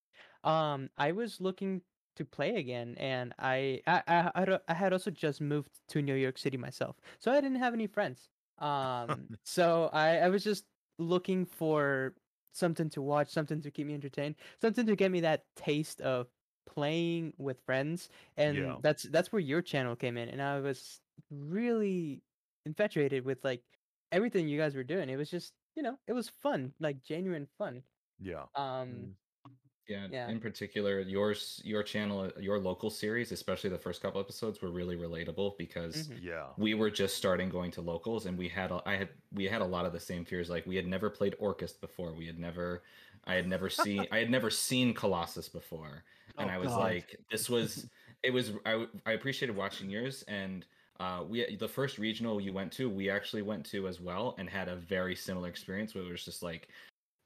um, 0.44 0.90
I 0.98 1.12
was 1.12 1.40
looking 1.40 1.82
to 2.16 2.24
play 2.24 2.56
again, 2.56 2.94
and 2.98 3.32
I 3.38 3.80
I 3.86 4.02
I, 4.34 4.58
I 4.68 4.74
had- 4.74 4.92
also 4.92 5.10
just 5.10 5.40
moved 5.40 5.70
to 5.88 6.02
New 6.02 6.14
York 6.14 6.38
City 6.38 6.56
myself, 6.56 6.96
so 7.18 7.30
I 7.32 7.40
didn't 7.40 7.58
have 7.58 7.74
any 7.74 7.86
friends. 7.86 8.28
Um, 8.62 9.34
so 9.42 9.90
I 9.92 10.18
I 10.18 10.28
was 10.28 10.44
just 10.44 10.64
looking 10.98 11.46
for 11.46 12.14
something 12.52 12.88
to 12.90 13.02
watch, 13.02 13.30
something 13.30 13.60
to 13.62 13.70
keep 13.72 13.86
me 13.88 13.94
entertained, 13.94 14.36
something 14.60 14.86
to 14.86 14.94
get 14.94 15.10
me 15.10 15.20
that 15.22 15.44
taste 15.56 16.00
of 16.02 16.28
playing 16.68 17.32
with 17.38 17.58
friends, 17.66 18.08
and 18.36 18.56
Yeah. 18.56 18.76
that's 18.82 19.02
that's 19.04 19.32
where 19.32 19.40
your 19.42 19.62
channel 19.62 19.96
came 19.96 20.16
in, 20.16 20.28
and 20.28 20.40
I 20.40 20.60
was 20.60 21.00
really 21.30 22.22
infatuated 22.66 23.24
with 23.24 23.42
like 23.42 23.62
everything 24.12 24.46
you 24.46 24.58
guys 24.58 24.76
were 24.76 24.84
doing. 24.84 25.08
It 25.10 25.16
was 25.16 25.30
just 25.30 25.54
you 25.74 25.82
know 25.82 25.98
it 26.06 26.12
was 26.12 26.28
fun, 26.28 26.72
like 26.78 27.02
genuine 27.02 27.48
fun. 27.58 27.82
yeah. 28.20 28.44
Um, 28.54 29.16
Yeah, 29.92 30.08
Yeah. 30.08 30.32
in 30.32 30.40
particular, 30.40 31.00
yours, 31.00 31.60
your 31.64 31.82
channel, 31.82 32.30
your 32.38 32.58
local 32.58 32.90
series, 32.90 33.32
especially 33.32 33.70
the 33.70 33.78
first 33.78 34.00
couple 34.02 34.20
episodes, 34.20 34.60
were 34.62 34.70
really 34.70 34.96
relatable 34.96 35.58
because 35.58 36.08
Mhm. 36.08 36.22
Yeah. 36.22 36.54
we 36.56 36.74
were 36.74 36.90
just 36.90 37.16
starting 37.16 37.48
going 37.48 37.70
to 37.72 37.80
locals, 37.80 38.26
and 38.26 38.36
we 38.38 38.48
had, 38.48 38.70
a, 38.70 38.82
I 38.86 38.96
had, 38.96 39.10
we 39.32 39.44
had 39.46 39.62
a 39.62 39.66
lot 39.66 39.86
of 39.86 39.92
the 39.92 40.00
same 40.00 40.24
fears. 40.24 40.50
Like 40.50 40.66
we 40.66 40.76
had 40.76 40.86
never 40.86 41.10
played 41.10 41.34
Orcust 41.40 41.80
before. 41.80 42.14
We 42.14 42.26
had 42.26 42.38
never, 42.38 42.84
I 43.24 43.34
had 43.34 43.48
never 43.48 43.68
seen, 43.70 44.06
I 44.12 44.18
had 44.18 44.30
never 44.30 44.50
seen 44.50 44.94
Colossus 44.94 45.48
before, 45.48 46.04
and 46.38 46.48
Oh, 46.48 46.50
I 46.50 46.58
was 46.58 46.76
God. 46.76 46.76
like, 46.76 47.16
this 47.30 47.48
was, 47.48 47.86
it 48.22 48.30
was, 48.32 48.52
I, 48.66 48.86
I 49.06 49.12
appreciated 49.12 49.56
watching 49.56 49.90
yours, 49.90 50.22
and 50.24 50.66
uh, 51.00 51.24
we, 51.26 51.56
the 51.56 51.68
first 51.68 51.98
regional 51.98 52.40
you 52.40 52.52
went 52.52 52.72
to, 52.74 52.88
we 52.90 53.10
actually 53.10 53.42
went 53.42 53.64
to 53.66 53.88
as 53.88 54.00
well, 54.00 54.34
and 54.38 54.48
had 54.48 54.68
a 54.68 54.76
very 54.76 55.16
similar 55.16 55.48
experience 55.48 55.94
where 55.94 56.04
it 56.04 56.10
was 56.10 56.24
just 56.24 56.42
like 56.42 56.68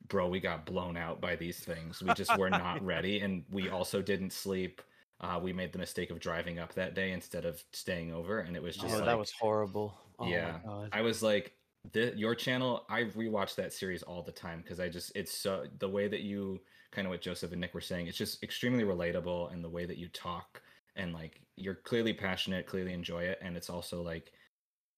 bro, 0.09 0.29
we 0.29 0.41
got 0.41 0.67
blown 0.67 0.97
out 0.97 1.21
by 1.21 1.37
these 1.37 1.59
things. 1.59 2.03
We 2.03 2.13
just 2.15 2.37
were 2.39 2.51
not 2.51 2.83
ready, 2.85 3.21
and 3.21 3.45
we 3.51 3.69
also 3.69 4.03
didn't 4.03 4.33
sleep. 4.33 4.83
Uh, 5.21 5.41
we 5.43 5.53
made 5.53 5.73
the 5.73 5.79
mistake 5.79 6.11
of 6.11 6.21
driving 6.21 6.59
up 6.59 6.75
that 6.75 6.95
day 6.95 7.13
instead 7.13 7.45
of 7.45 7.63
staying 7.73 8.13
over, 8.13 8.41
and 8.41 8.55
it 8.55 8.63
was 8.63 8.77
just 8.77 8.95
oh, 8.95 8.99
like, 8.99 9.07
that 9.07 9.19
was 9.19 9.33
horrible. 9.33 9.95
Oh 10.19 10.29
yeah. 10.29 10.59
I 10.93 11.01
was 11.01 11.23
like, 11.23 11.53
the, 11.93 12.13
your 12.17 12.35
channel. 12.35 12.85
I 12.89 13.05
rewatch 13.05 13.55
that 13.57 13.73
series 13.73 14.03
all 14.03 14.23
the 14.23 14.33
time 14.33 14.61
because 14.63 14.81
I 14.81 14.89
just 14.89 15.13
it's 15.17 15.37
so 15.37 15.67
the 15.79 15.89
way 15.89 16.09
that 16.09 16.21
you 16.21 16.61
kind 16.91 17.07
of 17.07 17.11
what 17.11 17.21
Joseph 17.21 17.53
and 17.53 17.61
Nick 17.61 17.75
were 17.75 17.81
saying. 17.81 18.07
It's 18.07 18.19
just 18.19 18.43
extremely 18.43 18.85
relatable, 18.85 19.53
and 19.53 19.65
the 19.65 19.69
way 19.69 19.87
that 19.87 19.99
you 19.99 20.09
talk 20.09 20.63
and 20.97 21.13
like 21.13 21.41
you're 21.57 21.75
clearly 21.75 22.13
passionate, 22.13 22.67
clearly 22.67 22.93
enjoy 22.93 23.23
it, 23.23 23.39
and 23.43 23.57
it's 23.57 23.71
also 23.71 24.03
like 24.03 24.33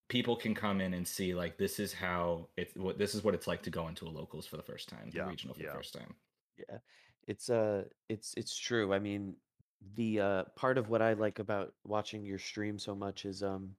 people 0.09 0.37
can 0.37 0.55
come 0.55 0.81
in 0.81 0.94
and 0.94 1.07
see 1.07 1.35
like 1.35 1.59
this 1.59 1.79
is 1.81 1.92
how 1.92 2.51
it's 2.57 2.75
what 2.77 2.99
this 2.99 3.14
is 3.14 3.23
what 3.23 3.35
it's 3.35 3.47
like 3.47 3.62
to 3.64 3.71
go 3.71 3.88
into 3.88 4.07
a 4.07 4.11
locals 4.11 4.47
for 4.47 4.57
the 4.57 4.62
first 4.62 4.88
time, 4.88 5.11
Yeah, 5.11 5.23
the 5.23 5.23
regional 5.25 5.55
for 5.55 5.62
yeah. 5.62 5.66
the 5.66 5.68
first 5.68 5.94
time. 5.94 6.16
Yeah, 6.59 6.79
it's 7.27 7.51
uh, 7.51 7.87
it's 8.09 8.35
it's 8.37 8.57
true. 8.57 8.94
I 8.94 8.99
mean, 9.01 9.37
the 9.94 10.21
uh 10.21 10.44
part 10.57 10.79
of 10.79 10.90
what 10.90 11.03
I 11.03 11.14
like 11.14 11.38
about 11.38 11.75
watching 11.85 12.25
your 12.25 12.38
stream 12.38 12.79
so 12.79 12.94
much 12.94 13.25
is 13.27 13.42
um, 13.42 13.77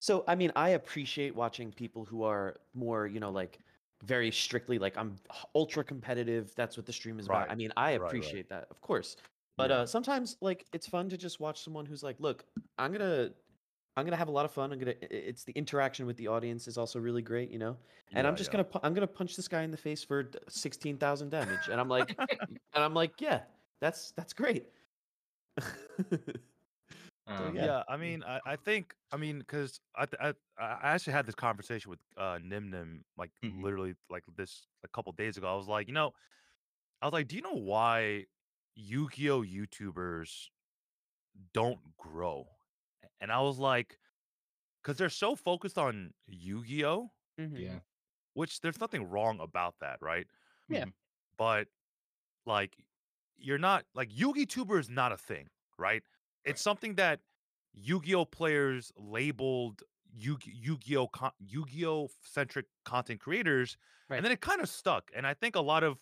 so 0.00 0.24
I 0.28 0.36
mean, 0.36 0.52
I 0.56 0.70
appreciate 0.70 1.34
watching 1.36 1.72
people 1.72 2.04
who 2.06 2.24
are 2.24 2.60
more, 2.74 3.06
you 3.08 3.20
know, 3.20 3.30
like 3.32 3.60
very 4.04 4.32
strictly 4.32 4.78
like 4.78 4.96
I'm 4.98 5.16
ultra 5.54 5.84
competitive. 5.84 6.54
That's 6.56 6.76
what 6.76 6.86
the 6.86 6.94
stream 6.94 7.20
is 7.20 7.26
about. 7.28 7.50
I 7.50 7.56
mean, 7.56 7.72
I 7.76 7.92
right, 7.92 8.18
right. 8.18 8.38
appreciate 8.38 8.48
that, 8.50 8.68
of 8.70 8.80
course. 8.82 9.16
But 9.56 9.70
Yeah. 9.70 9.72
uh, 9.72 9.86
sometimes 9.86 10.36
like 10.42 10.66
it's 10.72 10.86
fun 10.88 11.08
to 11.10 11.18
just 11.18 11.40
watch 11.40 11.62
someone 11.62 11.86
who's 11.86 12.02
like, 12.04 12.20
look, 12.20 12.46
I'm 12.78 12.92
gonna. 12.92 13.32
I'm 14.00 14.06
gonna 14.06 14.16
have 14.16 14.28
a 14.28 14.32
lot 14.32 14.44
of 14.46 14.50
fun. 14.50 14.72
I'm 14.72 14.78
gonna. 14.78 14.94
It's 15.02 15.44
the 15.44 15.52
interaction 15.52 16.06
with 16.06 16.16
the 16.16 16.26
audience 16.28 16.66
is 16.66 16.78
also 16.78 16.98
really 16.98 17.22
great, 17.22 17.50
you 17.50 17.58
know. 17.58 17.76
And 18.12 18.26
I'm 18.26 18.34
just 18.34 18.52
yeah. 18.52 18.62
gonna. 18.62 18.80
I'm 18.82 18.94
gonna 18.94 19.06
punch 19.06 19.36
this 19.36 19.46
guy 19.46 19.62
in 19.62 19.70
the 19.70 19.76
face 19.76 20.02
for 20.02 20.22
d- 20.24 20.38
sixteen 20.48 20.96
thousand 20.96 21.28
damage, 21.28 21.68
and 21.70 21.78
I'm 21.80 21.88
like, 21.88 22.16
and 22.40 22.58
I'm 22.74 22.94
like, 22.94 23.20
yeah, 23.20 23.42
that's 23.80 24.12
that's 24.12 24.32
great. 24.32 24.66
Um, 27.26 27.54
yeah. 27.54 27.64
yeah. 27.64 27.82
I 27.88 27.96
mean, 27.96 28.24
I, 28.26 28.40
I 28.44 28.56
think, 28.56 28.92
I 29.12 29.16
mean, 29.16 29.38
because 29.38 29.80
I, 29.96 30.06
I, 30.20 30.28
I 30.58 30.78
actually 30.82 31.12
had 31.12 31.26
this 31.26 31.34
conversation 31.36 31.90
with 31.90 32.00
uh, 32.16 32.40
Nim 32.42 32.70
Nim, 32.70 33.04
like 33.16 33.30
Mhm. 33.44 33.62
literally 33.62 33.94
like 34.10 34.24
this 34.36 34.66
a 34.82 34.88
couple 34.88 35.12
days 35.12 35.36
ago. 35.36 35.46
I 35.46 35.54
was 35.54 35.68
like, 35.68 35.86
you 35.86 35.94
know, 35.94 36.12
I 37.00 37.06
was 37.06 37.12
like, 37.12 37.28
do 37.28 37.36
you 37.36 37.42
know 37.42 37.54
why 37.54 38.26
Yu-Gi-Oh 38.74 39.42
YouTubers 39.42 40.48
don't 41.54 41.78
grow? 41.96 42.48
And 43.20 43.30
I 43.30 43.40
was 43.40 43.58
like, 43.58 43.98
because 44.82 44.96
they're 44.96 45.10
so 45.10 45.36
focused 45.36 45.76
on 45.78 46.14
Yu-Gi-Oh, 46.26 47.10
mhm. 47.38 47.58
Yeah. 47.58 47.80
which 48.34 48.60
there's 48.60 48.80
nothing 48.80 49.08
wrong 49.10 49.40
about 49.40 49.74
that, 49.80 50.00
right? 50.00 50.26
Yeah. 50.68 50.86
But 51.36 51.68
like, 52.46 52.76
you're 53.36 53.58
not 53.58 53.84
like 53.94 54.10
Yugi 54.10 54.48
Tuber 54.48 54.78
is 54.78 54.88
not 54.88 55.12
a 55.12 55.16
thing, 55.16 55.48
right? 55.78 56.02
It's 56.44 56.62
something 56.62 56.94
that 56.96 57.20
Yu-Gi-Oh 57.74 58.24
players 58.26 58.92
labeled 58.96 59.82
Yu- 60.12 60.38
Yu-Gi-Oh 60.44 61.08
con- 61.08 61.32
Yu-Gi-Oh 61.38 62.08
centric 62.22 62.66
content 62.84 63.20
creators, 63.20 63.76
Right. 64.08 64.16
and 64.16 64.24
then 64.24 64.32
it 64.32 64.40
kind 64.40 64.60
of 64.60 64.68
stuck. 64.68 65.10
And 65.14 65.26
I 65.26 65.34
think 65.34 65.54
a 65.54 65.60
lot 65.60 65.84
of 65.84 66.00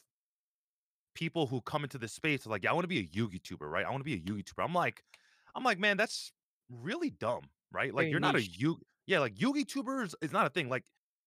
people 1.14 1.46
who 1.46 1.60
come 1.60 1.82
into 1.84 1.98
this 1.98 2.12
space 2.12 2.46
are 2.46 2.50
like, 2.50 2.62
"Yeah, 2.62 2.70
I 2.70 2.72
want 2.74 2.84
to 2.84 2.88
be 2.88 3.00
a 3.00 3.06
Yugi 3.06 3.42
tuber, 3.42 3.68
right? 3.68 3.84
I 3.84 3.90
want 3.90 4.00
to 4.00 4.04
be 4.04 4.14
a 4.14 4.20
Yugi 4.20 4.44
tuber." 4.46 4.62
I'm 4.62 4.72
like, 4.72 5.04
I'm 5.54 5.64
like, 5.64 5.78
man, 5.78 5.96
that's 5.96 6.32
really 6.68 7.10
dumb, 7.10 7.50
right? 7.72 7.92
Like, 7.94 8.08
Very 8.08 8.12
you're 8.12 8.20
not 8.20 8.36
a 8.36 8.42
niche. 8.42 8.50
you, 8.50 8.78
yeah, 9.06 9.20
like 9.20 9.34
Yugi 9.34 9.66
tubers 9.66 10.14
is 10.22 10.32
not 10.32 10.46
a 10.46 10.50
thing. 10.50 10.68
Like, 10.68 10.84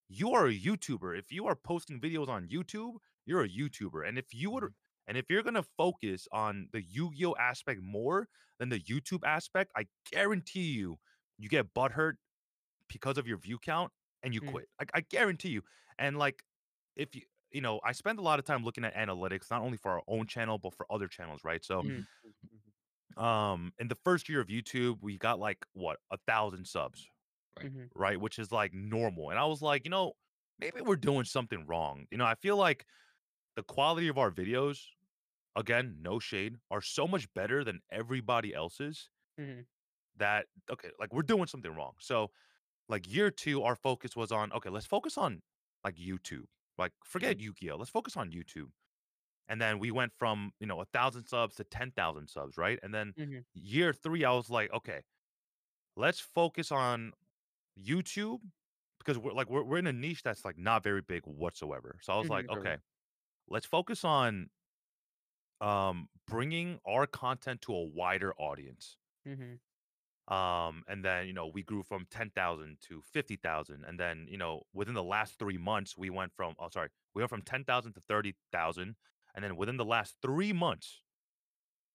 you 0.09 0.31
are 0.33 0.47
a 0.47 0.53
YouTuber. 0.57 1.17
If 1.17 1.31
you 1.31 1.45
are 1.47 1.55
posting 1.55 2.01
videos 2.01 2.27
on 2.27 2.49
YouTube, 2.49 2.95
you're 3.25 3.43
a 3.43 3.49
YouTuber. 3.49 4.07
And 4.07 4.17
if 4.17 4.33
you 4.33 4.51
would, 4.51 4.73
and 5.07 5.17
if 5.17 5.29
you're 5.29 5.43
gonna 5.43 5.63
focus 5.63 6.27
on 6.31 6.67
the 6.71 6.81
Yu-Gi-Oh 6.83 7.35
aspect 7.39 7.81
more 7.81 8.27
than 8.59 8.69
the 8.69 8.79
YouTube 8.79 9.23
aspect, 9.25 9.71
I 9.75 9.87
guarantee 10.11 10.71
you, 10.73 10.97
you 11.37 11.49
get 11.49 11.73
butthurt 11.73 12.15
because 12.87 13.17
of 13.17 13.27
your 13.27 13.37
view 13.37 13.59
count 13.59 13.91
and 14.23 14.33
you 14.33 14.41
Mm. 14.41 14.41
quit. 14.41 14.67
I, 14.79 14.85
I 14.95 15.01
guarantee 15.01 15.49
you. 15.49 15.61
And 15.97 16.17
like, 16.17 16.43
if 16.95 17.15
you, 17.15 17.23
you 17.51 17.61
know, 17.61 17.79
I 17.85 17.93
spend 17.93 18.19
a 18.19 18.21
lot 18.23 18.39
of 18.39 18.45
time 18.45 18.63
looking 18.63 18.85
at 18.85 18.95
analytics, 18.95 19.51
not 19.51 19.61
only 19.61 19.77
for 19.77 19.91
our 19.91 20.03
own 20.07 20.27
channel 20.27 20.57
but 20.59 20.75
for 20.75 20.85
other 20.91 21.07
channels, 21.07 21.41
right? 21.43 21.63
So 21.63 21.83
Mm. 21.83 22.05
Um 23.17 23.73
in 23.79 23.87
the 23.87 23.95
first 24.03 24.29
year 24.29 24.41
of 24.41 24.47
YouTube, 24.47 24.99
we 25.01 25.17
got 25.17 25.39
like 25.39 25.65
what 25.73 25.99
a 26.11 26.17
thousand 26.27 26.65
subs, 26.67 27.09
Right. 27.57 27.91
Right? 27.95 28.19
Which 28.19 28.39
is 28.39 28.51
like 28.51 28.73
normal. 28.73 29.29
And 29.31 29.39
I 29.39 29.45
was 29.45 29.61
like, 29.61 29.85
you 29.85 29.91
know, 29.91 30.13
maybe 30.59 30.81
we're 30.81 30.95
doing 30.95 31.25
something 31.25 31.65
wrong. 31.67 32.07
You 32.11 32.17
know, 32.17 32.25
I 32.25 32.35
feel 32.35 32.57
like 32.57 32.85
the 33.55 33.63
quality 33.63 34.07
of 34.09 34.17
our 34.17 34.31
videos, 34.31 34.79
again, 35.55 35.97
no 36.01 36.19
shade, 36.19 36.57
are 36.71 36.81
so 36.81 37.07
much 37.07 37.33
better 37.33 37.63
than 37.63 37.81
everybody 37.91 38.53
else's 38.53 39.09
Mhm. 39.37 39.65
that 40.17 40.47
okay, 40.69 40.89
like 40.99 41.13
we're 41.13 41.21
doing 41.23 41.47
something 41.47 41.73
wrong. 41.73 41.93
So 41.99 42.31
like 42.89 43.11
year 43.13 43.31
two, 43.31 43.63
our 43.63 43.75
focus 43.75 44.15
was 44.15 44.31
on 44.31 44.51
okay, 44.53 44.69
let's 44.69 44.87
focus 44.87 45.17
on 45.17 45.41
like 45.85 45.95
YouTube. 45.97 46.45
Like 46.77 46.93
forget 47.05 47.39
Yu-Gi-Oh. 47.39 47.77
Let's 47.77 47.91
focus 47.91 48.17
on 48.17 48.31
YouTube. 48.31 48.69
And 49.51 49.61
then 49.61 49.79
we 49.79 49.91
went 49.91 50.13
from 50.19 50.53
you 50.61 50.67
know 50.67 50.81
a 50.81 50.85
thousand 50.87 51.27
subs 51.27 51.57
to 51.57 51.65
ten 51.65 51.91
thousand 51.93 52.29
subs, 52.29 52.57
right? 52.57 52.79
And 52.83 52.95
then 52.95 53.15
Mhm. 53.15 53.43
year 53.55 53.93
three, 53.93 54.25
I 54.25 54.33
was 54.33 54.49
like, 54.51 54.73
okay, 54.73 55.03
let's 55.95 56.19
focus 56.19 56.71
on 56.71 57.13
YouTube 57.79 58.41
because 58.99 59.17
we're 59.17 59.33
like 59.33 59.49
we're, 59.49 59.63
we're 59.63 59.79
in 59.79 59.87
a 59.87 59.93
niche 59.93 60.23
that's 60.23 60.45
like 60.45 60.57
not 60.57 60.83
very 60.83 61.01
big 61.01 61.23
whatsoever. 61.25 61.99
So 62.03 62.13
I 62.13 62.17
was 62.17 62.29
like, 62.29 62.49
Mhm. 62.51 62.51
okay, 62.51 62.77
let's 63.49 63.65
focus 63.67 64.05
on 64.05 64.49
um 65.59 66.09
bringing 66.27 66.79
our 66.85 67.05
content 67.07 67.61
to 67.61 67.73
a 67.73 67.83
wider 67.83 68.33
audience 68.35 68.97
Mm-hmm. 69.25 69.55
um 70.27 70.83
and 70.87 71.03
then 71.03 71.25
you 71.27 71.33
know 71.33 71.47
we 71.47 71.63
grew 71.63 71.81
from 71.81 72.05
10,000 72.09 72.77
to 72.81 73.01
50,000 73.01 73.83
and 73.83 73.99
then 73.99 74.27
you 74.29 74.37
know 74.37 74.61
within 74.73 74.93
the 74.93 75.03
last 75.03 75.39
3 75.39 75.57
months 75.57 75.97
we 75.97 76.09
went 76.09 76.31
from 76.35 76.53
oh 76.59 76.69
sorry 76.69 76.89
we 77.15 77.21
went 77.21 77.29
from 77.29 77.41
10,000 77.41 77.93
to 77.93 77.99
30,000 78.01 78.95
and 79.35 79.43
then 79.43 79.55
within 79.55 79.77
the 79.77 79.85
last 79.85 80.17
3 80.21 80.53
months 80.53 81.03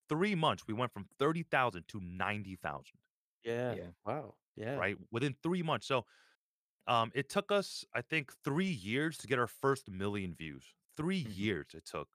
3 0.09 0.35
months 0.35 0.66
we 0.66 0.75
went 0.75 0.92
from 0.92 1.09
30,000 1.18 1.88
to 1.88 2.01
90,000 2.01 3.01
Yeah. 3.44 3.77
Yeah. 3.77 3.90
Wow. 4.05 4.37
Yeah. 4.57 4.83
right 4.83 4.96
within 5.11 5.37
3 5.42 5.62
months 5.62 5.87
so 5.87 6.05
um 6.87 7.12
it 7.14 7.29
took 7.31 7.53
us 7.53 7.85
i 7.94 8.03
think 8.03 8.33
3 8.44 8.66
years 8.66 9.18
to 9.18 9.27
get 9.27 9.38
our 9.38 9.46
first 9.49 9.90
million 9.90 10.35
views 10.35 10.75
3 10.96 11.18
Mhm. 11.25 11.51
years 11.51 11.68
it 11.75 11.85
took 11.87 12.09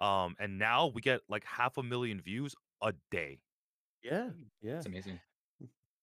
um 0.00 0.36
and 0.40 0.58
now 0.58 0.88
we 0.88 1.00
get 1.02 1.22
like 1.28 1.44
half 1.44 1.78
a 1.78 1.82
million 1.82 2.20
views 2.20 2.54
a 2.82 2.94
day 3.10 3.42
Yeah. 4.02 4.30
Yeah. 4.60 4.84
It's 4.84 4.86
amazing. 4.86 5.20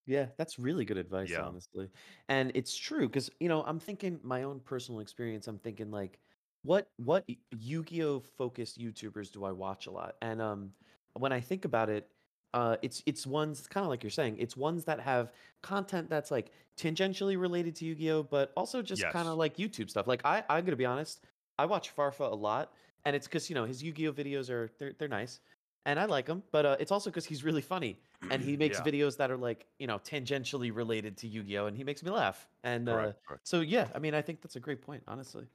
Yeah, 0.05 0.29
that's 0.37 0.57
really 0.57 0.85
good 0.85 0.97
advice, 0.97 1.37
Yeah. 1.37 1.47
honestly. 1.47 1.91
And 2.29 2.51
it's 2.55 2.75
true 2.77 3.07
because 3.07 3.29
you 3.39 3.49
know 3.49 3.63
I'm 3.63 3.79
thinking 3.79 4.19
my 4.23 4.43
own 4.43 4.59
personal 4.61 5.01
experience. 5.01 5.47
I'm 5.47 5.59
thinking 5.59 5.91
like, 5.91 6.19
what 6.63 6.89
what 6.97 7.25
Yu-Gi-Oh 7.57 8.21
focused 8.37 8.79
YouTubers 8.79 9.31
do 9.31 9.45
I 9.45 9.51
watch 9.51 9.87
a 9.87 9.91
lot? 9.91 10.15
And 10.21 10.41
um, 10.41 10.71
when 11.13 11.31
I 11.31 11.39
think 11.39 11.65
about 11.65 11.89
it, 11.89 12.07
uh, 12.53 12.77
it's 12.81 13.03
it's 13.05 13.27
ones 13.27 13.59
it's 13.59 13.67
kind 13.67 13.83
of 13.83 13.89
like 13.89 14.03
you're 14.03 14.09
saying. 14.09 14.37
It's 14.39 14.57
ones 14.57 14.85
that 14.85 14.99
have 14.99 15.31
content 15.61 16.09
that's 16.09 16.31
like 16.31 16.51
tangentially 16.77 17.39
related 17.39 17.75
to 17.77 17.85
Yu-Gi-Oh, 17.85 18.23
but 18.23 18.51
also 18.55 18.81
just 18.81 19.01
kind 19.09 19.27
of 19.27 19.37
like 19.37 19.57
YouTube 19.57 19.89
stuff. 19.89 20.07
Like 20.07 20.21
I 20.25 20.43
I'm 20.49 20.65
gonna 20.65 20.75
be 20.75 20.85
honest, 20.85 21.23
I 21.59 21.65
watch 21.65 21.95
Farfa 21.95 22.31
a 22.31 22.35
lot, 22.35 22.73
and 23.05 23.15
it's 23.15 23.27
because 23.27 23.49
you 23.49 23.55
know 23.55 23.65
his 23.65 23.83
Yu-Gi-Oh 23.83 24.13
videos 24.13 24.49
are 24.49 24.69
they're 24.79 24.93
they're 24.97 25.07
nice. 25.07 25.39
And 25.85 25.97
I 25.97 26.05
like 26.05 26.27
him, 26.27 26.43
but 26.51 26.65
uh, 26.65 26.75
it's 26.81 26.91
also 26.91 27.09
because 27.09 27.23
he's 27.25 27.45
really 27.45 27.61
funny 27.61 27.97
and 28.29 28.41
he 28.41 28.57
makes 28.63 28.79
Yeah. 28.79 28.83
videos 28.83 29.15
that 29.17 29.31
are 29.31 29.37
like 29.37 29.67
you 29.79 29.87
know 29.87 29.99
tangentially 29.99 30.75
related 30.75 31.15
to 31.17 31.27
Yu-Gi-Oh, 31.27 31.67
and 31.67 31.77
he 31.77 31.83
makes 31.85 32.03
me 32.03 32.11
laugh. 32.11 32.47
And 32.63 32.89
uh, 32.89 33.11
so 33.43 33.61
yeah, 33.61 33.87
I 33.95 33.99
mean, 33.99 34.13
I 34.13 34.21
think 34.21 34.41
that's 34.41 34.57
a 34.57 34.59
great 34.59 34.81
point, 34.81 35.03
honestly. 35.07 35.47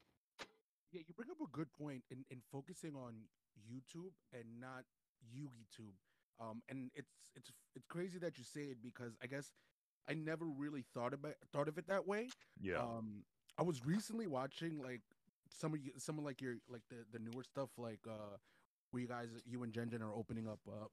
Yeah, 0.93 1.01
you 1.07 1.15
bring 1.15 1.31
up 1.31 1.41
a 1.41 1.51
good 1.51 1.73
point 1.73 2.03
in, 2.11 2.25
in 2.31 2.41
focusing 2.53 2.95
on 2.97 3.15
YouTube 3.71 4.13
and 4.33 4.61
not 4.61 4.85
YugiTube. 5.35 5.95
Um, 6.41 6.63
and 6.69 6.91
it's 6.95 7.13
it's 7.37 7.51
it's 7.75 7.87
crazy 7.87 8.19
that 8.19 8.39
you 8.39 8.45
say 8.45 8.63
it 8.63 8.83
because 8.83 9.13
I 9.23 9.27
guess 9.27 9.53
I 10.09 10.15
never 10.15 10.47
really 10.47 10.85
thought 10.95 11.15
about 11.15 11.35
thought 11.53 11.69
of 11.69 11.79
it 11.79 11.87
that 11.89 12.07
way. 12.07 12.29
yeah 12.61 12.79
Um, 12.81 13.25
I 13.59 13.63
was 13.63 13.85
recently 13.87 14.27
watching 14.27 14.83
like 14.83 15.03
some 15.51 15.75
of 15.75 15.81
you, 15.85 15.93
some 15.99 16.19
of 16.19 16.25
like 16.25 16.41
your 16.43 16.57
like 16.69 16.83
the 16.91 17.05
the 17.13 17.19
newer 17.19 17.43
stuff 17.45 17.71
like 17.79 18.01
uh 18.09 18.37
where 18.91 19.03
you 19.03 19.09
guys 19.09 19.29
you 19.47 19.63
and 19.63 19.73
Jenjen 19.73 20.03
are 20.03 20.15
opening 20.15 20.49
up 20.49 20.61
uh 20.69 20.87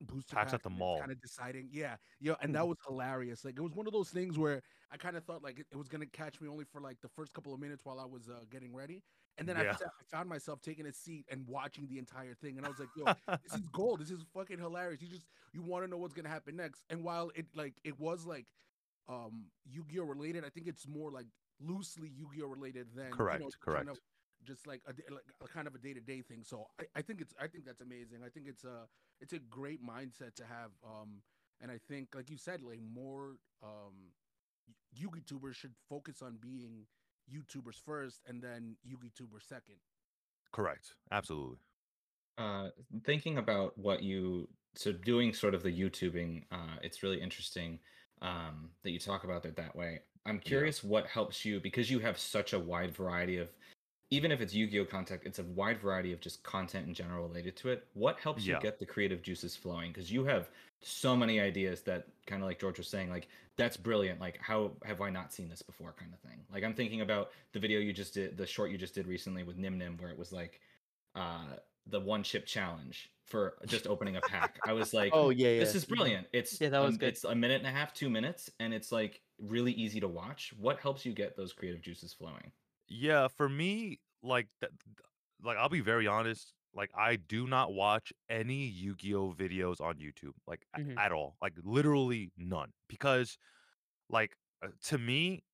booster 0.00 0.36
Packs 0.36 0.52
at 0.54 0.62
the 0.62 0.70
mall. 0.70 0.98
kind 0.98 1.10
of 1.10 1.20
deciding 1.20 1.68
yeah 1.72 1.96
yeah 2.20 2.34
and 2.42 2.54
that 2.54 2.66
was 2.66 2.76
hilarious 2.86 3.44
like 3.44 3.56
it 3.56 3.62
was 3.62 3.72
one 3.74 3.86
of 3.86 3.92
those 3.92 4.10
things 4.10 4.38
where 4.38 4.62
i 4.92 4.96
kind 4.96 5.16
of 5.16 5.24
thought 5.24 5.42
like 5.42 5.58
it, 5.58 5.66
it 5.72 5.76
was 5.76 5.88
gonna 5.88 6.06
catch 6.06 6.40
me 6.40 6.48
only 6.48 6.64
for 6.64 6.80
like 6.80 7.00
the 7.00 7.08
first 7.08 7.32
couple 7.32 7.54
of 7.54 7.60
minutes 7.60 7.84
while 7.84 7.98
i 7.98 8.04
was 8.04 8.28
uh, 8.28 8.40
getting 8.50 8.74
ready 8.74 9.02
and 9.38 9.48
then 9.48 9.56
I, 9.56 9.64
Yeah. 9.64 9.72
I 9.72 10.04
found 10.16 10.28
myself 10.28 10.60
taking 10.62 10.86
a 10.86 10.92
seat 10.92 11.26
and 11.30 11.46
watching 11.46 11.86
the 11.88 11.98
entire 11.98 12.34
thing 12.34 12.56
and 12.56 12.66
i 12.66 12.68
was 12.68 12.78
like 12.78 12.88
yo 12.96 13.04
this 13.44 13.54
is 13.60 13.66
gold. 13.72 14.00
This 14.00 14.10
is 14.10 14.22
fucking 14.34 14.58
hilarious. 14.58 15.02
You 15.02 15.08
just 15.08 15.26
you 15.52 15.62
want 15.62 15.84
to 15.84 15.90
know 15.90 15.96
what's 15.98 16.14
gonna 16.14 16.28
happen 16.28 16.56
next. 16.56 16.84
And 16.90 17.04
while 17.04 17.30
it 17.34 17.46
like 17.54 17.74
it 17.84 17.98
was 18.00 18.26
like 18.26 18.46
um 19.08 19.46
yu-gi-oh 19.64 20.02
related 20.04 20.44
i 20.44 20.48
think 20.48 20.66
it's 20.66 20.86
more 20.88 21.10
like 21.12 21.26
loosely 21.60 22.08
yu-gi-oh 22.08 22.46
related 22.48 22.88
than 22.94 23.04
you 23.06 23.10
know, 23.10 23.16
Correct, 23.16 23.40
kind 23.42 23.52
correct. 23.60 23.88
of 23.90 23.98
just 24.44 24.66
like 24.66 24.80
a, 24.86 24.92
like 25.12 25.24
a 25.42 25.48
kind 25.48 25.66
of 25.66 25.74
a 25.74 25.78
day-to-day 25.78 26.20
thing. 26.22 26.42
So 26.44 26.66
I, 26.80 26.84
I 26.96 27.02
think 27.02 27.20
it's 27.20 27.34
i 27.40 27.46
think 27.46 27.64
that's 27.64 27.80
amazing. 27.80 28.18
I 28.24 28.28
think 28.28 28.46
it's 28.48 28.64
a 28.64 28.86
it's 29.20 29.32
a 29.32 29.38
great 29.38 29.80
mindset 29.84 30.34
to 30.36 30.44
have 30.44 30.70
um 30.84 31.22
and 31.62 31.70
i 31.70 31.78
think 31.88 32.08
like 32.14 32.28
you 32.30 32.36
said 32.36 32.60
like 32.62 32.80
more 32.94 33.36
um 33.62 34.12
yugi 35.00 35.24
tubers 35.26 35.56
should 35.56 35.74
focus 35.88 36.20
on 36.22 36.36
being 36.40 36.86
youtubers 37.32 37.80
first 37.84 38.20
and 38.26 38.42
then 38.42 38.76
yugi 38.86 39.14
tubers 39.14 39.44
second. 39.48 39.76
Correct. 40.52 40.94
Absolutely. 41.10 41.58
Uh, 42.38 42.68
thinking 43.04 43.38
about 43.38 43.76
what 43.78 44.02
you 44.02 44.48
so 44.74 44.92
doing 44.92 45.32
sort 45.32 45.54
of 45.54 45.62
the 45.62 45.70
YouTubing, 45.70 46.44
uh, 46.52 46.76
it's 46.82 47.02
really 47.02 47.20
interesting 47.20 47.78
um, 48.20 48.70
that 48.82 48.90
you 48.90 48.98
talk 48.98 49.24
about 49.24 49.44
it 49.46 49.56
that 49.56 49.74
way. 49.74 50.00
I'm 50.26 50.38
curious 50.38 50.82
what 50.84 51.06
helps 51.06 51.44
you 51.44 51.60
because 51.60 51.90
you 51.90 51.98
have 52.00 52.18
such 52.18 52.52
a 52.52 52.58
wide 52.58 52.94
variety 52.94 53.38
of, 53.38 53.48
even 54.10 54.30
if 54.30 54.40
it's 54.40 54.54
Yu-Gi-Oh 54.54 54.84
content, 54.84 55.22
it's 55.24 55.38
a 55.40 55.44
wide 55.44 55.80
variety 55.80 56.12
of 56.12 56.20
just 56.20 56.42
content 56.44 56.86
in 56.86 56.94
general 56.94 57.26
related 57.26 57.56
to 57.56 57.70
it. 57.70 57.86
What 57.94 58.20
helps 58.20 58.46
Yeah. 58.46 58.54
you 58.54 58.60
get 58.60 58.78
the 58.78 58.86
creative 58.86 59.22
juices 59.22 59.56
flowing? 59.56 59.92
Because 59.92 60.12
you 60.12 60.24
have 60.24 60.50
so 60.80 61.16
many 61.16 61.40
ideas 61.40 61.82
that 61.82 62.06
kind 62.26 62.42
of 62.42 62.46
like 62.46 62.60
George 62.60 62.78
was 62.78 62.88
saying, 62.88 63.10
like 63.10 63.28
that's 63.56 63.76
brilliant. 63.76 64.20
Like 64.20 64.38
how 64.40 64.72
have 64.84 65.00
I 65.00 65.10
not 65.10 65.32
seen 65.32 65.48
this 65.48 65.62
before? 65.62 65.92
Kind 65.92 66.12
of 66.14 66.20
thing. 66.20 66.44
Like 66.52 66.62
I'm 66.62 66.74
thinking 66.74 67.00
about 67.00 67.32
the 67.52 67.58
video 67.58 67.80
you 67.80 67.92
just 67.92 68.14
did, 68.14 68.36
the 68.36 68.46
short 68.46 68.70
you 68.70 68.78
just 68.78 68.94
did 68.94 69.06
recently 69.06 69.42
with 69.42 69.56
Nim 69.56 69.78
Nim, 69.78 69.96
where 69.98 70.10
it 70.10 70.18
was 70.18 70.32
like 70.32 70.60
uh 71.14 71.56
the 71.86 72.00
one 72.00 72.22
chip 72.22 72.46
challenge 72.46 73.10
for 73.24 73.58
just 73.66 73.86
opening 73.86 74.16
a 74.16 74.20
pack. 74.20 74.60
I 74.64 74.72
was 74.72 74.92
like, 74.92 75.12
Oh 75.12 75.30
yeah, 75.30 75.48
yeah. 75.48 75.60
this 75.60 75.74
is 75.74 75.84
brilliant. 75.84 76.28
It's 76.32 76.60
Yeah, 76.60 76.68
that 76.68 76.80
was 76.80 76.94
um, 76.94 76.98
good. 76.98 77.08
It's 77.08 77.24
a 77.24 77.34
minute 77.34 77.58
and 77.58 77.66
a 77.66 77.70
half, 77.70 77.92
two 77.94 78.10
minutes, 78.10 78.50
and 78.60 78.72
it's 78.74 78.92
like 78.92 79.22
really 79.38 79.72
easy 79.72 80.00
to 80.00 80.08
watch. 80.08 80.52
What 80.58 80.78
helps 80.80 81.04
you 81.04 81.12
get 81.12 81.36
those 81.36 81.52
creative 81.52 81.80
juices 81.82 82.12
flowing? 82.12 82.52
Yeah, 82.88 83.28
for 83.28 83.48
me, 83.48 84.00
like 84.22 84.48
that, 84.60 84.70
like 85.42 85.56
I'll 85.56 85.68
be 85.68 85.80
very 85.80 86.06
honest. 86.06 86.54
Like 86.74 86.90
I 86.94 87.16
do 87.16 87.46
not 87.46 87.72
watch 87.74 88.12
any 88.28 88.66
Yu-Gi-Oh 88.66 89.32
videos 89.34 89.80
on 89.80 89.98
YouTube, 89.98 90.32
like 90.46 90.66
a- 90.74 90.78
Mhm. 90.78 91.00
at 91.00 91.12
all. 91.12 91.36
Like 91.42 91.54
literally 91.62 92.32
none, 92.36 92.72
because 92.88 93.38
like 94.10 94.36
uh, 94.62 94.68
to 94.84 94.98
me, 94.98 95.44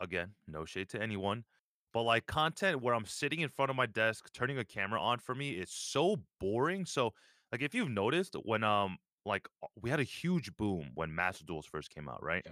again, 0.00 0.34
no 0.48 0.64
shade 0.64 0.90
to 0.90 1.02
anyone, 1.02 1.44
but 1.92 2.02
like 2.04 2.26
content 2.26 2.82
where 2.82 2.94
I'm 2.94 3.06
sitting 3.06 3.40
in 3.40 3.48
front 3.50 3.70
of 3.70 3.76
my 3.76 3.86
desk, 3.86 4.32
turning 4.34 4.58
a 4.58 4.64
camera 4.64 5.00
on 5.00 5.18
for 5.20 5.34
me 5.34 5.52
is 5.52 5.70
so 5.72 6.18
boring. 6.40 6.86
So 6.86 7.12
like 7.52 7.62
if 7.62 7.74
you've 7.74 7.90
noticed 7.90 8.34
when 8.44 8.64
um 8.64 8.98
like 9.26 9.48
uh, 9.62 9.68
we 9.76 9.90
had 9.90 10.00
a 10.00 10.04
huge 10.04 10.56
boom 10.56 10.92
when 10.94 11.14
Master 11.14 11.44
Duels 11.46 11.66
first 11.66 11.90
came 11.90 12.08
out, 12.08 12.22
right? 12.22 12.46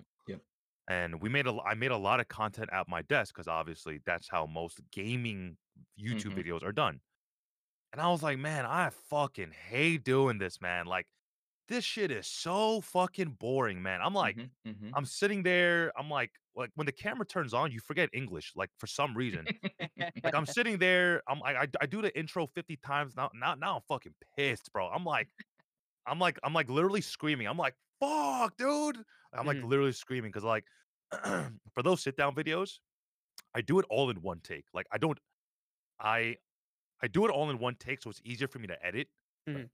And 0.88 1.23
we 1.23 1.29
made 1.29 1.47
a 1.47 1.57
I 1.64 1.75
made 1.75 1.90
a 1.92 1.97
lot 1.97 2.21
of 2.21 2.29
content 2.29 2.71
at 2.73 2.88
my 2.88 3.03
desk 3.03 3.35
because 3.35 3.49
obviously 3.49 4.01
that's 4.05 4.29
how 4.29 4.47
most 4.47 4.81
gaming 4.90 5.59
YouTube 5.99 6.35
Mhm. 6.35 6.42
videos 6.42 6.62
are 6.62 6.73
done. 6.73 7.01
And 7.92 8.01
I 8.01 8.09
was 8.11 8.23
like, 8.23 8.38
man, 8.38 8.64
I 8.66 8.90
fucking 8.90 9.53
hate 9.53 10.05
doing 10.05 10.38
this, 10.38 10.61
man. 10.61 10.87
Like, 10.87 11.07
this 11.68 11.85
shit 11.85 12.11
is 12.11 12.27
so 12.29 12.81
fucking 12.83 13.33
boring, 13.33 13.83
man. 13.83 14.03
I'm 14.03 14.14
like, 14.14 14.37
Mhm, 14.37 14.51
mhm. 14.64 14.97
I'm 14.97 15.07
sitting 15.07 15.42
there, 15.45 15.92
I'm 15.99 16.11
like, 16.11 16.33
like 16.57 16.71
when 16.77 16.87
the 16.87 16.92
camera 16.92 17.27
turns 17.27 17.55
on, 17.55 17.73
you 17.73 17.81
forget 17.81 18.11
English, 18.14 18.53
like 18.57 18.71
for 18.79 18.87
some 18.88 19.16
reason. 19.16 19.51
like 20.25 20.35
I'm 20.35 20.47
sitting 20.47 20.79
there, 20.79 21.23
I'm 21.29 21.42
I, 21.42 21.62
I 21.62 21.66
I 21.83 21.87
do 21.87 22.03
the 22.03 22.16
intro 22.18 22.47
50 22.47 22.77
times 22.79 23.16
now. 23.16 23.31
Now 23.35 23.55
now 23.55 23.77
I'm 23.77 23.83
fucking 23.88 24.14
pissed, 24.37 24.73
bro. 24.73 24.88
I'm 24.88 25.05
like, 25.05 25.31
I'm 26.07 26.18
like, 26.18 26.38
I'm 26.42 26.53
like 26.55 26.68
literally 26.71 27.01
screaming. 27.01 27.47
I'm 27.47 27.57
like, 27.59 27.77
fuck, 28.03 28.57
dude. 28.57 28.99
I'm 29.33 29.47
like 29.47 29.57
Mhm. 29.59 29.69
literally 29.69 29.93
screaming 29.93 30.31
because 30.31 30.45
like 30.45 30.65
for 31.75 31.83
those 31.83 32.03
sit 32.03 32.17
down 32.17 32.35
videos, 32.35 32.79
I 33.55 33.61
do 33.61 33.79
it 33.79 33.87
all 33.91 34.11
in 34.11 34.21
one 34.23 34.41
take. 34.41 34.65
Like 34.75 34.87
I 34.93 34.99
don't 34.99 35.19
I 36.01 36.37
I 37.03 37.09
do 37.09 37.25
it 37.27 37.31
all 37.31 37.51
in 37.51 37.59
one 37.59 37.75
take, 37.77 38.03
so 38.03 38.11
it's 38.11 38.21
easier 38.25 38.49
for 38.49 38.59
me 38.59 38.67
to 38.69 38.85
edit. 38.87 39.09
Mhm. 39.49 39.69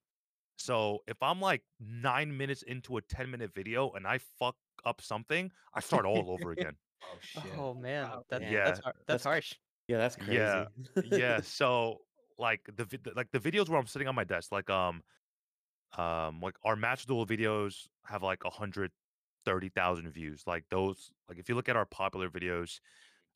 So 0.58 1.02
if 1.06 1.22
I'm 1.22 1.40
like 1.40 1.62
nine 1.78 2.36
minutes 2.36 2.62
into 2.62 2.96
a 2.96 3.02
10 3.02 3.30
minute 3.30 3.52
video 3.54 3.92
and 3.92 4.06
I 4.06 4.18
fuck 4.18 4.56
up 4.84 5.00
something, 5.00 5.50
I 5.74 5.80
start 5.80 6.04
all 6.04 6.30
over 6.30 6.50
again. 6.58 6.76
oh 7.04 7.18
shit. 7.20 7.42
Oh 7.56 7.74
man, 7.74 8.08
Wow. 8.10 8.24
that, 8.30 8.42
Yeah, 8.42 8.64
that's 8.64 8.80
that's 8.80 8.98
that's- 9.06 9.24
harsh. 9.24 9.54
yeah, 9.86 9.98
that's 9.98 10.16
crazy. 10.16 10.34
Yeah, 10.34 10.66
yeah. 11.04 11.40
So 11.44 12.02
like 12.38 12.68
the 12.76 12.84
vid- 12.84 13.14
like 13.16 13.30
the 13.32 13.40
videos 13.40 13.68
where 13.68 13.78
I'm 13.80 13.86
sitting 13.86 14.08
on 14.08 14.14
my 14.14 14.24
desk, 14.24 14.50
like 14.52 14.68
um, 14.70 15.02
Um, 15.96 16.40
like 16.40 16.54
our 16.64 16.76
Master 16.76 17.06
Duel 17.06 17.26
videos 17.26 17.88
have 18.04 18.22
like 18.22 18.44
a 18.44 18.50
hundred 18.50 18.90
thirty 19.44 19.68
thousand 19.70 20.10
views. 20.10 20.42
Like 20.46 20.64
those, 20.70 21.10
like 21.28 21.38
if 21.38 21.48
you 21.48 21.54
look 21.54 21.68
at 21.68 21.76
our 21.76 21.86
popular 21.86 22.28
videos, 22.28 22.80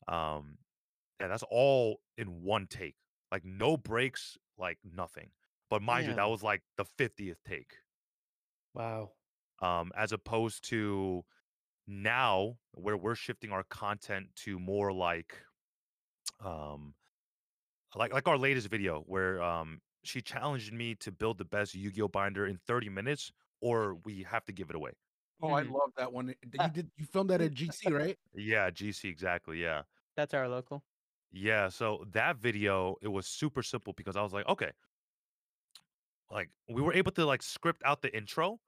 um, 0.07 0.57
yeah, 1.19 1.27
that's 1.27 1.43
all 1.49 1.99
in 2.17 2.43
one 2.43 2.67
take. 2.67 2.95
Like 3.31 3.43
no 3.43 3.77
breaks, 3.77 4.37
like 4.57 4.77
nothing. 4.83 5.29
But 5.69 5.81
mind 5.81 6.07
you, 6.07 6.13
that 6.13 6.29
was 6.29 6.43
like 6.43 6.61
the 6.77 6.85
fiftieth 6.97 7.37
take. 7.47 7.71
Wow. 8.75 9.11
Um, 9.61 9.91
as 9.97 10.11
opposed 10.11 10.69
to 10.69 11.23
now 11.87 12.57
where 12.73 12.97
we're 12.97 13.15
shifting 13.15 13.51
our 13.51 13.63
content 13.63 14.27
to 14.35 14.59
more 14.59 14.93
like 14.93 15.35
um 16.43 16.93
like 17.95 18.13
like 18.13 18.27
our 18.27 18.37
latest 18.37 18.69
video 18.69 19.03
where 19.05 19.41
um 19.41 19.81
she 20.03 20.21
challenged 20.21 20.73
me 20.73 20.95
to 20.95 21.11
build 21.11 21.37
the 21.37 21.45
best 21.45 21.75
Yu-Gi-Oh 21.75 22.09
binder 22.09 22.45
in 22.45 22.57
30 22.57 22.89
minutes 22.89 23.31
or 23.61 23.95
we 23.95 24.23
have 24.23 24.45
to 24.45 24.53
give 24.53 24.69
it 24.69 24.75
away. 24.75 24.93
Oh, 25.41 25.51
I 25.51 25.61
Mhm. 25.61 25.63
love 25.63 25.91
that 25.97 26.11
one. 26.13 26.33
You 26.53 26.69
did 26.69 26.91
you 26.95 27.05
filmed 27.05 27.29
that 27.29 27.41
at 27.41 27.53
GC, 27.53 27.91
right? 27.91 28.17
Yeah, 28.33 28.69
GC 28.71 29.09
exactly, 29.09 29.61
yeah. 29.61 29.83
That's 30.15 30.33
our 30.33 30.47
local. 30.49 30.83
Yeah, 31.31 31.69
so 31.69 32.05
that 32.09 32.37
video 32.37 32.95
it 33.01 33.07
was 33.07 33.27
super 33.27 33.63
simple 33.63 33.93
because 33.93 34.15
I 34.15 34.21
was 34.21 34.33
like, 34.33 34.47
okay. 34.47 34.71
Like 36.29 36.49
we 36.67 36.81
were 36.81 36.93
able 36.93 37.11
to 37.13 37.25
like 37.25 37.41
script 37.43 37.83
out 37.85 38.01
the 38.01 38.15
intro 38.15 38.59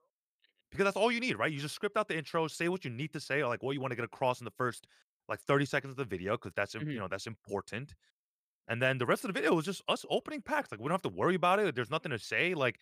because 0.72 0.86
that's 0.86 0.98
all 0.98 1.12
you 1.12 1.20
need, 1.20 1.38
right? 1.38 1.52
You 1.52 1.60
just 1.60 1.76
script 1.76 1.98
out 1.98 2.08
the 2.10 2.18
intro, 2.18 2.48
say 2.48 2.70
what 2.70 2.86
you 2.86 2.92
need 2.92 3.14
to 3.14 3.22
say 3.22 3.42
or 3.42 3.48
like 3.50 3.64
what 3.64 3.74
you 3.74 3.82
want 3.82 3.92
to 3.92 3.98
get 3.98 4.06
across 4.06 4.42
in 4.42 4.46
the 4.46 4.52
first 4.52 4.88
like 5.30 5.40
30 5.42 5.66
seconds 5.66 5.92
of 5.92 5.98
the 5.98 6.06
video 6.06 6.36
because 6.38 6.54
that's 6.56 6.76
im- 6.76 6.86
Mhm. 6.86 6.92
you 6.92 7.00
know, 7.00 7.08
that's 7.10 7.28
important. 7.28 7.96
And 8.68 8.82
then 8.82 8.98
the 8.98 9.06
rest 9.06 9.24
of 9.24 9.30
the 9.30 9.40
video 9.40 9.54
was 9.54 9.66
just 9.66 9.82
us 9.88 10.06
opening 10.10 10.42
packs. 10.42 10.72
Like 10.72 10.80
we 10.80 10.86
don't 10.86 10.94
have 10.94 11.02
to 11.04 11.10
worry 11.18 11.36
about 11.36 11.60
it. 11.60 11.76
There's 11.76 11.92
nothing 11.92 12.12
to 12.12 12.20
say. 12.20 12.54
Like, 12.54 12.80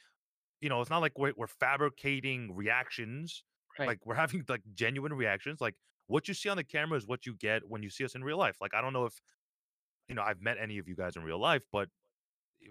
you 0.62 0.70
know, 0.70 0.80
it's 0.82 0.90
not 0.90 1.00
like 1.00 1.18
we're, 1.18 1.34
we're 1.36 1.48
fabricating 1.48 2.56
reactions. 2.56 3.44
Right. 3.78 3.88
Like 3.88 4.06
we're 4.06 4.16
having 4.16 4.44
like 4.48 4.62
genuine 4.74 5.14
reactions. 5.14 5.60
Like 5.60 5.76
what 6.08 6.28
you 6.28 6.34
see 6.34 6.50
on 6.50 6.58
the 6.58 6.64
camera 6.64 6.98
is 6.98 7.08
what 7.08 7.26
you 7.26 7.36
get 7.36 7.64
when 7.68 7.84
you 7.84 7.90
see 7.90 8.06
us 8.06 8.16
in 8.16 8.24
real 8.24 8.38
life. 8.38 8.58
Like 8.62 8.74
I 8.74 8.82
don't 8.82 8.94
know 8.94 9.06
if 9.06 9.20
you 10.08 10.16
know 10.16 10.22
I've 10.22 10.42
met 10.42 10.58
any 10.60 10.78
of 10.78 10.88
you 10.88 10.96
guys 10.96 11.16
in 11.16 11.24
real 11.24 11.40
life, 11.40 11.64
but 11.72 11.90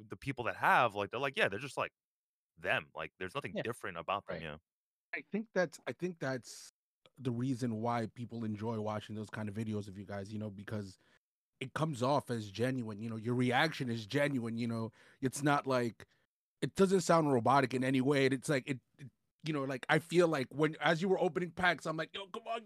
the 0.08 0.16
people 0.16 0.44
that 0.44 0.56
have, 0.56 0.94
like, 0.94 1.10
they're 1.10 1.20
like, 1.20 1.36
yeah, 1.36 1.48
they're 1.48 1.58
just 1.58 1.76
like 1.76 1.92
them. 2.58 2.86
Like 2.94 3.12
there's 3.18 3.34
nothing 3.34 3.52
Yeah. 3.54 3.62
different 3.62 3.98
about 3.98 4.26
them. 4.26 4.36
Right. 4.36 4.42
Yeah. 4.42 4.56
I 5.14 5.22
think 5.30 5.46
that's 5.54 5.78
I 5.86 5.92
think 5.92 6.18
that's 6.18 6.72
the 7.18 7.30
reason 7.30 7.76
why 7.76 8.06
people 8.14 8.44
enjoy 8.44 8.80
watching 8.80 9.14
those 9.14 9.28
kind 9.28 9.48
of 9.48 9.54
videos 9.54 9.86
of 9.88 9.98
you 9.98 10.06
guys, 10.06 10.32
you 10.32 10.38
know, 10.38 10.50
because 10.50 10.98
it 11.62 11.74
comes 11.74 12.02
off 12.02 12.30
as 12.30 12.50
genuine, 12.50 13.00
you 13.00 13.08
know, 13.08 13.16
your 13.16 13.34
reaction 13.34 13.88
is 13.90 14.06
genuine, 14.06 14.58
you 14.58 14.66
know. 14.66 14.92
It's 15.20 15.42
not 15.42 15.66
like 15.66 16.06
it 16.60 16.74
doesn't 16.74 17.02
sound 17.02 17.32
robotic 17.32 17.74
in 17.74 17.84
any 17.84 18.00
way. 18.00 18.26
It's 18.26 18.48
like 18.48 18.64
it, 18.66 18.80
it 18.98 19.06
you 19.44 19.52
know, 19.52 19.62
like 19.64 19.86
I 19.88 20.00
feel 20.00 20.28
like 20.28 20.48
when 20.50 20.76
as 20.80 21.00
you 21.00 21.08
were 21.08 21.20
opening 21.20 21.52
packs, 21.52 21.86
I'm 21.86 21.96
like, 21.96 22.10
yo, 22.14 22.22
come 22.32 22.42
on, 22.52 22.62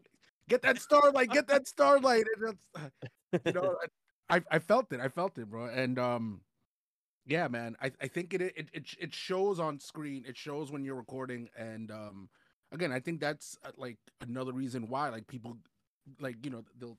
get 0.48 0.62
that 0.62 0.80
starlight, 0.80 1.30
get 1.30 1.46
that 1.48 1.68
starlight. 1.68 2.24
And 2.36 2.56
that's 2.72 3.42
you 3.46 3.52
know, 3.52 3.76
I 4.30 4.42
I 4.50 4.58
felt 4.58 4.92
it. 4.92 5.00
I 5.00 5.08
felt 5.08 5.38
it, 5.38 5.50
bro. 5.50 5.66
And 5.66 5.98
um 5.98 6.40
yeah, 7.26 7.48
man. 7.48 7.76
I, 7.82 7.90
I 8.00 8.06
think 8.06 8.32
it, 8.34 8.40
it 8.40 8.68
it 8.72 8.86
it 9.00 9.14
shows 9.14 9.58
on 9.58 9.80
screen. 9.80 10.24
It 10.26 10.36
shows 10.36 10.70
when 10.70 10.84
you're 10.84 10.94
recording, 10.94 11.48
and 11.58 11.90
um, 11.90 12.28
again, 12.72 12.92
I 12.92 13.00
think 13.00 13.20
that's 13.20 13.58
uh, 13.64 13.72
like 13.76 13.98
another 14.20 14.52
reason 14.52 14.88
why 14.88 15.08
like 15.08 15.26
people 15.26 15.56
like 16.20 16.36
you 16.44 16.50
know 16.50 16.62
they'll 16.78 16.98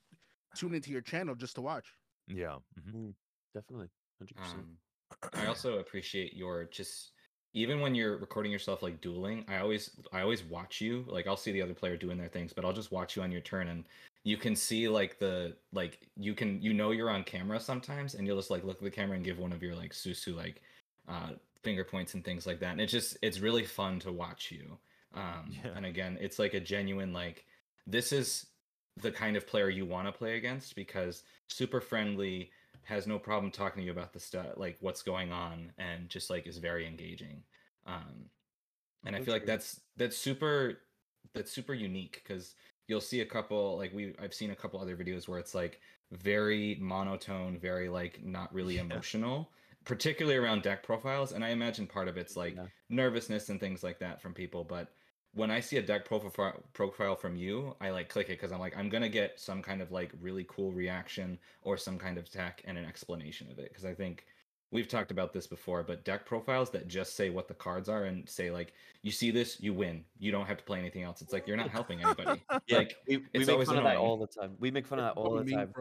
tune 0.58 0.74
into 0.74 0.92
your 0.92 1.02
channel 1.02 1.36
just 1.36 1.56
to 1.56 1.62
watch. 1.62 1.94
Yeah. 2.28 2.58
mhm. 2.80 3.14
Definitely. 3.54 3.90
100%. 4.24 4.54
Um, 4.54 4.78
I 5.34 5.46
also 5.48 5.80
appreciate 5.80 6.34
your 6.34 6.66
just 6.66 7.12
even 7.54 7.80
when 7.80 7.96
you're 7.96 8.18
recording 8.18 8.52
yourself 8.52 8.84
like 8.84 9.00
dueling. 9.02 9.46
I 9.48 9.58
always 9.58 9.92
I 10.12 10.22
always 10.22 10.44
watch 10.44 10.82
you. 10.82 11.06
Like 11.08 11.28
I'll 11.28 11.38
see 11.38 11.52
the 11.52 11.62
other 11.62 11.74
player 11.74 11.98
doing 11.98 12.18
their 12.18 12.28
things, 12.28 12.54
but 12.54 12.66
I'll 12.66 12.74
just 12.74 12.92
watch 12.92 13.16
you 13.16 13.24
on 13.24 13.32
your 13.32 13.42
turn, 13.42 13.70
and 13.70 13.84
you 14.24 14.38
can 14.38 14.56
see 14.56 14.88
like 14.90 15.18
the 15.18 15.56
like 15.72 16.00
you 16.18 16.34
can 16.34 16.62
you 16.62 16.74
know 16.74 16.92
you're 16.92 17.10
on 17.10 17.24
camera 17.24 17.60
sometimes, 17.60 18.16
and 18.16 18.28
you'll 18.28 18.38
just 18.38 18.52
like 18.52 18.64
look 18.64 18.78
at 18.78 18.84
the 18.84 18.92
camera 18.92 19.16
and 19.16 19.26
give 19.26 19.40
one 19.40 19.54
of 19.54 19.64
your 19.64 19.76
like 19.76 19.92
susu 19.94 20.36
like 20.36 20.62
uh, 21.08 21.30
finger 21.64 21.84
points 21.84 22.14
and 22.14 22.24
things 22.24 22.46
like 22.46 22.60
that, 22.60 22.72
and 22.74 22.82
it's 22.82 22.92
just 22.92 23.18
it's 23.22 23.40
really 23.40 23.64
fun 23.66 24.00
to 24.00 24.12
watch 24.12 24.52
you. 24.52 24.78
Um, 25.16 25.50
Yeah. 25.64 25.72
And 25.76 25.86
again, 25.86 26.18
it's 26.20 26.38
like 26.40 26.54
a 26.54 26.60
genuine 26.60 27.14
like 27.14 27.46
this 27.88 28.12
is 28.12 28.46
the 29.02 29.12
kind 29.12 29.36
of 29.38 29.48
player 29.48 29.70
you 29.70 29.86
want 29.86 30.08
to 30.08 30.12
play 30.12 30.38
against 30.38 30.76
because 30.76 31.24
super 31.48 31.82
friendly 31.82 32.52
has 32.84 33.06
no 33.08 33.20
problem 33.20 33.52
talking 33.52 33.82
to 33.82 33.86
you 33.86 33.92
about 33.92 34.14
the 34.14 34.20
stuff 34.20 34.48
like 34.56 34.78
what's 34.80 35.02
going 35.02 35.32
on 35.32 35.72
and 35.78 36.10
just 36.10 36.30
like 36.30 36.48
is 36.48 36.58
very 36.58 36.88
engaging. 36.88 37.44
Um 37.86 38.30
and 39.06 39.16
i 39.16 39.20
feel 39.20 39.34
like 39.34 39.46
that's 39.46 39.82
that's 39.96 40.18
super 40.18 40.80
that's 41.34 41.52
super 41.52 41.74
unique 41.74 42.22
because 42.24 42.56
you'll 42.88 43.02
see 43.02 43.22
a 43.22 43.26
couple 43.26 43.78
like 43.78 43.94
we 43.94 44.14
i've 44.22 44.34
seen 44.34 44.52
a 44.52 44.56
couple 44.56 44.80
other 44.80 44.96
videos 44.96 45.28
where 45.28 45.40
it's 45.40 45.56
like 45.56 45.80
very 46.12 46.78
monotone 46.80 47.58
very 47.58 47.90
like 47.90 48.24
not 48.24 48.54
really 48.54 48.78
emotional 48.78 49.52
particularly 49.86 50.38
around 50.38 50.62
deck 50.62 50.84
profiles 50.84 51.32
and 51.32 51.44
i 51.44 51.50
imagine 51.50 51.88
part 51.88 52.08
of 52.08 52.18
it's 52.18 52.36
like 52.36 52.56
Yeah. 52.56 52.66
nervousness 52.90 53.50
and 53.50 53.60
things 53.60 53.84
like 53.84 54.00
that 54.00 54.22
from 54.22 54.34
people 54.34 54.64
but 54.64 54.94
when 55.34 55.52
i 55.52 55.60
see 55.60 55.78
a 55.78 55.82
deck 55.82 56.06
profile 56.06 56.64
profile 56.74 57.16
from 57.16 57.36
you 57.36 57.76
i 57.82 57.90
like 57.90 58.10
click 58.10 58.28
it 58.28 58.40
because 58.40 58.52
i'm 58.52 58.60
like 58.60 58.76
i'm 58.78 58.90
gonna 58.90 59.10
get 59.10 59.40
some 59.40 59.62
kind 59.62 59.82
of 59.82 59.92
like 59.92 60.12
really 60.22 60.46
cool 60.50 60.72
reaction 60.72 61.38
or 61.62 61.78
some 61.78 61.98
kind 61.98 62.18
of 62.18 62.26
attack 62.26 62.62
and 62.66 62.78
an 62.78 62.86
explanation 62.86 63.50
of 63.52 63.60
it. 63.60 63.70
Because 63.70 63.86
i 63.86 63.94
think 63.94 64.26
we've 64.72 64.88
talked 64.88 65.12
about 65.12 65.32
this 65.32 65.48
before 65.48 65.84
but 65.84 66.04
deck 66.04 66.26
profiles 66.26 66.70
that 66.70 66.88
just 66.88 67.16
say 67.16 67.30
what 67.30 67.48
the 67.48 67.54
cards 67.54 67.88
are 67.88 68.06
and 68.06 68.28
say 68.28 68.52
like 68.52 68.74
you 69.08 69.12
see 69.12 69.32
this 69.32 69.62
you 69.62 69.74
win. 69.74 70.04
You 70.20 70.34
don't 70.34 70.46
have 70.46 70.58
to 70.58 70.64
play 70.66 70.80
anything 70.80 71.04
else. 71.04 71.22
It's 71.22 71.32
like 71.32 71.48
you're 71.48 71.56
not 71.56 71.70
helping 71.70 72.04
anybody. 72.04 72.44
Yeah, 72.68 72.80
like 72.80 72.98
we, 73.08 73.18
we 73.18 73.24
it's 73.34 73.48
make 73.48 73.54
always 73.54 73.70
fun 73.70 73.78
of 73.78 73.86
that 73.86 73.96
all 73.96 74.18
the 74.18 74.28
time. 74.28 74.56
We 74.60 74.72
make 74.72 74.86
fun 74.86 75.00
of 75.00 75.06
that 75.06 75.14
all 75.14 75.36
What 75.36 75.46
the 75.46 75.54
time. 75.54 75.72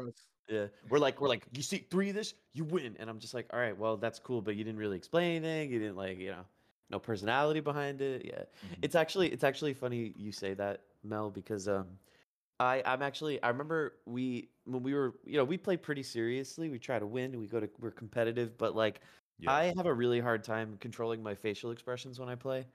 Yeah, 0.49 0.67
we're 0.89 1.01
like, 1.01 1.21
we're 1.21 1.29
like, 1.29 1.45
you 1.53 1.63
see 1.63 1.85
three 1.91 2.11
of 2.11 2.15
this, 2.15 2.35
you 2.53 2.63
win, 2.63 2.97
and 3.01 3.11
I'm 3.11 3.19
just 3.19 3.35
like, 3.35 3.47
all 3.53 3.59
right, 3.59 3.77
well, 3.77 3.97
that's 3.97 4.21
cool, 4.21 4.41
but 4.41 4.55
you 4.55 4.63
didn't 4.63 4.79
really 4.79 4.97
explain 4.97 5.45
anything. 5.45 5.73
You 5.73 5.81
didn't 5.81 5.97
like, 5.97 6.21
you 6.21 6.31
know, 6.31 6.45
no 6.91 6.99
personality 6.99 7.61
behind 7.61 8.01
it. 8.01 8.25
Yeah, 8.25 8.45
Mhm. 8.63 8.83
it's 8.83 8.95
actually, 8.95 9.29
it's 9.33 9.45
actually 9.45 9.75
funny 9.75 10.13
you 10.17 10.33
say 10.33 10.55
that, 10.55 10.83
Mel, 11.05 11.31
because 11.31 11.69
um, 11.69 11.99
I, 12.61 12.83
I'm 12.87 13.03
actually, 13.03 13.43
I 13.43 13.49
remember 13.49 13.95
we 14.07 14.51
when 14.65 14.83
we 14.83 14.95
were, 14.95 15.15
you 15.25 15.37
know, 15.37 15.45
we 15.45 15.57
play 15.59 15.77
pretty 15.77 16.03
seriously. 16.03 16.69
We 16.71 16.79
try 16.79 16.99
to 16.99 17.07
win. 17.07 17.39
We 17.39 17.47
go 17.47 17.61
to, 17.61 17.69
we're 17.81 17.91
competitive, 17.91 18.57
but 18.59 18.75
like, 18.77 19.01
Yeah. 19.39 19.51
I 19.53 19.75
have 19.77 19.87
a 19.87 19.93
really 19.95 20.21
hard 20.21 20.43
time 20.45 20.77
controlling 20.81 21.23
my 21.23 21.35
facial 21.35 21.71
expressions 21.71 22.19
when 22.19 22.29
I 22.29 22.35
play. 22.37 22.67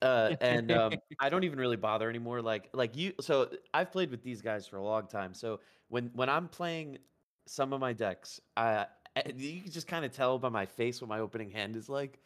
Uh, 0.00 0.32
and 0.40 0.70
um, 0.72 1.00
I 1.20 1.28
don't 1.28 1.44
even 1.44 1.58
really 1.58 1.76
bother 1.76 2.08
anymore. 2.10 2.42
Like, 2.42 2.68
like 2.72 2.96
you. 2.96 3.12
So 3.20 3.50
I've 3.72 3.92
played 3.92 4.10
with 4.10 4.22
these 4.22 4.42
guys 4.42 4.66
for 4.66 4.76
a 4.76 4.82
long 4.84 5.06
time. 5.06 5.34
So 5.34 5.60
when 5.88 6.10
when 6.14 6.28
I'm 6.28 6.48
playing 6.48 6.98
some 7.46 7.72
of 7.72 7.80
my 7.80 7.92
decks, 7.92 8.40
uh, 8.56 8.84
you 9.36 9.62
can 9.62 9.70
just 9.70 9.86
kind 9.86 10.04
of 10.04 10.12
tell 10.12 10.38
by 10.38 10.48
my 10.48 10.66
face 10.66 11.00
what 11.00 11.08
my 11.08 11.20
opening 11.20 11.50
hand 11.50 11.76
is 11.76 11.88
like. 11.88 12.20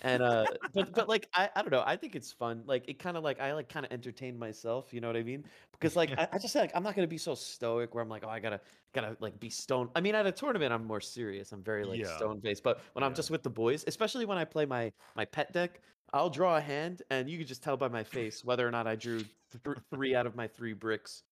And 0.00 0.22
uh, 0.22 0.44
but 0.74 0.94
but 0.94 1.08
like 1.08 1.28
I, 1.34 1.48
I 1.54 1.62
don't 1.62 1.70
know. 1.70 1.82
I 1.84 1.96
think 1.96 2.16
it's 2.16 2.32
fun. 2.32 2.62
Like 2.66 2.88
it 2.88 2.98
kind 2.98 3.16
of 3.16 3.22
like 3.22 3.40
I 3.40 3.52
like 3.52 3.68
kind 3.68 3.86
of 3.86 3.92
entertain 3.92 4.38
myself. 4.38 4.92
You 4.92 5.00
know 5.00 5.06
what 5.06 5.16
I 5.16 5.22
mean? 5.22 5.44
Because 5.72 5.96
like 5.96 6.12
I, 6.18 6.28
I 6.32 6.38
just 6.38 6.54
like 6.54 6.72
I'm 6.74 6.82
not 6.82 6.94
gonna 6.96 7.06
be 7.06 7.18
so 7.18 7.34
stoic 7.34 7.94
where 7.94 8.02
I'm 8.02 8.08
like 8.08 8.24
oh 8.24 8.28
I 8.30 8.40
gotta 8.40 8.60
gotta 8.94 9.16
like 9.20 9.38
be 9.38 9.50
stone. 9.50 9.90
I 9.94 10.00
mean 10.00 10.14
at 10.14 10.26
a 10.26 10.32
tournament 10.32 10.72
I'm 10.72 10.84
more 10.86 11.00
serious. 11.00 11.52
I'm 11.52 11.62
very 11.62 11.84
like 11.84 12.00
Yeah. 12.00 12.16
stone 12.16 12.40
faced. 12.40 12.62
But 12.62 12.80
when 12.94 13.02
I'm 13.02 13.14
just 13.14 13.30
with 13.30 13.42
the 13.42 13.50
boys, 13.50 13.84
especially 13.86 14.24
when 14.24 14.38
I 14.38 14.44
play 14.44 14.66
my 14.66 14.92
my 15.14 15.24
pet 15.24 15.52
deck, 15.52 15.80
I'll 16.12 16.30
draw 16.30 16.56
a 16.56 16.60
hand 16.60 17.02
and 17.10 17.28
you 17.28 17.38
can 17.38 17.46
just 17.46 17.62
tell 17.62 17.76
by 17.76 17.88
my 17.88 18.04
face 18.04 18.44
whether 18.44 18.66
or 18.66 18.70
not 18.70 18.86
I 18.86 18.96
drew 18.96 19.18
th- 19.64 19.76
three 19.90 20.14
out 20.14 20.26
of 20.26 20.34
my 20.36 20.46
three 20.48 20.72
bricks. 20.72 21.22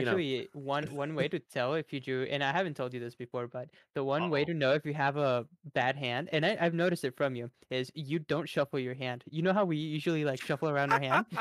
You 0.00 0.04
know. 0.04 0.10
Actually, 0.12 0.48
one 0.54 0.84
one 0.94 1.14
way 1.14 1.28
to 1.28 1.38
tell 1.38 1.74
if 1.74 1.92
you 1.92 2.00
drew, 2.00 2.24
and 2.24 2.42
I 2.42 2.52
haven't 2.52 2.76
told 2.76 2.94
you 2.94 3.00
this 3.00 3.14
before, 3.14 3.46
but 3.46 3.68
the 3.94 4.04
one 4.04 4.30
way 4.30 4.40
Uh-oh. 4.42 4.46
to 4.46 4.54
know 4.54 4.72
if 4.72 4.84
you 4.86 4.94
have 4.94 5.16
a 5.16 5.46
bad 5.74 5.96
hand, 5.96 6.28
and 6.32 6.44
I, 6.44 6.56
I've 6.60 6.74
noticed 6.74 7.04
it 7.04 7.16
from 7.16 7.34
you, 7.34 7.50
is 7.70 7.90
you 7.94 8.18
don't 8.18 8.48
shuffle 8.48 8.78
your 8.78 8.94
hand. 8.94 9.24
You 9.30 9.42
know 9.42 9.52
how 9.52 9.64
we 9.64 9.76
usually 9.76 10.24
like 10.24 10.40
shuffle 10.42 10.68
around 10.68 10.92
our 10.92 11.00
hand? 11.00 11.26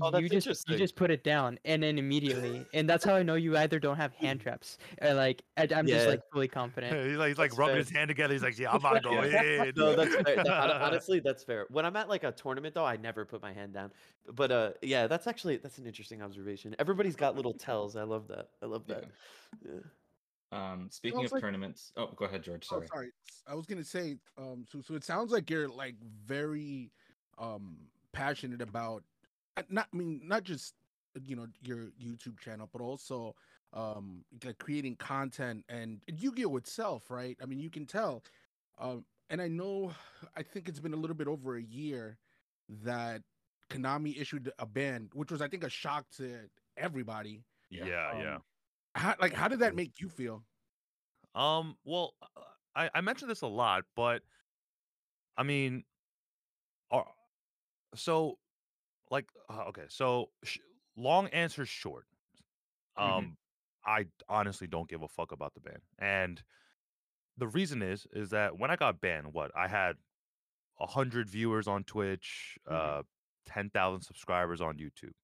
Oh, 0.00 0.10
that's 0.10 0.22
you 0.22 0.28
just 0.28 0.68
you 0.68 0.76
just 0.76 0.94
put 0.96 1.10
it 1.10 1.24
down, 1.24 1.58
and 1.64 1.82
then 1.82 1.98
immediately, 1.98 2.64
and 2.74 2.88
that's 2.88 3.04
how 3.04 3.14
I 3.14 3.22
know 3.22 3.34
you 3.34 3.56
either 3.56 3.78
don't 3.80 3.96
have 3.96 4.12
hand 4.14 4.40
traps, 4.44 4.78
or 5.02 5.14
like 5.14 5.42
I, 5.56 5.66
I'm 5.74 5.86
just 5.86 6.06
like 6.06 6.20
fully 6.32 6.46
confident. 6.48 6.94
he's 7.08 7.16
like, 7.16 7.28
he's 7.28 7.38
like 7.38 7.50
That's 7.50 7.58
rubbing 7.58 7.74
fair. 7.74 7.78
his 7.78 7.90
hand 7.90 8.08
together. 8.08 8.32
He's 8.34 8.42
like, 8.42 8.58
yeah, 8.58 8.70
I'm 8.70 8.76
about 8.76 8.94
to 8.94 9.00
go 9.00 9.22
in. 9.22 9.72
No, 9.76 9.96
that's 9.96 10.14
fair. 10.14 10.36
Hon- 10.46 10.70
honestly, 10.70 11.20
that's 11.20 11.42
fair. 11.42 11.66
When 11.70 11.84
I'm 11.84 11.96
at 11.96 12.08
like 12.08 12.22
a 12.24 12.32
tournament, 12.32 12.74
though, 12.74 12.84
I 12.84 12.96
never 12.96 13.24
put 13.24 13.42
my 13.42 13.52
hand 13.52 13.72
down. 13.72 13.90
But 14.34 14.52
uh, 14.52 14.70
yeah, 14.82 15.06
that's 15.06 15.26
actually 15.26 15.56
that's 15.56 15.78
an 15.78 15.86
interesting 15.86 16.22
observation. 16.22 16.76
Everybody's 16.78 17.16
got 17.16 17.34
little 17.34 17.54
tells. 17.54 17.87
I 17.96 18.02
love 18.04 18.28
that. 18.28 18.48
I 18.62 18.66
love 18.66 18.86
that. 18.88 19.04
Yeah. 19.64 19.80
um 20.52 20.88
speaking 20.90 21.24
of 21.24 21.32
like- 21.32 21.42
tournaments 21.42 21.92
oh 21.96 22.08
go 22.16 22.24
ahead 22.24 22.42
george 22.42 22.66
Oh, 22.70 22.76
sorry 22.76 22.86
sorry. 22.88 23.12
S- 23.28 23.42
I 23.46 23.54
was 23.54 23.66
gonna 23.66 23.84
say, 23.84 24.16
um, 24.38 24.64
so 24.70 24.80
so 24.80 24.94
it 24.94 25.04
sounds 25.04 25.30
like 25.32 25.50
you're 25.50 25.68
like 25.68 25.96
very, 26.26 26.90
um, 27.38 27.76
passionate 28.12 28.62
about, 28.62 29.02
uh, 29.56 29.62
not 29.68 29.88
I 29.92 29.96
mean 29.96 30.20
not 30.24 30.42
just 30.44 30.74
you 31.24 31.36
know 31.36 31.46
your 31.62 31.90
YouTube 32.02 32.38
channel, 32.40 32.68
but 32.72 32.80
also 32.80 33.34
um 33.74 34.24
like 34.44 34.56
creating 34.58 34.96
content 34.96 35.64
and 35.68 36.00
Yu-Gi-Oh 36.06 36.56
itself, 36.56 37.10
right? 37.10 37.36
I 37.42 37.46
mean, 37.46 37.58
you 37.60 37.68
can 37.70 37.84
tell, 37.84 38.22
um, 38.78 39.04
and 39.28 39.42
I 39.42 39.48
know, 39.48 39.92
I 40.36 40.42
think 40.42 40.68
it's 40.68 40.80
been 40.80 40.94
a 40.94 40.96
little 40.96 41.16
bit 41.16 41.28
over 41.28 41.56
a 41.56 41.62
year 41.62 42.16
that 42.84 43.20
Konami 43.70 44.18
issued 44.18 44.50
a 44.58 44.64
ban, 44.64 45.10
which 45.12 45.30
was 45.30 45.42
I 45.42 45.48
think 45.48 45.64
a 45.64 45.68
shock 45.70 46.06
to 46.16 46.48
everybody. 46.78 47.44
Yeah, 47.70 47.86
Yeah. 47.86 48.20
yeah. 48.22 48.34
Um, 48.36 48.42
How, 48.94 49.14
like, 49.20 49.32
how 49.32 49.48
did 49.48 49.60
that 49.60 49.74
make 49.74 50.00
you 50.00 50.08
feel? 50.08 50.44
Um, 51.34 51.76
well, 51.84 52.14
I, 52.74 52.90
I 52.94 53.00
mentioned 53.00 53.30
this 53.30 53.42
a 53.42 53.46
lot, 53.46 53.84
but 53.94 54.22
I 55.36 55.42
mean, 55.42 55.84
are, 56.90 57.06
so 57.94 58.38
like, 59.10 59.30
uh, 59.48 59.64
okay, 59.68 59.86
so 59.88 60.30
sh- 60.44 60.58
long 60.96 61.28
answer 61.28 61.66
short. 61.66 62.06
Um, 62.96 63.06
Mhm. 63.06 63.36
I 63.84 64.06
honestly 64.28 64.66
don't 64.66 64.88
give 64.88 65.02
a 65.02 65.08
fuck 65.08 65.32
about 65.32 65.54
the 65.54 65.60
ban, 65.60 65.80
and 65.98 66.42
the 67.36 67.46
reason 67.48 67.82
is, 67.82 68.06
is 68.12 68.30
that 68.30 68.58
when 68.58 68.70
I 68.70 68.76
got 68.76 69.00
banned, 69.00 69.32
what 69.32 69.54
I 69.56 69.68
had 69.68 69.96
a 70.80 70.86
hundred 70.86 71.28
viewers 71.30 71.68
on 71.68 71.84
Twitch, 71.84 72.58
Mhm. 72.70 72.98
uh, 73.00 73.02
ten 73.46 73.70
thousand 73.70 74.02
subscribers 74.02 74.60
on 74.60 74.78
YouTube. 74.78 75.14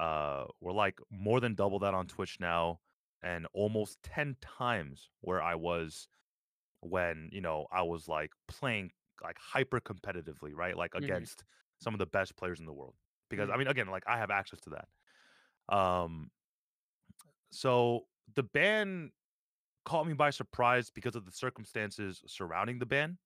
Uh, 0.00 0.46
we're 0.60 0.72
like 0.72 1.00
more 1.10 1.40
than 1.40 1.54
double 1.56 1.80
that 1.80 1.94
on 1.94 2.08
Twitch 2.08 2.40
now, 2.40 2.80
and 3.22 3.46
almost 3.54 4.02
ten 4.02 4.36
times 4.42 5.10
where 5.20 5.42
I 5.42 5.56
was 5.56 6.08
when 6.80 7.28
you 7.32 7.40
know 7.40 7.66
I 7.72 7.82
was 7.82 8.08
like 8.08 8.32
playing 8.48 8.92
like 9.22 9.38
hyper 9.38 9.80
competitively, 9.80 10.54
right? 10.54 10.76
Like 10.76 10.94
Mhm. 10.98 11.28
against 11.28 11.44
some 11.80 11.94
of 11.94 11.98
the 11.98 12.06
best 12.06 12.36
players 12.36 12.60
in 12.60 12.66
the 12.66 12.74
world. 12.74 12.96
Because 13.30 13.50
I 13.50 13.56
Mhm. 13.56 13.58
mean, 13.58 13.68
again, 13.68 13.88
like 13.88 14.04
I 14.06 14.18
have 14.18 14.30
access 14.30 14.60
to 14.62 14.70
that. 14.70 14.88
Um, 15.74 16.30
so 17.52 18.06
the 18.34 18.42
ban 18.42 19.12
caught 19.84 20.06
me 20.06 20.14
by 20.14 20.30
surprise 20.30 20.90
because 20.90 21.16
of 21.16 21.26
the 21.26 21.32
circumstances 21.32 22.22
surrounding 22.26 22.78
the 22.78 22.86
ban. 22.86 23.18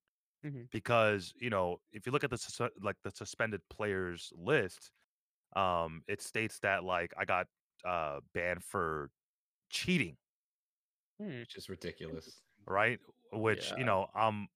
Mhm. 0.43 0.69
Because 0.71 1.33
you 1.39 1.49
know, 1.49 1.79
if 1.93 2.05
you 2.05 2.11
look 2.13 2.23
at 2.25 2.31
the 2.31 2.71
like 2.81 2.97
the 3.03 3.11
suspended 3.11 3.61
players 3.69 4.33
list, 4.35 4.91
um, 5.55 6.03
it 6.07 6.21
states 6.21 6.59
that 6.61 6.83
like 6.83 7.13
I 7.17 7.25
got 7.25 7.47
uh 7.85 8.21
banned 8.33 8.63
for 8.63 9.11
cheating, 9.69 10.17
Hmm. 11.19 11.39
Which 11.41 11.55
is 11.57 11.67
ridiculous. 11.67 12.41
right? 12.67 12.99
Which 13.31 13.71
Yeah. 13.71 13.75
you 13.75 13.83
know, 13.83 14.07
um, 14.15 14.47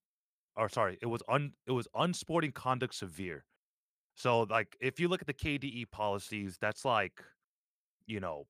or 0.56 0.70
sorry, 0.70 1.00
it 1.02 1.08
was 1.08 1.24
un 1.30 1.54
it 1.68 1.72
was 1.74 1.88
unsporting 1.96 2.54
conduct 2.54 2.96
severe. 2.96 3.46
So 4.16 4.44
like, 4.44 4.78
if 4.82 5.00
you 5.00 5.10
look 5.10 5.22
at 5.22 5.28
the 5.28 5.34
KDE 5.34 5.86
policies, 5.86 6.58
that's 6.60 6.86
like, 6.86 7.24
you 8.08 8.20
know, 8.20 8.48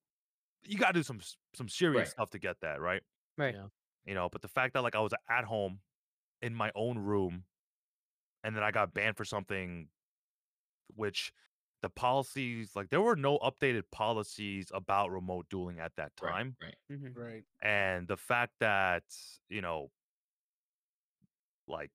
you 0.63 0.77
got 0.79 0.89
to 0.89 0.99
do 0.99 1.03
some 1.03 1.21
some 1.55 1.69
serious 1.69 2.09
Right. 2.09 2.11
stuff 2.11 2.31
to 2.31 2.39
get 2.39 2.61
that, 2.61 2.81
right? 2.81 3.03
Right. 3.37 3.55
Yeah. 3.55 3.69
You 4.05 4.13
know, 4.15 4.29
but 4.29 4.41
the 4.41 4.47
fact 4.47 4.73
that 4.73 4.81
like 4.83 4.95
I 4.95 4.99
was 4.99 5.13
at 5.29 5.45
home 5.45 5.81
in 6.41 6.55
my 6.55 6.71
own 6.75 6.99
room, 6.99 7.45
and 8.43 8.55
then 8.55 8.63
I 8.63 8.71
got 8.71 8.93
banned 8.93 9.17
for 9.17 9.25
something, 9.25 9.89
which 10.95 11.31
the 11.81 11.89
policies 11.89 12.75
like 12.75 12.89
there 12.89 13.01
were 13.01 13.15
no 13.15 13.37
updated 13.39 13.83
policies 13.91 14.71
about 14.73 15.11
remote 15.11 15.47
dueling 15.49 15.79
at 15.79 15.95
that 15.95 16.11
Right, 16.21 16.31
time 16.31 16.57
Right. 16.61 16.75
Mhm. 16.91 17.15
Right. 17.15 17.45
and 17.61 18.07
the 18.07 18.17
fact 18.17 18.53
that 18.59 19.03
you 19.49 19.61
know 19.61 19.91
like 21.67 21.91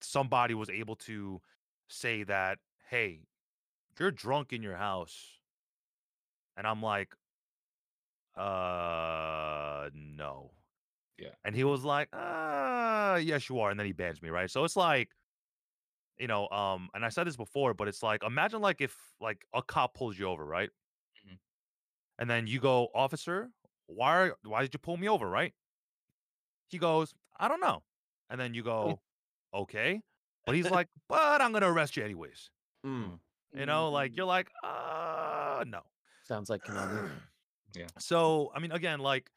somebody 0.00 0.54
was 0.54 0.68
able 0.70 0.96
to 0.96 1.40
say 1.88 2.22
that 2.24 2.58
hey 2.88 3.20
you're 3.98 4.10
drunk 4.10 4.52
in 4.52 4.62
your 4.62 4.76
house 4.76 5.38
and 6.56 6.66
i'm 6.66 6.82
like 6.82 7.14
uh 8.36 9.88
no 9.94 10.50
Yeah. 11.18 11.34
and 11.44 11.54
he 11.54 11.64
was 11.64 11.84
like 11.84 12.08
uh 12.12 13.20
yes 13.22 13.48
you 13.48 13.60
are 13.60 13.70
and 13.70 13.78
then 13.78 13.86
he 13.86 13.92
bans 13.92 14.20
me 14.20 14.28
right 14.30 14.50
so 14.50 14.64
it's 14.64 14.76
like 14.76 15.10
you 16.18 16.26
know 16.26 16.48
um 16.48 16.88
and 16.94 17.04
i 17.04 17.08
said 17.08 17.26
this 17.26 17.36
before 17.36 17.74
but 17.74 17.88
it's 17.88 18.02
like 18.02 18.22
imagine 18.24 18.60
like 18.60 18.80
if 18.80 18.96
like 19.20 19.44
a 19.52 19.62
cop 19.62 19.94
pulls 19.94 20.18
you 20.18 20.26
over 20.26 20.44
right? 20.44 20.70
Mhm. 21.26 21.38
and 22.18 22.30
then 22.30 22.46
you 22.46 22.60
go 22.60 22.88
officer 22.94 23.50
why 23.86 24.16
are, 24.28 24.36
why 24.44 24.62
did 24.62 24.72
you 24.72 24.78
pull 24.78 24.96
me 24.96 25.08
over? 25.08 25.28
Right? 25.28 25.52
He 26.68 26.78
goes 26.78 27.14
i 27.38 27.48
don't 27.48 27.60
know. 27.60 27.82
And 28.30 28.40
then 28.40 28.54
you 28.54 28.62
go 28.62 29.00
okay. 29.52 30.00
But 30.46 30.54
he's 30.54 30.70
like 30.70 30.88
but 31.08 31.40
i'm 31.40 31.52
gonna 31.52 31.70
arrest 31.70 31.96
you 31.96 32.04
anyways. 32.04 32.50
Mm, 32.86 33.18
you 33.52 33.66
know 33.66 33.90
like 33.90 34.16
you're 34.16 34.26
like 34.26 34.48
uh 34.62 35.64
no. 35.66 35.80
Sounds 36.22 36.48
like 36.48 36.62
yeah. 37.74 37.86
So 37.98 38.50
i 38.54 38.60
mean 38.60 38.72
again 38.72 39.00
like 39.00 39.30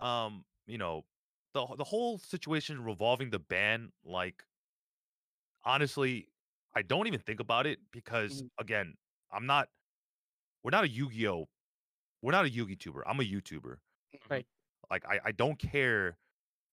um 0.00 0.44
you 0.66 0.78
know 0.78 1.04
the 1.54 1.66
the 1.76 1.84
whole 1.84 2.18
situation 2.18 2.84
revolving 2.84 3.30
the 3.30 3.38
ban 3.38 3.90
like 4.04 4.44
honestly 5.68 6.28
i 6.76 6.82
don't 6.82 7.06
even 7.06 7.20
think 7.20 7.40
about 7.40 7.66
it 7.66 7.80
because 7.92 8.42
Mhm. 8.42 8.48
again 8.58 8.94
i'm 9.32 9.46
not 9.46 9.68
we're 10.64 10.70
not 10.70 10.84
a 10.84 10.88
yu-gi-oh 10.88 11.46
we're 12.22 12.32
not 12.32 12.44
a 12.46 12.50
yu-gi 12.50 12.76
tuber 12.76 13.06
i'm 13.08 13.20
a 13.20 13.24
youtuber 13.24 13.78
Right. 14.28 14.46
like 14.90 15.04
i 15.06 15.20
i 15.26 15.32
don't 15.32 15.58
care 15.58 16.18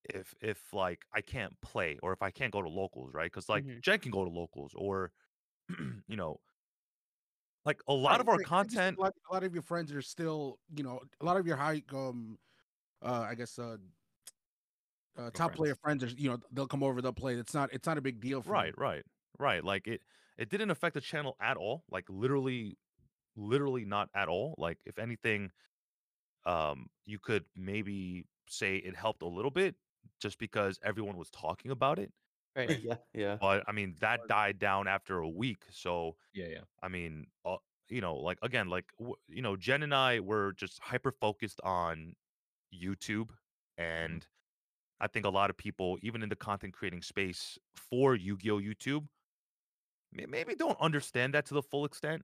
if 0.06 0.36
if 0.42 0.74
like 0.74 1.06
i 1.14 1.22
can't 1.22 1.60
play 1.62 2.00
or 2.04 2.14
if 2.14 2.22
i 2.22 2.32
can't 2.32 2.54
go 2.54 2.62
to 2.64 2.70
locals 2.70 3.14
right 3.14 3.32
because 3.32 3.50
like 3.50 3.66
Mhm. 3.66 3.82
jen 3.82 4.00
can 4.00 4.12
go 4.12 4.26
to 4.26 4.32
locals 4.32 4.74
or 4.76 5.12
you 6.08 6.18
know 6.18 6.38
like 7.66 7.82
a 7.88 7.94
lot 7.94 8.22
of 8.22 8.28
our 8.28 8.40
right. 8.40 8.48
I 8.62 8.68
just- 8.68 8.84
content 8.84 8.98
A 8.98 9.02
lot, 9.02 9.14
a 9.30 9.34
lot 9.34 9.44
of 9.44 9.54
your 9.54 9.64
friends 9.64 9.92
are 9.92 10.02
still, 10.02 10.60
you 10.76 10.84
know, 10.84 11.02
a 11.22 11.26
lot 11.26 11.38
of 11.38 11.48
your 11.48 11.58
high, 11.58 11.84
um, 11.94 12.38
uh, 13.02 13.26
I 13.30 13.36
guess, 13.36 13.60
uh, 13.60 13.78
uh, 15.17 15.30
top 15.32 15.51
friends. 15.51 15.58
player 15.58 15.75
friends 15.75 16.04
are, 16.04 16.08
you 16.08 16.30
know, 16.30 16.38
they'll 16.51 16.67
come 16.67 16.84
over, 16.84 17.01
they'll 17.01 17.13
play. 17.13 17.36
It's 17.36 17.54
not, 17.54 17.71
it's 17.73 17.88
not 17.88 17.97
a 17.97 18.01
big 18.01 18.19
deal 18.19 18.41
for 18.41 18.51
right 18.51 18.75
them. 18.75 18.84
right 18.84 19.04
right 19.39 19.63
like 19.63 19.88
it 19.88 20.01
it 20.38 20.49
didn't 20.49 20.71
affect 20.71 20.93
the 20.93 21.01
channel 21.01 21.36
at 21.41 21.58
all 21.58 21.84
like 21.91 22.06
literally 22.10 22.78
literally 23.36 23.84
not 23.86 24.10
at 24.15 24.28
all 24.30 24.56
like 24.58 24.78
if 24.86 24.97
anything 24.97 25.51
um 26.45 26.88
you 27.06 27.19
could 27.19 27.43
maybe 27.56 28.25
say 28.47 28.78
it 28.78 28.95
helped 28.95 29.21
a 29.23 29.28
little 29.28 29.51
bit 29.51 29.75
just 30.21 30.38
because 30.38 30.80
everyone 30.84 31.17
was 31.17 31.30
talking 31.32 31.71
about 31.71 31.99
it 31.99 32.12
Right. 32.56 32.80
yeah, 32.84 32.95
yeah. 33.13 33.38
but 33.41 33.63
i 33.67 33.73
mean 33.73 33.95
that 33.99 34.21
died 34.30 34.60
down 34.60 34.88
after 34.88 35.17
a 35.19 35.28
week 35.30 35.63
so 35.69 36.15
Yeah. 36.34 36.45
Yeah. 36.47 36.60
i 36.82 36.88
mean 36.88 37.28
uh, 37.43 37.58
you 37.89 37.99
know 37.99 38.15
like 38.15 38.38
again 38.41 38.69
like 38.69 38.86
w- 38.97 39.15
you 39.28 39.41
know 39.41 39.58
jen 39.58 39.84
and 39.84 39.93
i 39.93 40.21
were 40.21 40.54
just 40.54 40.80
hyper 40.80 41.12
focused 41.12 41.60
on 41.63 42.13
youtube 42.73 43.30
and 43.78 44.25
i 45.00 45.08
think 45.08 45.26
a 45.26 45.30
lot 45.30 45.50
of 45.50 45.58
people 45.58 45.98
even 46.02 46.24
in 46.24 46.30
the 46.30 46.36
content 46.36 46.74
creating 46.74 47.02
space 47.02 47.58
for 47.76 48.16
yu-gi-oh! 48.16 48.60
Youtube 48.60 49.08
may- 50.12 50.26
maybe 50.26 50.56
don't 50.56 50.80
understand 50.80 51.34
that 51.34 51.46
to 51.46 51.54
the 51.54 51.62
full 51.62 51.86
extent 51.86 52.24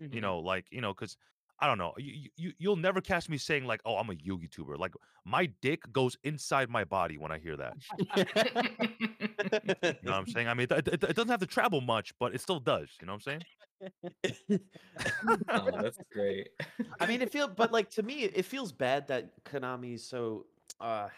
Mhm. 0.00 0.14
you 0.14 0.20
know 0.20 0.38
like 0.38 0.66
you 0.70 0.80
know 0.80 0.94
because 0.94 1.16
i 1.58 1.66
don't 1.66 1.78
know 1.78 1.92
you, 1.98 2.30
you 2.36 2.52
you'll 2.58 2.76
never 2.76 3.00
catch 3.00 3.28
me 3.28 3.36
saying 3.36 3.64
like 3.64 3.80
oh 3.84 3.96
i'm 3.96 4.10
a 4.10 4.14
yu 4.14 4.38
Gi 4.38 4.48
tuber 4.48 4.76
like 4.76 4.94
my 5.24 5.46
dick 5.60 5.80
goes 5.92 6.16
inside 6.24 6.68
my 6.70 6.84
body 6.84 7.18
when 7.18 7.32
i 7.32 7.38
hear 7.38 7.56
that. 7.56 7.74
You 10.02 10.08
know 10.08 10.12
what 10.12 10.14
i'm 10.14 10.26
saying? 10.26 10.48
I 10.48 10.54
mean 10.54 10.66
it, 10.70 10.88
it, 10.88 11.02
it 11.04 11.16
doesn't 11.16 11.28
have 11.28 11.40
to 11.40 11.46
travel 11.46 11.80
much 11.80 12.12
but 12.18 12.34
it 12.34 12.40
still 12.40 12.60
does 12.60 12.88
you 13.00 13.06
know 13.06 13.14
what 13.14 13.26
i'm 13.26 13.42
saying? 14.24 14.60
Oh, 15.54 15.82
that's 15.82 15.98
great. 16.12 16.48
I 17.00 17.06
mean, 17.06 17.22
it 17.22 17.30
feels, 17.32 17.50
but 17.56 17.72
like 17.72 17.90
to 17.90 18.02
me, 18.02 18.22
it 18.24 18.44
feels 18.44 18.72
bad 18.72 19.08
that 19.08 19.44
Konami's 19.44 20.04
so 20.04 20.46
uh 20.80 21.08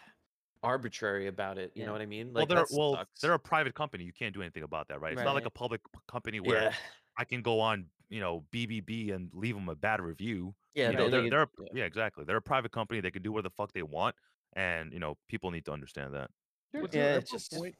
arbitrary 0.65 1.27
about 1.27 1.57
it. 1.57 1.71
You 1.75 1.81
Yeah. 1.81 1.85
know 1.87 1.91
what 1.93 2.01
I 2.01 2.05
mean? 2.05 2.33
well 2.33 2.45
they're 2.45 2.65
well 2.71 2.95
sucks. 2.95 3.21
they're 3.21 3.33
a 3.33 3.39
private 3.39 3.75
company 3.75 4.03
you 4.03 4.13
can't 4.13 4.33
do 4.33 4.41
anything 4.41 4.63
about 4.63 4.87
that 4.89 4.99
right 5.01 5.13
it's 5.13 5.21
not 5.23 5.35
like 5.35 5.45
a 5.45 5.49
public 5.49 5.81
company 6.07 6.39
where 6.39 6.63
yeah, 6.63 6.73
i 7.17 7.23
can 7.23 7.41
go 7.41 7.59
on 7.59 7.85
you 8.09 8.19
know 8.19 8.43
bbb 8.53 9.13
and 9.13 9.29
leave 9.33 9.55
them 9.55 9.69
a 9.69 9.75
bad 9.75 9.99
review 10.01 10.53
yeah. 10.73 10.89
you 10.91 10.97
know, 10.97 11.05
they- 11.05 11.11
they're, 11.11 11.21
they- 11.21 11.29
they're 11.29 11.47
yeah. 11.59 11.67
yeah 11.73 11.83
exactly 11.85 12.23
they're 12.25 12.37
a 12.37 12.41
private 12.41 12.71
company 12.71 12.99
they 13.01 13.11
can 13.11 13.21
do 13.23 13.31
where 13.31 13.43
the 13.43 13.49
fuck 13.49 13.71
they 13.73 13.83
want 13.83 14.15
and 14.53 14.91
you 14.93 14.99
know 14.99 15.17
people 15.27 15.51
need 15.51 15.65
to 15.65 15.71
understand 15.71 16.13
that 16.13 16.29
Was 16.73 16.83
Yeah, 16.93 17.01
there 17.01 17.09
ever 17.11 17.19
it's 17.19 17.31
just- 17.31 17.51
point 17.53 17.75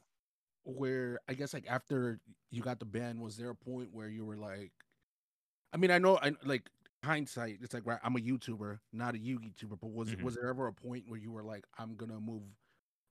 where 0.64 1.20
I 1.28 1.34
guess 1.34 1.54
like 1.54 1.66
after 1.68 2.18
you 2.50 2.60
got 2.62 2.80
the 2.80 2.84
ban, 2.86 3.20
was 3.20 3.36
there 3.36 3.50
a 3.50 3.54
point 3.54 3.90
where 3.92 4.08
you 4.08 4.24
were 4.24 4.36
like, 4.36 4.72
I 5.72 5.76
mean, 5.76 5.92
I 5.92 5.98
know, 5.98 6.18
I 6.20 6.32
like 6.44 6.68
hindsight, 7.04 7.58
it's 7.62 7.72
like 7.72 7.86
right, 7.86 8.00
I'm 8.02 8.16
a 8.16 8.18
YouTuber, 8.18 8.80
not 8.92 9.14
a 9.14 9.18
Yugi 9.18 9.54
tuber, 9.56 9.76
but 9.76 9.92
was 9.92 10.08
Mhm. 10.14 10.22
was 10.22 10.34
there 10.34 10.48
ever 10.48 10.66
a 10.66 10.72
point 10.72 11.04
where 11.06 11.20
you 11.20 11.30
were 11.30 11.44
like, 11.44 11.64
I'm 11.78 11.94
gonna 11.94 12.18
move, 12.18 12.42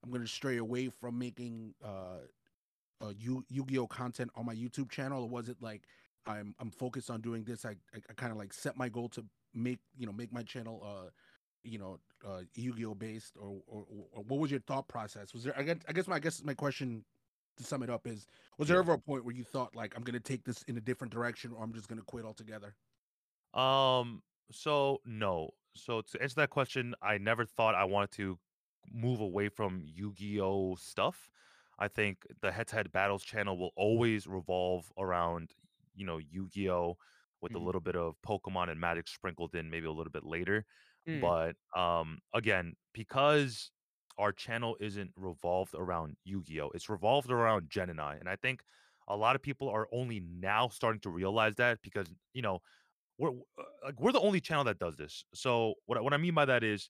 I'm 0.06 0.12
gonna 0.12 0.28
stray 0.28 0.58
away 0.58 0.90
from 0.90 1.18
making 1.18 1.74
uh, 1.84 2.20
uh 3.02 3.14
Yu 3.18 3.44
Yu-Gi-Oh 3.50 3.88
content 3.88 4.32
on 4.36 4.46
my 4.46 4.56
YouTube 4.56 4.90
channel, 4.90 5.24
or 5.24 5.30
was 5.30 5.50
it 5.50 5.58
like 5.62 5.84
I'm 6.26 6.56
I'm 6.60 6.72
focused 6.72 7.10
on 7.10 7.22
doing 7.22 7.44
this? 7.44 7.66
I 7.66 7.72
I, 7.94 8.00
I 8.10 8.14
kind 8.16 8.32
of 8.32 8.38
like 8.38 8.54
set 8.54 8.78
my 8.78 8.90
goal 8.90 9.10
to 9.10 9.26
make 9.54 9.80
you 9.98 10.06
know 10.06 10.14
make 10.14 10.32
my 10.32 10.44
channel 10.44 10.82
uh 10.86 11.10
you 11.64 11.80
know 11.80 12.00
uh 12.26 12.42
Yu-Gi-Oh 12.56 12.96
based 12.96 13.34
or, 13.40 13.58
or 13.68 13.86
or 14.12 14.24
what 14.24 14.40
was 14.40 14.52
your 14.52 14.60
thought 14.62 14.88
process? 14.88 15.34
Was 15.34 15.44
there 15.44 15.58
I 15.58 15.64
guess 15.64 15.78
I 15.88 15.94
guess 15.94 16.08
my 16.08 16.16
I 16.18 16.20
guess 16.20 16.44
my 16.44 16.54
question 16.54 17.04
to 17.58 17.64
sum 17.64 17.84
it 17.84 17.90
up 17.90 18.06
is 18.06 18.28
was 18.58 18.68
there 18.68 18.78
Yeah. 18.78 18.82
ever 18.82 18.94
a 18.94 19.00
point 19.00 19.26
where 19.26 19.34
you 19.34 19.44
thought 19.44 19.76
like 19.76 19.96
I'm 19.96 20.04
gonna 20.04 20.20
take 20.20 20.44
this 20.44 20.62
in 20.64 20.78
a 20.78 20.82
different 20.82 21.12
direction 21.14 21.52
or 21.56 21.64
I'm 21.64 21.74
just 21.74 21.88
gonna 21.88 22.02
quit 22.04 22.26
altogether? 22.26 22.76
Um. 23.54 24.22
So 24.52 25.02
no. 25.06 25.52
So 25.76 26.02
to 26.02 26.22
answer 26.22 26.36
that 26.36 26.50
question, 26.52 26.96
I 27.02 27.18
never 27.18 27.46
thought 27.46 27.76
I 27.76 27.84
wanted 27.86 28.12
to 28.14 28.38
move 28.92 29.20
away 29.22 29.50
from 29.50 29.82
Yu-Gi-Oh 29.84 30.76
stuff. 30.76 31.30
I 31.80 31.88
think 31.88 32.26
the 32.42 32.52
head-to-head 32.52 32.92
battles 32.92 33.24
channel 33.24 33.58
will 33.58 33.72
always 33.76 34.28
revolve 34.28 34.92
around, 34.98 35.54
you 35.94 36.06
know, 36.06 36.18
Yu-Gi-Oh 36.18 36.98
with 37.42 37.56
a 37.56 37.60
Mhm. 37.60 37.60
little 37.60 37.82
bit 37.82 37.96
of 37.96 38.16
Pokemon 38.22 38.70
and 38.70 38.80
Magic 38.80 39.08
sprinkled 39.08 39.56
in 39.56 39.70
maybe 39.70 39.88
a 39.88 39.92
little 39.92 40.12
bit 40.12 40.24
later. 40.24 40.66
Mm. 41.08 41.36
But 41.36 41.56
um 41.76 42.20
again, 42.34 42.76
because 42.94 43.72
our 44.18 44.32
channel 44.32 44.78
isn't 44.80 45.12
revolved 45.18 45.74
around 45.76 46.18
Yu-Gi-Oh, 46.24 46.70
it's 46.70 46.90
revolved 46.90 47.32
around 47.32 47.70
Jen 47.70 47.90
and 47.90 48.00
I. 48.02 48.16
And 48.16 48.30
I 48.30 48.38
think 48.38 48.64
a 49.08 49.18
lot 49.18 49.36
of 49.36 49.42
people 49.42 49.70
are 49.70 49.88
only 49.92 50.20
now 50.22 50.70
starting 50.70 51.02
to 51.02 51.10
realize 51.10 51.56
that 51.56 51.82
because, 51.82 52.08
you 52.34 52.42
know, 52.42 52.62
we're 53.18 53.32
uh, 53.32 53.64
like 53.84 54.00
we're 54.00 54.12
the 54.12 54.20
only 54.22 54.42
channel 54.42 54.64
that 54.66 54.80
does 54.80 54.98
this. 54.98 55.26
So 55.34 55.76
what 55.86 56.04
what 56.04 56.14
I 56.14 56.18
mean 56.18 56.34
by 56.34 56.46
that 56.46 56.64
is 56.64 56.90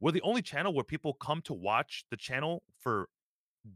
we're 0.00 0.12
the 0.12 0.22
only 0.22 0.42
channel 0.42 0.72
where 0.74 0.84
people 0.84 1.14
come 1.14 1.42
to 1.42 1.54
watch 1.54 2.04
the 2.10 2.16
channel 2.16 2.62
for 2.78 3.08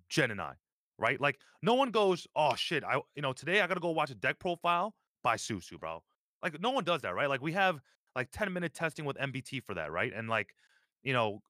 Jen 0.09 0.31
and 0.31 0.41
I, 0.41 0.55
right? 0.99 1.21
Like 1.21 1.41
no 1.63 1.75
one 1.75 1.91
goes, 1.91 2.27
oh 2.37 2.55
shit, 2.55 2.85
I 2.85 3.01
you 3.15 3.23
know 3.23 3.33
today 3.33 3.61
I 3.61 3.67
gotta 3.67 3.81
go 3.81 3.91
watch 3.91 4.11
a 4.11 4.15
deck 4.15 4.39
profile 4.39 4.95
by 5.23 5.37
Susu, 5.37 5.79
bro. 5.79 6.03
Like 6.43 6.61
no 6.61 6.71
one 6.71 6.85
does 6.85 7.03
that, 7.03 7.15
right? 7.15 7.29
Like 7.29 7.43
we 7.43 7.53
have 7.53 7.81
like 8.17 8.31
10 8.33 8.53
minute 8.53 8.75
testing 8.75 9.05
with 9.05 9.17
MBT 9.19 9.61
for 9.61 9.75
that, 9.75 9.93
right? 9.93 10.13
And 10.15 10.29
like, 10.29 10.55
you 11.03 11.13
know, 11.13 11.41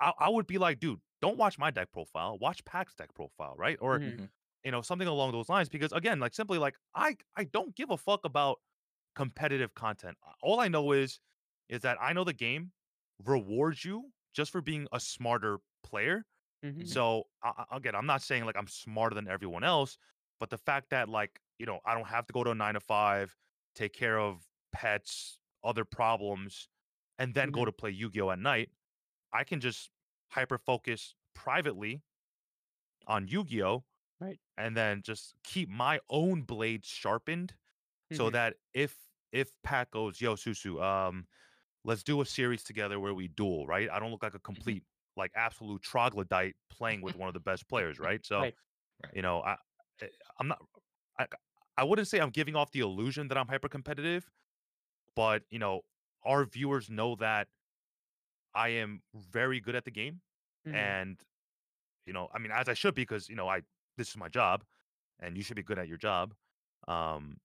I, 0.00 0.12
I 0.18 0.28
would 0.28 0.46
be 0.46 0.58
like, 0.58 0.80
dude, 0.80 1.00
don't 1.20 1.36
watch 1.38 1.58
my 1.58 1.70
deck 1.70 1.92
profile, 1.92 2.38
watch 2.38 2.64
Pack's 2.64 2.94
deck 2.94 3.14
profile, 3.14 3.54
right? 3.56 3.78
Or 3.80 3.98
Mhm. 3.98 4.18
Mhm. 4.18 4.28
you 4.64 4.72
know 4.72 4.82
something 4.82 5.08
along 5.08 5.32
those 5.32 5.48
lines 5.48 5.68
because 5.68 5.92
again 5.92 6.18
like 6.18 6.34
simply 6.34 6.58
like 6.58 6.74
i 6.92 7.16
i 7.36 7.44
don't 7.44 7.76
give 7.76 7.90
a 7.90 7.96
fuck 7.96 8.24
about 8.24 8.58
competitive 9.14 9.72
content 9.74 10.16
all 10.42 10.60
i 10.60 10.68
know 10.68 10.92
is 10.92 11.20
is 11.68 11.80
that 11.82 11.96
i 12.00 12.12
know 12.12 12.24
the 12.24 12.32
game 12.32 12.72
rewards 13.24 13.84
you 13.84 14.12
just 14.34 14.50
for 14.50 14.60
being 14.60 14.86
a 14.92 15.00
smarter 15.00 15.58
player 15.82 16.26
Mhm. 16.62 16.84
so 16.86 17.24
I, 17.42 17.64
again 17.72 17.94
i'm 17.94 18.06
not 18.06 18.22
saying 18.22 18.44
like 18.44 18.56
i'm 18.56 18.68
smarter 18.68 19.14
than 19.14 19.28
everyone 19.28 19.64
else 19.64 19.98
but 20.40 20.50
the 20.50 20.58
fact 20.58 20.90
that 20.90 21.08
like 21.08 21.40
you 21.58 21.66
know 21.66 21.80
i 21.84 21.94
don't 21.94 22.06
have 22.08 22.26
to 22.28 22.32
go 22.32 22.44
to 22.44 22.50
a 22.52 22.54
nine 22.54 22.74
to 22.74 22.80
five 22.80 23.36
take 23.74 23.92
care 23.92 24.18
of 24.18 24.48
pets 24.72 25.40
other 25.64 25.84
problems 25.84 26.68
and 27.18 27.34
then 27.34 27.50
go 27.50 27.64
Mhm. 27.64 27.66
to 27.66 27.72
play 27.72 27.90
yu-gi-oh 27.90 28.30
at 28.30 28.38
night 28.38 28.70
i 29.32 29.44
can 29.44 29.60
just 29.60 29.90
hyper 30.30 30.58
focus 30.58 31.14
privately 31.34 32.02
on 33.06 33.26
yu-gi-oh 33.28 33.84
Right. 34.20 34.40
and 34.58 34.76
then 34.76 35.02
just 35.02 35.34
keep 35.44 35.68
my 35.68 36.00
own 36.10 36.42
blade 36.42 36.84
sharpened 36.84 37.54
so 38.12 38.30
Mhm. 38.30 38.30
that 38.30 38.56
if 38.74 38.98
if 39.32 39.52
Pat 39.62 39.90
goes, 39.90 40.20
yo, 40.20 40.36
Susu, 40.36 40.82
um, 40.82 41.26
let's 41.88 42.04
do 42.04 42.20
a 42.22 42.26
series 42.26 42.64
together 42.64 43.00
where 43.00 43.14
we 43.14 43.28
duel, 43.28 43.66
right? 43.66 43.90
I 43.90 44.00
don't 44.00 44.12
look 44.12 44.22
like 44.22 44.34
a 44.34 44.40
complete, 44.40 44.84
like 45.16 45.32
absolute 45.36 45.82
troglodyte 45.82 46.56
playing 46.70 47.02
with 47.02 47.16
one 47.18 47.28
of 47.28 47.34
the 47.34 47.40
best 47.40 47.68
players, 47.68 47.98
right? 48.00 48.24
So, 48.26 48.40
Right. 48.42 48.54
Right. 49.04 49.14
you 49.16 49.22
know, 49.22 49.42
I, 49.42 49.56
I- 50.02 50.10
I'm 50.40 50.48
not, 50.48 50.60
I, 51.18 51.26
I 51.78 51.84
wouldn't 51.84 52.08
say 52.08 52.20
I'm 52.20 52.30
giving 52.30 52.56
off 52.56 52.72
the 52.72 52.80
illusion 52.80 53.28
that 53.28 53.38
I'm 53.38 53.48
hyper 53.48 53.68
competitive, 53.68 54.30
but 55.16 55.44
you 55.50 55.60
know, 55.60 55.82
our 56.24 56.44
viewers 56.46 56.90
know 56.90 57.16
that 57.16 57.48
I 58.54 58.68
am 58.70 59.02
very 59.14 59.60
good 59.60 59.74
at 59.74 59.84
the 59.84 59.90
game, 59.90 60.22
Mhm. 60.64 60.74
and 60.74 61.20
you 62.06 62.14
know, 62.14 62.28
I 62.34 62.38
mean, 62.40 62.52
as 62.52 62.68
I 62.68 62.74
should 62.74 62.94
be, 62.94 63.02
because 63.02 63.28
you 63.28 63.36
know, 63.36 63.48
I 63.48 63.62
this 63.98 64.10
is 64.10 64.18
my 64.18 64.28
job, 64.28 64.64
and 65.20 65.36
you 65.36 65.44
should 65.44 65.56
be 65.56 65.64
good 65.64 65.78
at 65.80 65.88
your 65.88 65.98
job. 65.98 66.34
Um, 66.88 67.40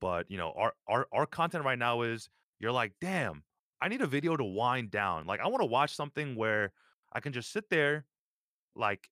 but 0.00 0.30
you 0.30 0.38
know, 0.38 0.52
our 0.56 0.74
our 0.88 1.08
our 1.12 1.26
content 1.26 1.64
right 1.64 1.78
now 1.78 2.02
is 2.02 2.30
you're 2.60 2.72
like, 2.72 2.94
damn, 3.00 3.44
I 3.82 3.88
need 3.88 4.02
a 4.02 4.06
video 4.06 4.36
to 4.36 4.44
wind 4.44 4.90
down. 4.90 5.26
Like, 5.26 5.40
I 5.40 5.48
want 5.48 5.62
to 5.62 5.66
watch 5.66 5.94
something 5.94 6.36
where 6.36 6.72
I 7.12 7.20
can 7.20 7.32
just 7.32 7.52
sit 7.52 7.70
there, 7.70 8.06
like, 8.76 9.10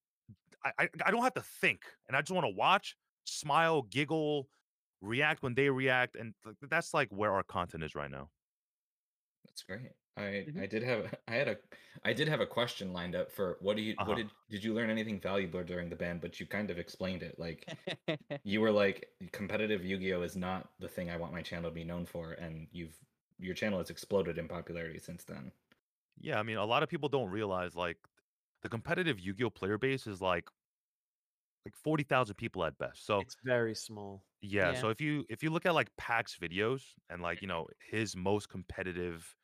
I 0.65 0.73
I, 0.79 0.91
I 1.07 1.11
don't 1.13 1.23
have 1.23 1.35
to 1.35 1.43
think, 1.43 1.85
and 2.09 2.17
I 2.17 2.23
just 2.23 2.33
want 2.33 2.47
to 2.47 2.55
watch, 2.55 2.97
smile, 3.27 3.83
giggle, 3.83 4.51
react 5.03 5.43
when 5.43 5.55
they 5.55 5.71
react, 5.71 6.17
and 6.17 6.35
th- 6.45 6.57
that's 6.63 6.95
like 6.95 7.11
where 7.11 7.33
our 7.35 7.45
content 7.45 7.85
is 7.85 7.95
right 7.95 8.11
now. 8.11 8.31
That's 9.45 9.63
great. 9.63 9.93
I 10.17 10.47
Mhm. 10.47 10.61
I 10.61 10.67
did 10.67 10.83
have 10.83 11.15
I 11.27 11.35
had 11.35 11.49
a 11.49 11.59
I 12.05 12.13
did 12.13 12.29
have 12.29 12.41
a 12.41 12.47
question 12.47 12.93
lined 12.93 13.15
up 13.15 13.31
for 13.33 13.57
what 13.61 13.77
do 13.77 13.83
you 13.83 13.97
Uh-huh. 13.99 14.05
what 14.05 14.17
did 14.17 14.33
did 14.49 14.63
you 14.65 14.75
learn 14.75 14.91
anything 14.91 15.21
valuable 15.21 15.65
during 15.65 15.89
the 15.89 15.97
ban? 15.97 16.19
But 16.21 16.41
you 16.41 16.47
kind 16.47 16.71
of 16.71 16.79
explained 16.79 17.23
it. 17.23 17.39
Like 17.39 17.71
you 18.45 18.61
were 18.61 18.73
like 18.73 19.11
competitive 19.33 19.85
Yu-Gi-Oh 19.85 20.23
is 20.23 20.37
not 20.37 20.75
the 20.81 20.89
thing 20.89 21.11
I 21.11 21.17
want 21.19 21.33
my 21.35 21.43
channel 21.43 21.71
to 21.71 21.75
be 21.75 21.85
known 21.85 22.07
for, 22.07 22.33
and 22.35 22.69
you've 22.73 22.99
your 23.41 23.55
channel 23.55 23.79
has 23.79 23.91
exploded 23.91 24.39
in 24.39 24.49
popularity 24.49 24.99
since 24.99 25.25
then. 25.25 25.53
Yeah, 26.17 26.39
I 26.39 26.43
mean, 26.43 26.57
a 26.57 26.65
lot 26.65 26.83
of 26.83 26.89
people 26.89 27.09
don't 27.09 27.31
realize 27.31 27.75
like 27.75 27.99
the 28.63 28.69
competitive 28.69 29.19
Yu-Gi-Oh 29.19 29.51
player 29.51 29.79
base 29.79 30.07
is 30.07 30.21
like 30.21 30.51
like 31.65 31.77
forty 31.77 32.03
thousand 32.05 32.37
people 32.37 32.65
at 32.65 32.79
best. 32.79 33.05
So 33.05 33.27
It's 33.27 33.37
very 33.45 33.77
small. 33.77 34.27
Yeah, 34.43 34.73
Yeah. 34.73 34.81
so 34.81 34.89
if 34.89 35.01
you 35.01 35.27
if 35.29 35.43
you 35.43 35.51
look 35.51 35.67
at 35.67 35.75
like 35.75 35.95
Pax 35.97 36.37
videos 36.39 36.95
and 37.11 37.21
like, 37.23 37.43
you 37.43 37.49
know, 37.49 37.67
his 37.81 38.17
most 38.17 38.49
competitive 38.49 39.37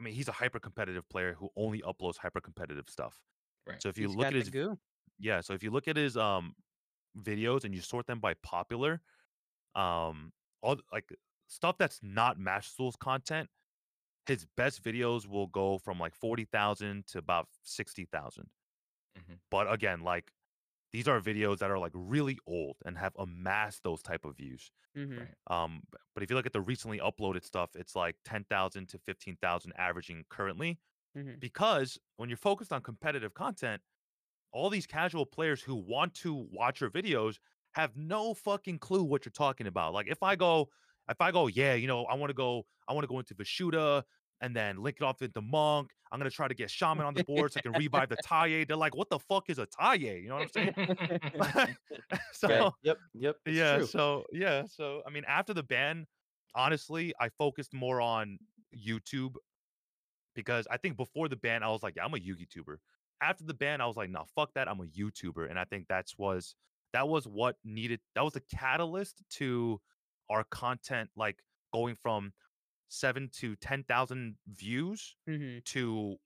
I 0.00 0.02
mean, 0.04 0.14
he's 0.14 0.28
a 0.28 0.32
hyper 0.32 0.60
competitive 0.60 1.08
player 1.08 1.34
who 1.34 1.50
only 1.56 1.82
uploads 1.82 2.18
hyper 2.18 2.40
competitive 2.40 2.88
stuff. 2.90 3.22
Right. 3.66 3.82
So 3.82 3.88
if 3.90 3.98
you 3.98 4.08
He's 4.08 4.16
look 4.16 4.32
at 4.32 4.36
his 4.36 4.50
goo. 4.50 4.78
yeah, 5.18 5.40
so 5.42 5.54
if 5.54 5.62
you 5.64 5.70
look 5.70 5.88
at 5.88 5.96
his 5.96 6.16
um 6.16 6.56
videos 7.18 7.64
and 7.64 7.74
you 7.74 7.80
sort 7.82 8.06
them 8.08 8.20
by 8.20 8.34
popular, 8.34 9.02
um 9.74 10.32
all 10.62 10.78
like 10.92 11.12
stuff 11.54 11.78
that's 11.78 12.02
not 12.02 12.38
Master 12.38 12.74
Duel 12.78 12.92
content, 12.92 13.50
his 14.26 14.46
best 14.46 14.82
videos 14.84 15.26
will 15.28 15.46
go 15.48 15.78
from 15.78 15.98
like 16.00 16.14
40,000 16.14 17.06
to 17.08 17.18
about 17.18 17.48
60,000. 17.62 18.50
Mhm. 19.16 19.40
But 19.50 19.72
again, 19.72 20.02
like 20.02 20.32
these 20.92 21.08
are 21.08 21.20
videos 21.20 21.58
that 21.58 21.70
are 21.70 21.78
like 21.78 21.92
really 21.94 22.38
old 22.46 22.78
and 22.86 22.98
have 22.98 23.14
amassed 23.18 23.82
those 23.84 24.02
type 24.02 24.24
of 24.24 24.36
views. 24.38 24.72
Mhm. 24.94 25.18
Right. 25.18 25.34
Um, 25.48 25.84
but 26.14 26.22
if 26.22 26.30
you 26.30 26.36
look 26.36 26.46
at 26.46 26.52
the 26.52 26.60
recently 26.60 26.98
uploaded 27.00 27.44
stuff, 27.44 27.76
it's 27.76 27.96
like 27.96 28.16
10,000 28.24 28.88
to 28.90 28.98
15,000 28.98 29.72
averaging 29.76 30.24
currently. 30.30 30.80
Mhm. 31.14 31.40
Because 31.40 31.98
when 32.16 32.30
you're 32.30 32.38
focused 32.38 32.72
on 32.72 32.82
competitive 32.82 33.34
content, 33.34 33.82
all 34.52 34.70
these 34.70 34.86
casual 34.86 35.26
players 35.26 35.62
who 35.62 35.74
want 35.74 36.14
to 36.14 36.34
watch 36.34 36.80
your 36.80 36.90
videos 36.90 37.38
have 37.74 37.96
no 37.96 38.34
fucking 38.34 38.78
clue 38.78 39.02
what 39.04 39.24
you're 39.24 39.32
talking 39.32 39.66
about. 39.66 39.92
Like 39.92 40.06
if 40.08 40.22
I 40.22 40.36
go, 40.36 40.70
if 41.08 41.20
I 41.20 41.30
go, 41.30 41.46
yeah, 41.46 41.74
you 41.74 41.86
know, 41.86 42.04
I 42.04 42.14
want 42.14 42.30
to 42.30 42.34
go, 42.34 42.64
I 42.88 42.92
want 42.92 43.04
to 43.04 43.08
go 43.08 43.18
into 43.18 43.34
Vishuda 43.34 44.02
and 44.40 44.54
then 44.54 44.82
link 44.82 44.96
it 45.00 45.04
off 45.04 45.22
into 45.22 45.40
Monk. 45.40 45.90
I'm 46.12 46.18
gonna 46.20 46.30
try 46.30 46.46
to 46.48 46.54
get 46.54 46.70
Shaman 46.70 47.04
on 47.04 47.14
the 47.14 47.24
board 47.24 47.52
so 47.52 47.58
I 47.58 47.62
can 47.62 47.72
revive 47.72 48.08
the 48.08 48.16
Taye. 48.16 48.66
They're 48.66 48.76
like, 48.76 48.94
what 48.94 49.10
the 49.10 49.18
fuck 49.18 49.50
is 49.50 49.58
a 49.58 49.66
Taye? 49.66 50.22
You 50.22 50.28
know 50.28 50.36
what 50.36 50.50
I'm 50.56 50.74
saying? 50.74 51.76
so 52.32 52.48
Right. 52.48 52.72
Yep. 52.82 52.98
Yep. 53.14 53.36
It's 53.46 53.56
yeah 53.56 53.76
true. 53.78 53.86
so 53.86 54.24
yeah 54.32 54.64
so 54.66 55.02
i 55.06 55.10
mean 55.10 55.24
after 55.26 55.54
the 55.54 55.62
ban 55.62 56.06
honestly 56.54 57.12
i 57.20 57.28
focused 57.28 57.74
more 57.74 58.00
on 58.00 58.38
youtube 58.76 59.34
because 60.34 60.66
i 60.70 60.76
think 60.76 60.96
before 60.96 61.28
the 61.28 61.36
ban 61.36 61.62
i 61.62 61.68
was 61.68 61.82
like 61.82 61.94
yeah 61.96 62.04
i'm 62.04 62.14
a 62.14 62.18
YouTuber. 62.18 62.76
after 63.20 63.44
the 63.44 63.54
ban 63.54 63.80
i 63.80 63.86
was 63.86 63.96
like 63.96 64.10
no 64.10 64.24
fuck 64.34 64.52
that 64.54 64.68
i'm 64.68 64.80
a 64.80 64.86
youtuber 64.86 65.48
and 65.48 65.58
i 65.58 65.64
think 65.64 65.86
that's 65.88 66.16
was 66.18 66.54
that 66.92 67.08
was 67.08 67.26
what 67.26 67.56
needed 67.64 68.00
that 68.14 68.24
was 68.24 68.34
the 68.34 68.42
catalyst 68.54 69.22
to 69.30 69.80
our 70.30 70.44
content 70.44 71.10
like 71.16 71.38
going 71.72 71.94
from 71.94 72.32
seven 72.88 73.28
to 73.32 73.56
ten 73.56 73.82
thousand 73.84 74.36
views 74.46 75.16
Mhm. 75.28 75.64
to 75.64 76.16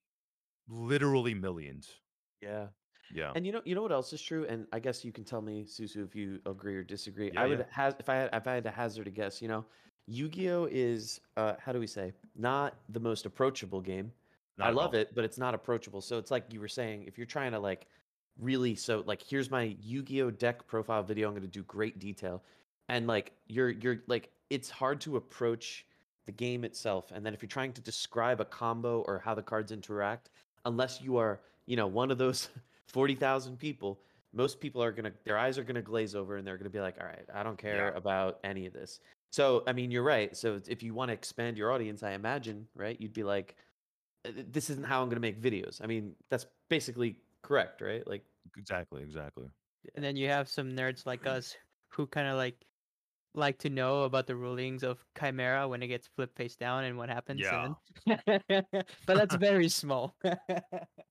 literally 0.68 1.34
millions 1.34 2.01
Yeah. 2.42 2.68
yeah 3.12 3.32
And 3.34 3.46
you 3.46 3.53
know, 3.53 3.62
you 3.64 3.74
know 3.74 3.82
what 3.82 3.92
else 3.92 4.12
is 4.12 4.20
true, 4.22 4.44
and 4.46 4.66
I 4.72 4.78
guess 4.80 5.05
you 5.05 5.12
can 5.12 5.24
tell 5.24 5.40
me, 5.40 5.64
Susu, 5.64 6.05
if 6.05 6.14
you 6.14 6.40
agree 6.46 6.76
or 6.76 6.82
disagree. 6.84 7.30
Yeah, 7.32 7.42
I 7.42 7.46
would 7.46 7.59
yeah. 7.61 7.64
has 7.70 7.94
if 7.99 8.09
I 8.09 8.16
had 8.16 8.30
if 8.34 8.46
I 8.46 8.55
had 8.55 8.64
to 8.64 8.70
hazard 8.70 9.07
a 9.07 9.11
guess, 9.11 9.40
you 9.42 9.49
know, 9.49 9.64
Yu-Gi-Oh 10.07 10.68
is 10.70 11.20
uh, 11.36 11.55
how 11.59 11.72
do 11.72 11.80
we 11.80 11.86
say 11.86 12.12
not 12.36 12.76
the 12.90 13.01
most 13.01 13.26
approachable 13.26 13.80
game. 13.80 14.12
Not 14.59 14.68
I 14.68 14.70
love 14.72 14.94
all. 14.94 15.01
it, 15.01 15.14
but 15.14 15.24
it's 15.24 15.38
not 15.38 15.55
approachable. 15.55 16.01
So 16.01 16.18
it's 16.18 16.30
like 16.30 16.53
you 16.53 16.61
were 16.61 16.68
saying, 16.68 17.05
if 17.05 17.16
you're 17.16 17.26
trying 17.26 17.53
to 17.53 17.59
like 17.61 17.86
really, 18.38 18.74
so 18.74 19.03
like 19.07 19.22
here's 19.22 19.51
my 19.51 19.76
Yu-Gi-Oh 19.80 20.30
deck 20.32 20.66
profile 20.66 21.03
video. 21.03 21.28
I'm 21.28 21.34
going 21.34 21.42
to 21.42 21.49
do 21.49 21.62
great 21.64 21.99
detail, 21.99 22.42
and 22.89 23.07
like 23.07 23.36
you're 23.47 23.70
you're 23.70 24.03
like 24.07 24.32
it's 24.51 24.70
hard 24.70 25.01
to 25.03 25.16
approach 25.16 25.86
the 26.26 26.32
game 26.32 26.64
itself. 26.64 27.11
And 27.12 27.24
then 27.24 27.34
if 27.34 27.43
you're 27.43 27.49
trying 27.49 27.72
to 27.74 27.80
describe 27.80 28.41
a 28.41 28.45
combo 28.45 29.03
or 29.03 29.18
how 29.18 29.34
the 29.34 29.43
cards 29.43 29.72
interact, 29.72 30.30
unless 30.64 31.01
you 31.01 31.16
are 31.16 31.43
you 31.66 31.76
know 31.76 31.86
one 31.86 32.11
of 32.11 32.18
those 32.18 32.49
forty 32.89 33.14
thousand 33.14 33.59
people, 33.59 34.03
most 34.32 34.61
people 34.61 34.82
are 34.82 34.93
gonna 34.93 35.12
their 35.24 35.39
eyes 35.39 35.59
are 35.59 35.64
gonna 35.64 35.82
glaze 35.82 36.14
over 36.14 36.36
and 36.36 36.47
they're 36.47 36.59
gonna 36.59 36.70
be 36.70 36.80
like, 36.80 36.99
all 37.01 37.07
right, 37.07 37.26
I 37.32 37.43
don't 37.43 37.59
care 37.59 37.91
Yeah. 37.91 37.95
about 37.95 38.41
any 38.45 38.66
of 38.66 38.72
this. 38.72 39.01
So 39.32 39.64
I 39.66 39.72
mean, 39.72 39.91
you're 39.91 40.03
right. 40.03 40.36
So 40.36 40.61
if 40.68 40.82
you 40.82 40.95
want 40.95 41.11
to 41.11 41.12
expand 41.14 41.59
your 41.59 41.72
audience, 41.72 42.03
I 42.03 42.12
imagine, 42.12 42.68
right, 42.74 42.99
you'd 43.01 43.12
be 43.12 43.24
like, 43.24 43.57
"Uh, 44.26 44.32
this 44.36 44.70
isn't 44.70 44.86
how 44.86 45.03
I'm 45.03 45.09
gonna 45.09 45.20
make 45.20 45.41
videos. 45.41 45.82
I 45.82 45.86
mean, 45.86 46.16
that's 46.30 46.47
basically 46.68 47.22
correct, 47.43 47.80
right? 47.80 48.07
Like, 48.07 48.26
exactly 48.57 49.03
exactly 49.03 49.51
And 49.95 50.05
then 50.05 50.16
you 50.16 50.28
have 50.28 50.49
some 50.49 50.70
nerds 50.74 51.07
like 51.07 51.26
us 51.26 51.57
who 51.89 52.07
kind 52.07 52.28
of 52.28 52.36
like 52.36 52.66
like 53.34 53.58
to 53.58 53.70
know 53.70 54.02
about 54.02 54.26
the 54.26 54.34
rulings 54.34 54.82
of 54.82 54.98
Chimera 55.18 55.68
when 55.68 55.82
it 55.82 55.88
gets 55.88 56.08
flipped 56.16 56.36
face 56.36 56.56
down 56.56 56.84
and 56.84 56.96
what 56.96 57.08
happens. 57.08 57.40
Yeah. 57.40 57.68
then- 58.06 58.16
but 59.06 59.16
that's 59.16 59.34
very 59.36 59.68
small. 59.68 60.16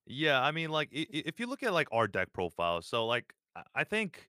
Yeah, 0.10 0.42
I 0.42 0.52
mean, 0.52 0.70
like 0.70 0.88
if 0.94 1.38
you 1.38 1.48
look 1.48 1.64
at 1.64 1.74
like 1.74 1.90
our 1.92 2.08
deck 2.08 2.32
profiles, 2.34 2.88
so 2.88 3.06
like 3.06 3.26
I- 3.58 3.64
I 3.76 3.84
think 3.84 4.28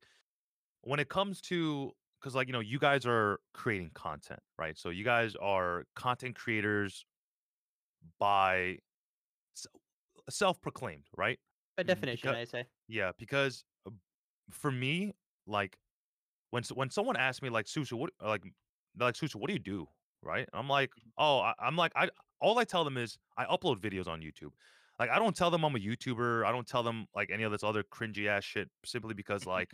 when 0.82 0.98
it 0.98 1.08
comes 1.08 1.40
to 1.42 1.92
because 2.20 2.34
like 2.34 2.48
you 2.48 2.52
know 2.52 2.58
you 2.60 2.80
guys 2.80 3.06
are 3.06 3.38
creating 3.54 3.90
content, 3.94 4.40
right? 4.58 4.76
So 4.76 4.90
you 4.90 5.04
guys 5.04 5.36
are 5.40 5.84
content 5.94 6.34
creators 6.34 7.04
by 8.18 8.78
self-proclaimed, 10.28 11.04
right? 11.16 11.38
By 11.76 11.84
definition, 11.84 12.30
Because- 12.30 12.48
I 12.48 12.58
say. 12.58 12.64
Yeah, 12.88 13.12
because 13.18 13.64
uh, 13.86 13.90
for 14.50 14.70
me, 14.70 15.14
like 15.46 15.76
when 16.50 16.62
when 16.74 16.90
someone 16.90 17.16
asks 17.16 17.42
me 17.42 17.48
like 17.50 17.66
Susu, 17.66 17.94
what 17.94 18.10
like 18.22 18.42
like 18.98 19.14
Susu, 19.14 19.36
what 19.36 19.48
do 19.48 19.52
you 19.52 19.58
do? 19.58 19.86
Right? 20.22 20.48
I'm 20.52 20.68
like, 20.68 20.90
oh, 21.16 21.38
I, 21.40 21.54
I'm 21.60 21.76
like, 21.76 21.92
I 21.94 22.08
all 22.40 22.58
I 22.58 22.64
tell 22.64 22.84
them 22.84 22.96
is 22.96 23.18
I 23.36 23.44
upload 23.44 23.78
videos 23.80 24.06
on 24.08 24.20
YouTube. 24.20 24.50
Like 24.98 25.10
I 25.10 25.18
don't 25.18 25.36
tell 25.36 25.50
them 25.50 25.64
I'm 25.64 25.76
a 25.76 25.78
YouTuber. 25.78 26.44
I 26.44 26.50
don't 26.50 26.66
tell 26.66 26.82
them 26.82 27.06
like 27.14 27.30
any 27.30 27.44
of 27.44 27.52
this 27.52 27.62
other 27.62 27.84
cringy 27.84 28.26
ass 28.26 28.44
shit 28.44 28.68
simply 28.84 29.14
because 29.14 29.46
like 29.46 29.70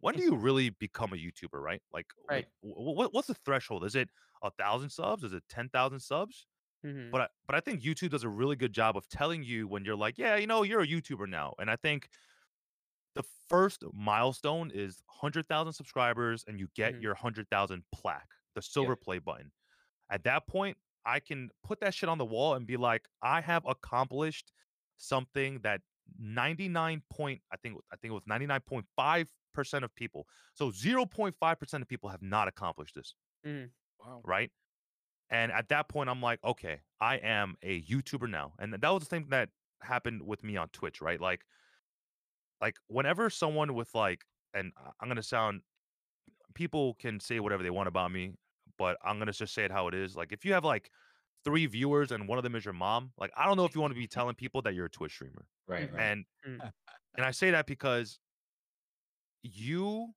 when 0.00 0.14
do 0.14 0.22
you 0.22 0.36
really 0.46 0.70
become 0.70 1.12
a 1.12 1.16
YouTuber, 1.16 1.60
right? 1.60 1.82
Like, 1.92 2.06
Right. 2.30 2.46
what 2.60 3.12
what's 3.12 3.26
the 3.28 3.34
threshold? 3.34 3.84
Is 3.84 3.96
it 3.96 4.08
a 4.42 4.50
thousand 4.50 4.90
subs? 4.90 5.24
Is 5.24 5.32
it 5.32 5.42
ten 5.48 5.68
thousand 5.68 6.00
subs? 6.00 6.46
hmm 6.84 7.10
But 7.10 7.20
I, 7.22 7.28
but 7.46 7.56
I 7.56 7.60
think 7.60 7.82
YouTube 7.82 8.10
does 8.10 8.22
a 8.22 8.28
really 8.28 8.54
good 8.54 8.72
job 8.72 8.96
of 8.96 9.08
telling 9.08 9.42
you 9.42 9.66
when 9.66 9.84
you're 9.84 9.96
like, 9.96 10.16
yeah, 10.18 10.36
you 10.36 10.46
know, 10.46 10.62
you're 10.62 10.82
a 10.82 10.86
YouTuber 10.86 11.28
now. 11.28 11.54
And 11.58 11.68
I 11.70 11.76
think 11.76 12.08
the 13.18 13.24
first 13.50 13.84
milestone 13.94 14.72
is 14.72 15.02
100,000 15.06 15.74
subscribers 15.74 16.44
and 16.48 16.60
you 16.60 16.68
get 16.76 16.94
Mhm. 16.94 17.00
your 17.00 17.14
100,000 17.14 17.84
plaque, 17.92 18.30
the 18.56 18.62
silver 18.62 18.96
play 18.96 19.20
button. 19.20 19.52
At 20.10 20.24
that 20.24 20.46
point, 20.46 20.78
I 21.04 21.20
can 21.20 21.50
put 21.62 21.80
that 21.80 21.94
shit 21.94 22.08
on 22.08 22.18
the 22.18 22.24
wall 22.26 22.54
and 22.54 22.66
be 22.66 22.76
like, 22.76 23.08
I 23.22 23.40
have 23.40 23.64
accomplished 23.66 24.52
something 24.96 25.60
that 25.62 25.82
99 26.18 27.02
point 27.10 27.42
I 27.52 27.56
think 27.56 27.78
I 27.92 27.96
think 27.96 28.10
it 28.12 28.14
was 28.14 28.26
99.5% 28.26 29.84
of 29.84 29.94
people. 29.94 30.28
So 30.54 30.70
0.5% 30.70 31.82
of 31.82 31.88
people 31.88 32.10
have 32.10 32.22
not 32.22 32.48
accomplished 32.48 32.94
this 32.94 33.14
Wow. 34.00 34.24
right? 34.24 34.50
And 35.30 35.52
at 35.52 35.68
that 35.70 35.88
point, 35.88 36.10
I'm 36.10 36.22
like, 36.22 36.42
okay, 36.44 36.82
I 37.00 37.16
am 37.18 37.56
a 37.62 37.82
YouTuber 37.82 38.30
now, 38.30 38.54
and 38.58 38.74
that 38.74 38.90
was 38.90 39.02
the 39.02 39.08
same 39.10 39.28
that 39.30 39.50
happened 39.82 40.22
with 40.22 40.44
me 40.44 40.56
on 40.56 40.70
Twitch, 40.70 41.00
right? 41.02 41.20
Like, 41.20 41.46
like 42.60 42.76
whenever 42.88 43.30
someone 43.30 43.74
with 43.74 43.94
like, 43.94 44.24
and 44.54 44.72
I'm 45.00 45.08
gonna 45.08 45.22
sound, 45.22 45.62
people 46.54 46.94
can 46.94 47.20
say 47.20 47.40
whatever 47.40 47.62
they 47.62 47.70
want 47.70 47.88
about 47.88 48.12
me, 48.12 48.34
but 48.78 48.98
I'm 49.04 49.18
gonna 49.18 49.32
just 49.32 49.54
say 49.54 49.64
it 49.64 49.72
how 49.72 49.88
it 49.88 49.94
is. 49.94 50.16
Like, 50.16 50.32
if 50.32 50.44
you 50.44 50.52
have 50.54 50.64
like 50.64 50.90
three 51.44 51.66
viewers 51.66 52.12
and 52.12 52.28
one 52.28 52.38
of 52.38 52.44
them 52.44 52.54
is 52.56 52.64
your 52.64 52.74
mom, 52.74 53.12
like, 53.18 53.32
I 53.36 53.46
don't 53.46 53.56
know 53.56 53.64
if 53.64 53.74
you 53.74 53.80
want 53.80 53.92
to 53.92 53.98
be 54.00 54.06
telling 54.08 54.34
people 54.34 54.62
that 54.62 54.74
you're 54.74 54.86
a 54.86 54.90
Twitch 54.90 55.12
streamer, 55.12 55.46
Right, 55.66 55.92
right. 55.92 56.02
and 56.02 56.24
Mm. 56.46 56.72
and 57.16 57.26
I 57.26 57.32
say 57.32 57.50
that 57.52 57.66
because 57.66 58.20
you 59.42 60.14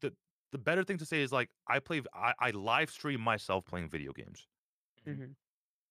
the 0.00 0.12
the 0.52 0.58
better 0.58 0.84
thing 0.84 0.98
to 0.98 1.06
say 1.06 1.22
is 1.22 1.32
like 1.32 1.50
I 1.66 1.78
play 1.80 2.02
I, 2.14 2.34
I 2.38 2.50
live 2.50 2.90
stream 2.90 3.20
myself 3.20 3.64
playing 3.64 3.88
video 3.90 4.12
games. 4.12 4.46
hmm 5.04 5.36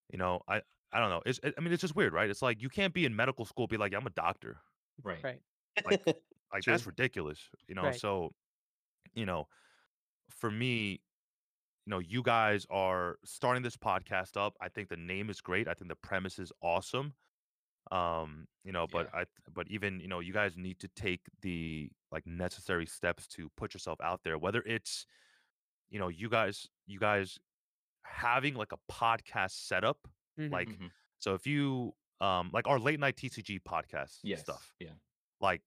You 0.10 0.18
know, 0.18 0.42
I 0.48 0.62
I 0.92 1.00
don't 1.00 1.10
know. 1.10 1.22
It's 1.26 1.40
I 1.44 1.60
mean 1.62 1.74
it's 1.74 1.82
just 1.82 1.96
weird, 1.96 2.14
right? 2.14 2.30
It's 2.30 2.42
like 2.42 2.62
you 2.62 2.70
can't 2.70 2.94
be 2.94 3.06
in 3.06 3.16
medical 3.16 3.46
school 3.46 3.68
be 3.68 3.78
like 3.78 3.94
I'm 3.94 4.08
a 4.08 4.12
doctor. 4.12 4.62
Right. 5.04 5.24
Right. 5.24 5.42
Like 5.86 6.02
like 6.54 6.64
True. 6.64 6.74
that's 6.74 6.86
ridiculous. 6.86 7.40
You 7.68 7.76
know, 7.76 7.84
Right. 7.84 8.00
so 8.00 8.32
you 9.14 9.26
know, 9.26 9.48
for 10.30 10.50
me, 10.52 11.02
you 11.86 11.90
know, 11.92 12.00
you 12.00 12.22
guys 12.24 12.66
are 12.70 13.18
starting 13.24 13.64
this 13.64 13.78
podcast 13.78 14.38
up. 14.38 14.56
I 14.62 14.70
think 14.70 14.90
the 14.90 14.98
name 14.98 15.30
is 15.30 15.42
great. 15.42 15.68
I 15.68 15.74
think 15.74 15.90
the 15.90 15.96
premise 15.96 16.40
is 16.40 16.52
awesome. 16.62 17.14
Um, 17.92 18.48
you 18.64 18.72
know, 18.72 18.88
but 18.92 19.14
I 19.14 19.26
but 19.54 19.68
even, 19.70 20.00
you 20.00 20.08
know, 20.08 20.20
you 20.20 20.34
guys 20.34 20.58
need 20.58 20.80
to 20.80 20.88
take 20.96 21.22
the 21.42 21.90
like 22.12 22.26
necessary 22.26 22.86
steps 22.88 23.28
to 23.30 23.50
put 23.58 23.74
yourself 23.74 24.00
out 24.02 24.22
there, 24.24 24.38
whether 24.38 24.62
it's 24.66 25.06
you 25.90 26.00
know, 26.00 26.08
you 26.08 26.30
guys 26.30 26.68
you 26.88 27.00
guys 27.00 27.38
having 28.04 28.56
like 28.56 28.72
a 28.72 28.92
podcast 28.92 29.52
setup 29.68 30.08
Mhm. 30.40 30.52
like 30.52 30.70
Mhm. 30.70 30.92
so 31.20 31.34
if 31.34 31.46
you 31.48 31.94
um 32.22 32.52
like 32.54 32.68
our 32.68 32.80
late 32.80 33.00
night 33.00 33.18
TCG 33.18 33.60
podcast 33.60 34.24
Yes. 34.24 34.36
stuff, 34.36 34.76
Yeah. 34.80 34.96
like 35.42 35.64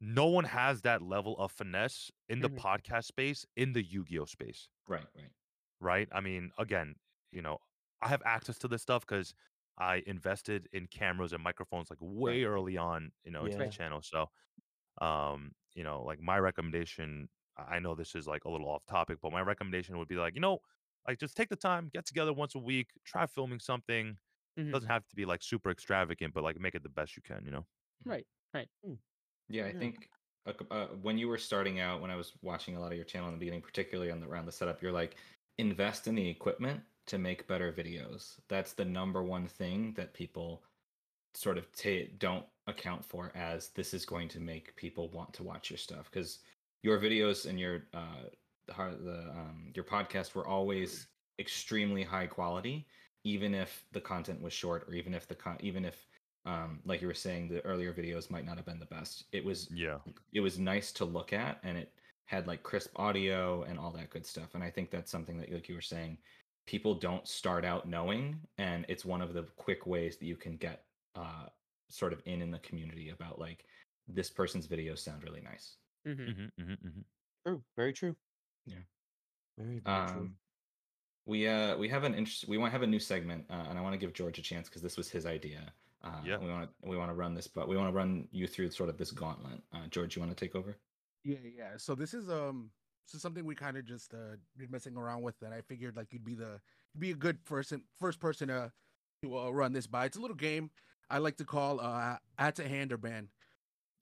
no 0.00 0.26
one 0.26 0.44
has 0.44 0.82
that 0.82 1.02
level 1.02 1.38
of 1.38 1.52
finesse 1.52 2.10
in 2.28 2.40
the 2.42 2.50
Mhm. 2.50 2.58
podcast 2.58 3.04
space 3.06 3.46
in 3.56 3.72
the 3.74 3.84
Yu-Gi-Oh 3.84 4.26
space, 4.26 4.68
Right, 4.86 5.08
right. 5.14 5.32
right? 5.80 6.08
I 6.12 6.20
mean, 6.20 6.50
again, 6.58 6.94
you 7.32 7.42
know, 7.42 7.58
I 8.02 8.08
have 8.08 8.22
access 8.24 8.58
to 8.60 8.68
this 8.68 8.82
stuff 8.82 9.06
because 9.06 9.34
I 9.78 10.02
invested 10.06 10.68
in 10.72 10.86
cameras 10.86 11.32
and 11.32 11.42
microphones 11.42 11.90
like 11.90 11.98
way 12.00 12.44
right. 12.44 12.44
early 12.44 12.76
on, 12.76 13.12
you 13.24 13.30
know, 13.32 13.44
into 13.44 13.56
Yeah. 13.56 13.62
the 13.62 13.68
channel. 13.68 14.02
So 14.02 14.26
um, 15.00 15.52
you 15.74 15.84
know, 15.84 16.02
like 16.02 16.20
my 16.20 16.38
recommendation, 16.38 17.28
I 17.58 17.78
know 17.80 17.94
this 17.94 18.14
is 18.14 18.26
like 18.28 18.44
a 18.44 18.50
little 18.50 18.68
off 18.68 18.86
topic, 18.86 19.18
but 19.22 19.32
my 19.32 19.42
recommendation 19.42 19.98
would 19.98 20.08
be 20.08 20.16
like, 20.16 20.34
you 20.34 20.40
know, 20.40 20.60
like 21.08 21.18
just 21.18 21.36
take 21.36 21.48
the 21.50 21.56
time, 21.56 21.90
get 21.92 22.06
together 22.06 22.32
once 22.32 22.54
a 22.54 22.60
week, 22.60 22.90
try 23.04 23.26
filming 23.26 23.60
something. 23.60 24.18
Mhm. 24.56 24.74
Doesn't 24.74 24.90
have 24.90 25.06
to 25.08 25.16
be 25.16 25.24
like 25.26 25.42
super 25.42 25.70
extravagant, 25.70 26.34
but 26.34 26.44
like 26.44 26.58
make 26.58 26.74
it 26.74 26.82
the 26.82 26.88
best 26.88 27.16
you 27.16 27.22
can, 27.22 27.44
you 27.44 27.50
know. 27.52 27.66
Right. 28.04 28.26
Right. 28.52 28.68
Yeah, 29.48 29.66
I 29.66 29.72
Yeah. 29.72 29.74
think 29.74 30.10
uh, 30.46 30.52
uh, 30.70 30.88
when 30.88 31.18
you 31.18 31.28
were 31.28 31.38
starting 31.38 31.80
out, 31.80 32.00
when 32.00 32.10
I 32.10 32.16
was 32.16 32.34
watching 32.42 32.76
a 32.76 32.80
lot 32.80 32.92
of 32.92 32.96
your 32.96 33.04
channel 33.04 33.28
in 33.28 33.34
the 33.34 33.38
beginning, 33.38 33.62
particularly 33.62 34.10
on 34.10 34.20
the 34.20 34.26
around 34.28 34.46
the 34.46 34.52
setup, 34.52 34.82
you're 34.82 34.92
like, 34.92 35.16
invest 35.58 36.06
in 36.06 36.14
the 36.14 36.28
equipment 36.28 36.82
to 37.06 37.18
make 37.18 37.46
better 37.46 37.72
videos. 37.72 38.40
That's 38.48 38.72
the 38.72 38.84
number 38.84 39.22
one 39.22 39.46
thing 39.46 39.94
that 39.94 40.14
people 40.14 40.64
sort 41.34 41.58
of 41.58 41.72
ta 41.72 42.06
don't 42.18 42.46
account 42.66 43.04
for 43.04 43.32
as 43.36 43.70
this 43.70 43.94
is 43.94 44.06
going 44.06 44.28
to 44.28 44.40
make 44.40 44.76
people 44.76 45.10
want 45.10 45.34
to 45.34 45.44
watch 45.44 45.70
your 45.70 45.78
stuff 45.78 46.10
because 46.10 46.40
your 46.82 46.98
videos 47.00 47.46
and 47.48 47.60
your 47.60 47.88
uh 47.94 48.24
the, 48.66 48.74
the 48.74 49.30
um 49.32 49.72
your 49.74 49.84
podcast 49.84 50.34
were 50.34 50.46
always 50.46 51.08
extremely 51.40 52.02
high 52.04 52.26
quality 52.26 52.86
even 53.24 53.54
if 53.54 53.86
the 53.92 54.00
content 54.00 54.40
was 54.40 54.52
short 54.52 54.88
or 54.88 54.94
even 54.94 55.14
if 55.14 55.26
the 55.26 55.34
con- 55.34 55.56
even 55.60 55.84
if 55.84 56.06
um 56.46 56.80
like 56.84 57.00
you 57.00 57.06
were 57.06 57.14
saying 57.14 57.48
the 57.48 57.64
earlier 57.64 57.92
videos 57.92 58.30
might 58.30 58.44
not 58.44 58.56
have 58.56 58.66
been 58.66 58.78
the 58.78 58.86
best 58.86 59.24
it 59.32 59.44
was 59.44 59.70
Yeah. 59.70 59.98
it 60.32 60.40
was 60.40 60.58
nice 60.58 60.92
to 60.92 61.04
look 61.04 61.32
at 61.32 61.58
and 61.62 61.78
it 61.78 61.92
had 62.26 62.46
like 62.46 62.62
crisp 62.62 62.98
audio 62.98 63.62
and 63.64 63.78
all 63.78 63.90
that 63.92 64.10
good 64.10 64.26
stuff 64.26 64.54
and 64.54 64.62
i 64.64 64.70
think 64.70 64.90
that's 64.90 65.10
something 65.10 65.38
that 65.38 65.50
like 65.52 65.68
you 65.68 65.74
were 65.74 65.80
saying 65.80 66.18
people 66.66 66.94
don't 66.94 67.26
start 67.28 67.64
out 67.64 67.86
knowing 67.88 68.40
and 68.58 68.86
it's 68.88 69.04
one 69.04 69.20
of 69.20 69.34
the 69.34 69.42
quick 69.56 69.86
ways 69.86 70.16
that 70.18 70.26
you 70.26 70.36
can 70.36 70.56
get 70.56 70.84
uh 71.14 71.46
sort 71.90 72.12
of 72.12 72.22
in 72.26 72.42
in 72.42 72.50
the 72.50 72.58
community 72.60 73.10
about 73.10 73.38
like 73.38 73.64
this 74.08 74.30
person's 74.30 74.66
videos 74.66 74.98
sound 74.98 75.22
really 75.22 75.40
nice 75.40 75.76
hmm 76.04 76.12
Mm-hmm, 76.12 76.62
mm-hmm, 76.62 76.72
mm-hmm. 76.72 77.00
True. 77.46 77.62
Very 77.76 77.92
true. 77.92 78.16
Yeah. 78.66 78.76
Very, 79.58 79.78
very 79.80 80.06
true. 80.06 80.30
We 81.26 81.46
uh 81.48 81.76
we 81.76 81.88
have 81.88 82.04
an 82.04 82.14
interest 82.14 82.46
we 82.48 82.58
want 82.58 82.68
to 82.70 82.72
have 82.72 82.82
a 82.82 82.86
new 82.86 82.98
segment 83.00 83.44
uh, 83.50 83.64
and 83.68 83.78
i 83.78 83.82
want 83.82 83.92
to 83.92 83.98
give 83.98 84.12
george 84.12 84.38
a 84.38 84.42
chance 84.42 84.68
because 84.68 84.82
this 84.82 84.96
was 84.96 85.08
his 85.10 85.24
idea 85.26 85.72
uh 86.02 86.20
Yeah. 86.24 86.36
we 86.38 86.48
want 86.48 86.68
to 86.68 86.88
we 86.88 86.96
want 86.96 87.10
to 87.10 87.14
run 87.14 87.34
this 87.34 87.48
but 87.48 87.68
we 87.68 87.76
want 87.76 87.88
to 87.88 87.92
run 87.96 88.28
you 88.30 88.46
through 88.46 88.70
sort 88.70 88.88
of 88.88 88.98
this 88.98 89.10
gauntlet 89.10 89.62
uh 89.72 89.86
george 89.88 90.16
you 90.16 90.20
want 90.20 90.36
to 90.36 90.44
take 90.44 90.54
over 90.54 90.76
Yeah, 91.24 91.38
yeah. 91.56 91.76
So 91.78 91.94
this 91.94 92.12
is 92.12 92.28
um 92.28 92.70
this 93.06 93.14
is 93.14 93.22
something 93.22 93.44
we 93.44 93.54
kind 93.54 93.76
of 93.76 93.84
just 93.86 94.12
uh 94.12 94.36
been 94.56 94.70
messing 94.70 94.96
around 94.96 95.22
with 95.22 95.40
and 95.42 95.54
I 95.54 95.62
figured 95.62 95.96
like 95.96 96.12
you'd 96.12 96.24
be 96.24 96.34
the 96.34 96.60
you'd 96.92 97.00
be 97.00 97.10
a 97.12 97.16
good 97.16 97.44
person 97.44 97.82
first 97.98 98.20
person 98.20 98.48
to 98.48 98.72
to 99.22 99.38
uh, 99.38 99.50
run 99.50 99.72
this 99.72 99.86
by. 99.86 100.04
It's 100.04 100.18
a 100.18 100.20
little 100.20 100.36
game 100.36 100.70
I 101.08 101.18
like 101.18 101.36
to 101.38 101.44
call 101.44 101.80
uh 101.80 102.18
add 102.38 102.56
to 102.56 102.68
hand 102.68 102.92
or 102.92 102.98
ban. 102.98 103.30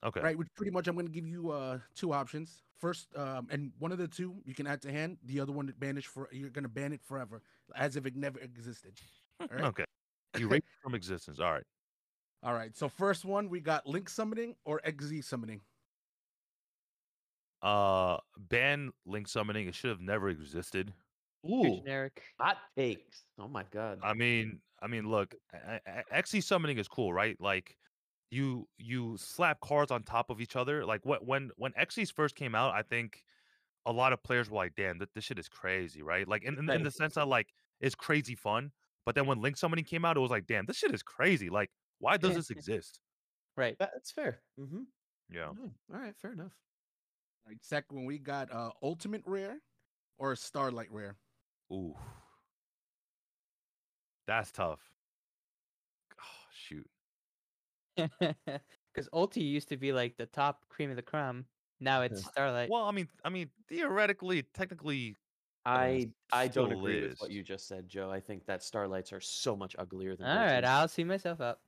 Okay. 0.05 0.21
Right, 0.21 0.37
which 0.37 0.49
pretty 0.57 0.73
much 0.73 0.89
I'm 0.89 0.95
going 0.95 1.07
to 1.07 1.13
give 1.13 1.27
you 1.27 1.51
uh 1.51 1.79
two 1.95 2.13
options. 2.13 2.63
First, 2.79 3.09
um, 3.17 3.47
and 3.51 3.71
one 3.79 3.93
of 3.93 3.99
the 3.99 4.09
two 4.09 4.35
you 4.45 4.55
can 4.55 4.67
add 4.67 4.83
to 4.83 4.91
hand. 4.91 5.19
The 5.25 5.39
other 5.39 5.53
one 5.53 5.73
banish 5.79 6.07
for 6.07 6.29
you're 6.33 6.51
going 6.51 6.65
to 6.65 6.69
ban 6.69 6.93
it 6.93 7.01
forever, 7.05 7.43
as 7.77 7.95
if 7.97 8.07
it 8.07 8.17
never 8.17 8.41
existed. 8.41 8.95
All 9.41 9.47
right. 9.53 9.65
Okay. 9.65 9.85
Erase 10.39 10.63
from 10.83 10.95
existence. 10.95 11.39
All 11.39 11.53
right. 11.53 11.63
All 12.43 12.55
right. 12.55 12.77
So 12.77 12.89
first 12.89 13.25
one 13.25 13.49
we 13.49 13.61
got 13.61 13.87
link 13.87 14.09
summoning 14.09 14.57
or 14.65 14.81
Xyz 14.85 15.25
summoning. 15.25 15.61
Uh 17.63 18.17
ban 18.37 18.91
link 19.07 19.29
summoning. 19.29 19.69
It 19.69 19.75
should 19.77 19.91
have 19.91 20.01
never 20.01 20.29
existed. 20.29 20.93
Too 21.47 21.53
Ooh, 21.55 21.77
generic. 21.79 22.23
hot 22.41 22.57
takes. 22.77 23.23
Oh 23.39 23.47
my 23.47 23.65
god. 23.71 24.01
I 24.03 24.15
mean, 24.15 24.61
I 24.81 24.89
mean, 24.89 25.09
look, 25.09 25.35
a- 25.53 25.81
a- 25.87 26.05
a- 26.19 26.23
Xyz 26.23 26.43
summoning 26.43 26.79
is 26.79 26.89
cool, 26.89 27.13
right? 27.13 27.37
Like, 27.41 27.77
you 28.33 28.67
you 28.79 29.17
slap 29.19 29.61
cards 29.61 29.91
on 29.93 30.03
top 30.03 30.31
of 30.31 30.41
each 30.41 30.57
other. 30.57 30.87
Like, 30.87 31.05
what 31.05 31.27
when 31.27 31.51
when 31.57 31.73
Xyzs 31.73 32.11
first 32.11 32.35
came 32.35 32.55
out, 32.55 32.73
I 32.75 32.83
think 32.83 33.23
a 33.85 33.93
lot 33.93 34.15
of 34.15 34.23
players 34.23 34.49
were 34.49 34.57
like, 34.57 34.75
"Damn, 34.75 34.99
that 34.99 35.13
this 35.15 35.25
shit 35.25 35.39
is 35.39 35.49
crazy," 35.51 36.03
right? 36.03 36.27
Like, 36.27 36.43
in, 36.43 36.59
in, 36.59 36.71
in 36.71 36.83
the 36.83 36.91
sense 36.91 37.15
that 37.17 37.29
like 37.29 37.49
it's 37.81 37.95
crazy 37.95 38.35
fun. 38.35 38.73
But 39.05 39.15
then 39.15 39.27
when 39.27 39.43
link 39.43 39.59
summoning 39.59 39.85
came 39.85 40.05
out, 40.07 40.17
it 40.17 40.21
was 40.21 40.31
like, 40.31 40.47
"Damn, 40.47 40.65
this 40.65 40.79
shit 40.79 40.95
is 40.95 41.03
crazy." 41.03 41.51
Like, 41.51 41.71
why 41.99 42.17
does 42.17 42.31
Yeah. 42.31 42.37
this 42.37 42.51
exist? 42.51 43.01
Right. 43.55 43.77
That's 43.79 44.11
fair. 44.11 44.41
Mm-hmm. 44.59 44.85
Yeah. 45.29 45.49
All 45.49 45.71
right, 45.91 46.17
fair 46.17 46.33
enough. 46.33 46.57
All 47.45 47.51
right. 47.51 47.59
Second 47.63 47.97
one 47.99 48.07
we 48.07 48.19
got 48.19 48.51
uh 48.51 48.71
ultimate 48.83 49.23
rare 49.27 49.59
or 50.17 50.33
a 50.33 50.37
starlight 50.39 50.91
rare. 50.91 51.17
Ooh, 51.71 51.95
that's 54.27 54.51
tough. 54.53 54.81
Oh, 56.19 56.25
shoot. 56.55 56.89
Because 57.97 59.09
ulti 59.13 59.39
used 59.43 59.69
to 59.71 59.77
be 59.77 59.93
like 59.93 60.17
the 60.17 60.27
top 60.27 60.65
cream 60.69 60.91
of 60.91 60.97
the 60.97 61.03
crumb. 61.03 61.47
Now 61.81 62.03
it's 62.03 62.25
Starlight. 62.25 62.71
Well, 62.71 62.85
I 62.85 62.93
mean, 62.93 63.09
I 63.25 63.29
mean, 63.31 63.51
theoretically, 63.69 64.45
technically, 64.55 65.17
uh, 65.67 65.69
I 65.71 66.11
I 66.33 66.47
don't 66.49 66.69
still 66.69 66.79
agree 66.79 67.03
with 67.09 67.19
what 67.19 67.31
you 67.31 67.43
just 67.43 67.67
said, 67.67 67.89
Joe. 67.89 68.11
I 68.11 68.21
think 68.21 68.47
that 68.47 68.63
starlights 68.63 69.13
are 69.13 69.21
so 69.21 69.57
much 69.57 69.75
uglier 69.79 70.15
than. 70.17 70.27
All 70.27 70.37
right, 70.37 70.61
Dolces. 70.61 70.69
I'll 70.71 70.89
see 70.89 71.05
myself 71.05 71.41
out. 71.41 71.59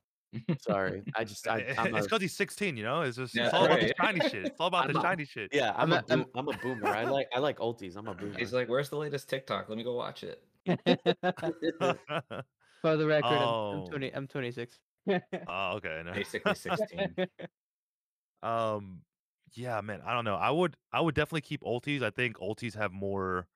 Sorry, 0.59 1.01
I 1.15 1.23
just 1.23 1.47
I, 1.47 1.73
I'm 1.77 1.95
it's 1.95 2.07
because 2.07 2.21
he's 2.21 2.35
16, 2.35 2.75
you 2.77 2.83
know. 2.83 3.01
It's 3.01 3.15
just 3.17 3.33
Yeah, 3.35 3.45
it's 3.45 3.53
all 3.53 3.65
about 3.65 3.79
the 3.79 3.93
shiny 3.99 4.19
shit. 4.29 4.45
It's 4.47 4.59
all 4.59 4.67
about 4.73 4.87
I'm 4.87 4.93
the 4.93 4.99
a- 4.99 5.01
shiny 5.01 5.25
shit. 5.25 5.49
yeah. 5.53 5.73
I'm, 5.77 5.91
I'm 5.91 5.93
a, 5.93 5.95
a- 5.95 5.99
I'm- 6.09 6.19
boom, 6.23 6.29
I'm 6.35 6.47
a 6.49 6.57
boomer. 6.57 6.87
I 6.87 7.03
like 7.05 7.27
I 7.35 7.39
like 7.39 7.57
ultis. 7.59 7.95
I'm 7.95 8.07
a 8.07 8.13
boomer. 8.15 8.37
He's 8.37 8.51
like, 8.53 8.67
"Where's 8.69 8.89
the 8.89 8.97
latest 8.97 9.29
TikTok? 9.29 9.69
Let 9.69 9.77
me 9.77 9.83
go 9.83 9.95
watch 9.95 10.23
it." 10.23 10.43
For 12.81 12.97
the 12.97 13.05
record, 13.07 13.25
I'm, 13.27 13.47
Oh. 13.47 13.81
I'm 13.83 13.87
20. 13.87 14.13
I'm 14.13 14.27
26. 14.27 14.79
oh, 15.47 15.71
okay. 15.77 16.01
no. 16.05 16.13
Basically, 16.13 16.55
sixteen. 16.55 17.15
Um, 18.43 19.01
yeah, 19.53 19.81
man. 19.81 20.01
I 20.05 20.13
don't 20.13 20.25
know. 20.25 20.35
I 20.35 20.51
would, 20.51 20.75
I 20.91 21.01
would 21.01 21.15
definitely 21.15 21.41
keep 21.41 21.61
ultis. 21.63 22.01
I 22.03 22.09
think 22.09 22.37
ultis 22.37 22.75
have 22.75 22.91
more, 22.91 23.47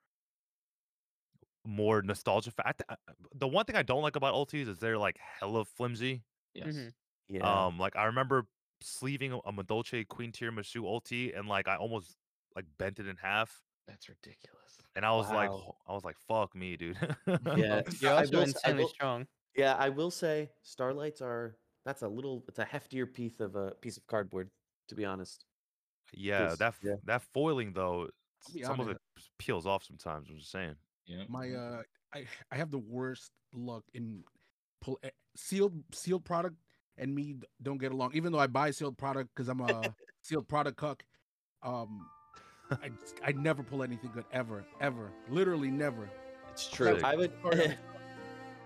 more 1.66 2.02
nostalgia. 2.02 2.52
Fa- 2.52 2.74
th- 2.78 3.00
the 3.36 3.48
one 3.48 3.66
thing 3.66 3.76
I 3.76 3.84
don't 3.84 4.02
like 4.02 4.16
about 4.16 4.34
ultis 4.34 4.68
is 4.68 4.80
they're 4.80 4.98
like 4.98 5.18
hella 5.40 5.66
flimsy. 5.66 6.24
Yes. 6.54 6.68
Mhm. 6.76 6.94
yeah. 7.30 7.66
Um, 7.66 7.78
like 7.78 7.96
I 7.96 8.06
remember 8.06 8.48
sleeving 8.82 9.34
a, 9.34 9.38
a 9.40 9.52
Madolche 9.52 10.08
Queen 10.08 10.32
Tiaramisu 10.32 10.84
ulti, 10.84 11.38
and 11.38 11.48
like 11.48 11.68
I 11.68 11.76
almost 11.76 12.16
like 12.56 12.66
bent 12.78 13.00
it 13.00 13.08
in 13.08 13.18
half, 13.18 13.62
That's 13.88 14.10
ridiculous. 14.10 14.78
and 14.96 15.06
I 15.06 15.12
was 15.12 15.30
like, 15.32 15.52
Wow. 15.52 15.58
ho- 15.58 15.78
I 15.88 15.94
was 15.94 16.04
like, 16.04 16.18
fuck 16.28 16.56
me, 16.56 16.78
dude. 16.78 16.98
Yeah, 17.56 17.82
You're 18.00 18.12
I 18.14 18.18
also 18.22 18.32
will 18.38 18.42
s- 18.44 18.56
I 18.66 18.70
insanely 18.72 18.84
will- 18.84 18.90
strong. 18.90 19.28
Yeah, 19.60 19.76
I 19.78 19.90
will 19.90 20.12
say 20.12 20.50
starlights 20.64 21.22
are 21.22 21.58
that's 21.86 22.02
a 22.02 22.08
little 22.08 22.46
it's 22.48 22.60
a 22.60 22.66
heftier 22.66 23.12
piece 23.12 23.40
of 23.42 23.56
a 23.56 23.72
piece 23.82 23.98
of 23.98 24.08
cardboard, 24.08 24.50
to 24.88 24.96
be 24.96 25.04
honest. 25.04 25.44
yeah. 26.14 26.56
That 26.58 26.76
yeah. 26.82 26.96
that 27.06 27.24
foiling 27.34 27.74
though, 27.74 28.08
I'll 28.48 28.54
be 28.54 28.64
some 28.64 28.80
of 28.80 28.88
it 28.88 28.98
peels 29.38 29.66
off 29.66 29.84
sometimes. 29.84 30.30
I'm 30.30 30.38
just 30.38 30.52
saying. 30.52 30.76
Yeah. 31.08 31.24
My 31.28 31.52
uh, 31.52 31.82
I 32.14 32.26
I 32.52 32.56
have 32.56 32.72
the 32.72 32.80
worst 32.80 33.32
luck 33.54 33.84
in 33.94 34.24
pull 34.82 34.98
eh, 35.04 35.10
sealed 35.36 35.74
sealed 35.92 36.24
product 36.24 36.56
and 36.98 37.14
me 37.14 37.36
don't 37.62 37.80
get 37.80 37.92
along. 37.92 38.12
Even 38.14 38.32
though 38.32 38.40
I 38.40 38.48
buy 38.48 38.72
sealed 38.72 38.98
product 38.98 39.32
because 39.36 39.50
I'm 39.50 39.60
a 39.60 39.94
sealed 40.24 40.48
product 40.48 40.78
cuck, 40.78 41.04
um, 41.64 42.08
I 42.72 42.92
I 43.26 43.32
never 43.34 43.62
pull 43.62 43.84
anything 43.84 44.12
good 44.14 44.26
ever 44.32 44.64
ever 44.80 45.12
literally 45.30 45.72
never. 45.72 46.10
It's 46.52 46.70
true. 46.70 47.00
I 47.04 47.16
would 47.18 47.34
Sorry. 47.42 47.78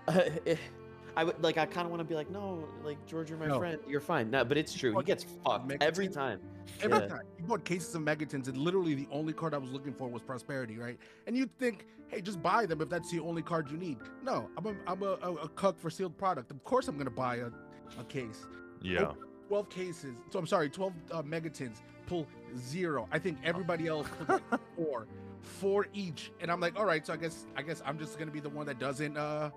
I 1.16 1.24
would 1.24 1.42
like 1.42 1.58
I 1.58 1.66
kind 1.66 1.84
of 1.86 1.90
want 1.90 2.00
to 2.00 2.04
be 2.04 2.14
like, 2.14 2.30
no, 2.30 2.66
like 2.82 3.04
George, 3.06 3.30
you're 3.30 3.38
my 3.38 3.46
No. 3.46 3.58
friend. 3.58 3.78
You're 3.88 4.00
fine. 4.00 4.30
No, 4.30 4.44
but 4.44 4.56
it's 4.58 4.72
true. 4.74 4.90
He 4.90 4.96
Fuck 4.96 5.06
gets 5.06 5.24
fucked 5.44 5.72
every 5.80 6.08
time. 6.08 6.40
Every 6.82 6.98
Yeah. 6.98 7.06
time 7.06 7.20
you 7.38 7.44
bought 7.44 7.64
cases 7.64 7.94
of 7.94 8.02
Mega 8.02 8.26
Tins, 8.26 8.48
and 8.48 8.56
literally 8.56 8.94
the 8.94 9.06
only 9.12 9.32
card 9.32 9.54
I 9.54 9.58
was 9.58 9.70
looking 9.70 9.92
for 9.92 10.08
was 10.08 10.22
Prosperity, 10.22 10.78
right? 10.78 10.98
And 11.26 11.36
you'd 11.36 11.56
think, 11.58 11.86
hey, 12.08 12.20
just 12.20 12.42
buy 12.42 12.66
them 12.66 12.80
if 12.80 12.88
that's 12.88 13.10
the 13.10 13.20
only 13.20 13.42
card 13.42 13.70
you 13.70 13.76
need. 13.76 13.98
No, 14.22 14.48
I'm 14.56 14.66
a 14.66 14.74
I'm 14.86 15.02
a, 15.02 15.18
a, 15.22 15.34
a 15.34 15.48
cuck 15.50 15.78
for 15.78 15.90
sealed 15.90 16.16
product. 16.16 16.50
Of 16.50 16.64
course, 16.64 16.88
I'm 16.88 16.96
gonna 16.98 17.10
buy 17.10 17.36
a, 17.36 17.50
a 17.98 18.04
case. 18.08 18.46
Yeah. 18.82 19.12
12 19.48 19.68
cases. 19.68 20.16
So 20.30 20.38
I'm 20.38 20.46
sorry, 20.46 20.68
12 20.70 20.92
uh, 21.12 21.22
mega 21.22 21.50
tins 21.50 21.82
pull 22.06 22.26
zero. 22.56 23.06
I 23.12 23.18
think 23.18 23.38
everybody 23.44 23.86
else 23.86 24.08
pulled 24.26 24.42
like 24.50 24.60
four, 24.76 25.06
four 25.42 25.86
each. 25.92 26.32
And 26.40 26.50
I'm 26.50 26.60
like, 26.60 26.78
all 26.78 26.86
right, 26.86 27.06
so 27.06 27.12
I 27.12 27.16
guess 27.16 27.46
I 27.56 27.62
guess 27.62 27.82
I'm 27.86 27.98
just 27.98 28.18
gonna 28.18 28.30
be 28.30 28.40
the 28.40 28.48
one 28.48 28.66
that 28.66 28.78
doesn't 28.78 29.16
uh 29.16 29.50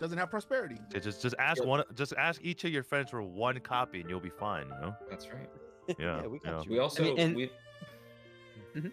doesn't 0.00 0.18
have 0.18 0.30
prosperity. 0.30 0.78
Yeah, 0.92 1.00
just 1.00 1.22
just 1.22 1.34
ask 1.38 1.60
Yeah. 1.62 1.68
one. 1.68 1.84
Just 1.94 2.12
ask 2.18 2.40
each 2.44 2.64
of 2.64 2.70
your 2.72 2.82
friends 2.82 3.10
for 3.10 3.22
one 3.22 3.58
copy, 3.60 4.00
and 4.00 4.10
you'll 4.10 4.20
be 4.20 4.30
fine. 4.30 4.66
You 4.66 4.74
know. 4.80 4.96
That's 5.10 5.28
right. 5.28 5.48
Yeah. 5.98 6.26
we 6.26 6.38
got 6.38 6.64
yeah. 6.64 6.70
We 6.70 6.78
also 6.78 7.14
and- 7.16 7.36
we. 7.36 7.50
Mhm. 8.74 8.90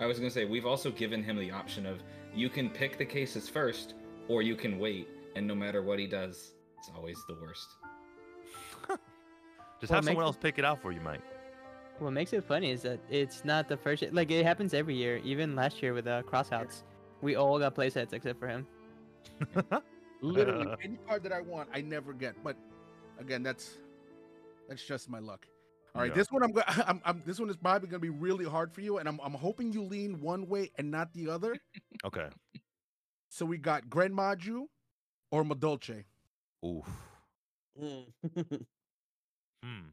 I 0.00 0.06
was 0.06 0.18
gonna 0.18 0.30
say 0.30 0.44
we've 0.44 0.66
also 0.66 0.90
given 0.90 1.22
him 1.22 1.36
the 1.36 1.50
option 1.50 1.86
of 1.86 2.02
you 2.34 2.48
can 2.48 2.68
pick 2.70 2.98
the 2.98 3.04
cases 3.04 3.48
first, 3.48 3.94
or 4.28 4.42
you 4.42 4.54
can 4.56 4.78
wait, 4.78 5.08
and 5.36 5.46
no 5.46 5.54
matter 5.54 5.82
what 5.82 5.98
he 5.98 6.06
does, 6.06 6.54
it's 6.78 6.90
always 6.96 7.18
the 7.28 7.34
worst. 7.40 7.68
Just 9.80 9.90
Well, 9.90 9.96
have 9.98 10.04
make 10.04 10.10
someone 10.12 10.24
it- 10.24 10.26
else 10.26 10.36
pick 10.36 10.58
it 10.58 10.64
out 10.64 10.80
for 10.82 10.92
you, 10.92 11.00
Mike. 11.00 11.22
What 12.00 12.10
makes 12.12 12.32
it 12.32 12.44
funny 12.44 12.70
is 12.70 12.82
that 12.82 13.00
it's 13.10 13.44
not 13.44 13.68
the 13.68 13.76
first. 13.76 14.02
year- 14.02 14.10
Like 14.12 14.30
it 14.30 14.44
happens 14.44 14.72
every 14.74 14.94
year. 14.94 15.16
Even 15.24 15.56
last 15.56 15.82
year 15.82 15.94
with 15.94 16.04
the 16.04 16.12
uh, 16.14 16.22
Crossouts, 16.22 16.82
we 17.22 17.34
all 17.36 17.58
got 17.58 17.74
playsets 17.74 18.12
except 18.12 18.38
for 18.38 18.46
him. 18.48 18.66
Literally 20.20 20.66
any 20.82 20.98
card 21.06 21.22
that 21.24 21.32
I 21.32 21.40
want, 21.40 21.68
I 21.72 21.80
never 21.80 22.12
get. 22.12 22.42
But 22.42 22.56
again, 23.18 23.42
that's 23.42 23.78
that's 24.68 24.84
just 24.84 25.08
my 25.08 25.18
luck. 25.18 25.46
All 25.94 26.02
right, 26.02 26.10
Yeah. 26.10 26.14
this 26.14 26.30
one 26.30 26.42
I'm 26.42 26.52
going. 26.52 26.64
I'm, 26.86 27.00
I'm 27.04 27.22
this 27.24 27.38
one 27.40 27.50
is 27.50 27.56
probably 27.56 27.88
gonna 27.88 28.00
be 28.00 28.10
really 28.10 28.44
hard 28.44 28.72
for 28.72 28.80
you, 28.80 28.98
and 28.98 29.08
I'm 29.08 29.20
I'm 29.22 29.34
hoping 29.34 29.72
you 29.72 29.82
lean 29.82 30.20
one 30.20 30.46
way 30.48 30.70
and 30.78 30.90
not 30.90 31.12
the 31.12 31.28
other. 31.30 31.56
Okay. 32.04 32.28
So 33.28 33.44
we 33.44 33.58
got 33.58 33.90
Gren 33.90 34.12
Maju 34.14 34.68
or 35.32 35.42
Madolche. 35.44 36.04
Oof. 36.64 36.86
Mm. 37.80 38.04
Hmm. 39.64 39.88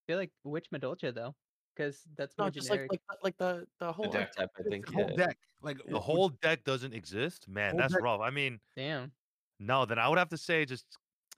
I 0.00 0.02
feel 0.06 0.16
like 0.18 0.30
which 0.42 0.70
Madolche 0.70 1.14
though, 1.14 1.34
because 1.78 2.02
that's 2.16 2.36
no, 2.38 2.44
more 2.44 2.50
just 2.50 2.70
like 2.70 2.80
generic. 2.80 2.90
like 3.08 3.18
like 3.22 3.36
the 3.38 3.66
the 3.78 3.92
whole 3.92 4.10
deck. 4.10 4.32
archetype. 4.38 4.50
I 4.58 4.62
think. 4.68 4.86
the 4.86 4.92
whole 4.92 5.10
yeah. 5.10 5.26
deck, 5.26 5.38
like 5.62 5.78
The 5.88 6.00
whole 6.00 6.30
deck 6.42 6.64
doesn't 6.64 6.92
exist, 6.92 7.48
man. 7.48 7.76
That's 7.76 7.92
deck- 7.92 8.02
rough. 8.02 8.20
I 8.20 8.30
mean, 8.30 8.58
Damn. 8.76 9.12
no. 9.60 9.84
Then 9.84 9.98
I 9.98 10.08
would 10.08 10.18
have 10.18 10.28
to 10.30 10.36
say 10.36 10.64
just 10.64 10.86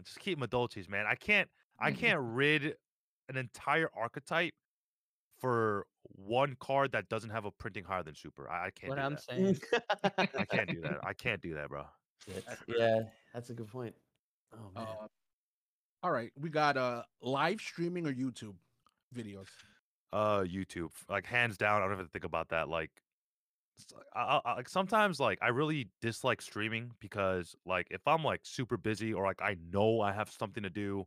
just 0.02 0.18
keep 0.18 0.40
Madolches, 0.40 0.88
man. 0.88 1.06
I 1.06 1.14
can't 1.14 1.48
I 1.78 1.92
can't 1.92 2.18
rid 2.20 2.74
an 3.28 3.36
entire 3.36 3.90
archetype 3.94 4.54
for 5.38 5.86
one 6.02 6.56
card 6.60 6.92
that 6.92 7.08
doesn't 7.08 7.30
have 7.30 7.44
a 7.44 7.50
printing 7.50 7.84
higher 7.84 8.02
than 8.02 8.14
super. 8.14 8.50
I, 8.50 8.66
I 8.66 8.70
can't. 8.70 8.90
What 8.90 8.96
do 8.96 9.02
I'm 9.02 9.12
that. 9.12 9.22
saying. 9.22 9.58
I 10.36 10.44
can't 10.44 10.68
do 10.70 10.80
that. 10.80 10.98
I 11.04 11.12
can't 11.12 11.40
do 11.40 11.54
that, 11.54 11.68
bro. 11.68 11.84
yeah, 12.66 13.00
that's 13.34 13.50
a 13.50 13.54
good 13.54 13.68
point. 13.68 13.94
Oh 14.54 14.70
man. 14.74 14.86
Uh, 14.86 15.06
all 16.02 16.10
right, 16.10 16.32
we 16.40 16.48
got 16.48 16.78
uh 16.78 17.02
live 17.20 17.60
streaming 17.60 18.06
or 18.06 18.12
YouTube 18.12 18.54
videos. 19.14 19.46
Uh, 20.12 20.40
YouTube, 20.42 20.90
like 21.08 21.24
hands 21.26 21.56
down. 21.56 21.82
I 21.82 21.86
don't 21.86 21.94
even 21.94 22.08
think 22.08 22.24
about 22.24 22.48
that. 22.48 22.68
Like, 22.68 22.90
s- 23.80 23.86
I, 24.14 24.20
I- 24.20 24.42
I- 24.44 24.54
like 24.56 24.68
sometimes, 24.68 25.20
like 25.20 25.38
I 25.42 25.48
really 25.48 25.90
dislike 26.00 26.42
streaming 26.42 26.92
because, 27.00 27.56
like, 27.66 27.88
if 27.90 28.06
I'm 28.08 28.24
like 28.24 28.42
super 28.44 28.76
busy 28.78 29.14
or 29.14 29.24
like 29.26 29.42
I 29.42 29.56
know 29.60 30.00
I 30.02 30.12
have 30.12 30.30
something 30.30 30.62
to 30.64 30.70
do, 30.70 31.06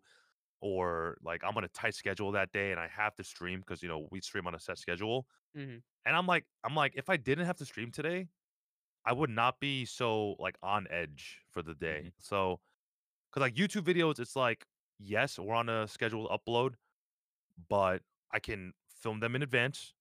or 0.62 1.18
like 1.24 1.44
I'm 1.44 1.58
on 1.58 1.66
a 1.66 1.70
tight 1.70 1.96
schedule 1.96 2.32
that 2.34 2.52
day 2.54 2.72
and 2.72 2.80
I 2.80 2.88
have 2.90 3.16
to 3.18 3.24
stream 3.26 3.62
because 3.62 3.84
you 3.84 3.90
know 3.90 4.08
we 4.12 4.22
stream 4.22 4.48
on 4.48 4.56
a 4.56 4.60
set 4.62 4.80
schedule, 4.80 5.28
Mhm. 5.54 5.84
and 6.06 6.16
I'm 6.16 6.28
like, 6.28 6.46
I'm 6.64 6.76
like, 6.76 6.94
if 6.96 7.10
I 7.10 7.18
didn't 7.18 7.46
have 7.46 7.58
to 7.58 7.66
stream 7.66 7.92
today, 7.92 8.30
I 9.06 9.14
would 9.14 9.30
not 9.32 9.60
be 9.60 9.86
so 9.86 10.34
like 10.40 10.58
on 10.64 10.88
edge 10.90 11.42
for 11.52 11.64
the 11.64 11.76
day. 11.76 12.14
So, 12.20 12.62
because 13.32 13.42
like 13.42 13.56
YouTube 13.56 13.84
videos, 13.84 14.20
it's 14.20 14.36
like, 14.36 14.68
yes, 15.00 15.40
we're 15.40 15.56
on 15.56 15.70
a 15.70 15.88
scheduled 15.88 16.30
upload, 16.32 16.76
but 17.70 18.04
I 18.32 18.40
can 18.40 18.74
film 19.04 19.22
them 19.22 19.36
in 19.36 19.44
advance, 19.44 19.96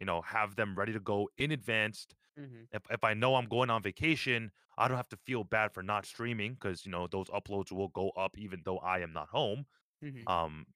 you 0.00 0.06
know, 0.06 0.22
have 0.22 0.56
them 0.56 0.76
ready 0.76 0.92
to 0.92 1.00
go 1.00 1.30
in 1.38 1.52
advance. 1.52 2.06
Mhm. 2.36 2.68
If, 2.72 2.82
if 2.90 3.04
I 3.04 3.14
know 3.14 3.36
I'm 3.36 3.46
going 3.48 3.70
on 3.70 3.82
vacation, 3.82 4.52
I 4.78 4.88
don't 4.88 4.96
have 4.98 5.08
to 5.10 5.16
feel 5.16 5.44
bad 5.44 5.72
for 5.72 5.82
not 5.82 6.06
streaming 6.06 6.54
because, 6.54 6.86
you 6.86 6.92
know, 6.92 7.06
those 7.08 7.28
uploads 7.28 7.72
will 7.72 7.88
go 7.88 8.10
up 8.10 8.38
even 8.38 8.62
though 8.64 8.78
I 8.78 9.00
am 9.00 9.12
not 9.12 9.28
home. 9.30 9.66
Mhm. 10.02 10.30
Um, 10.30 10.66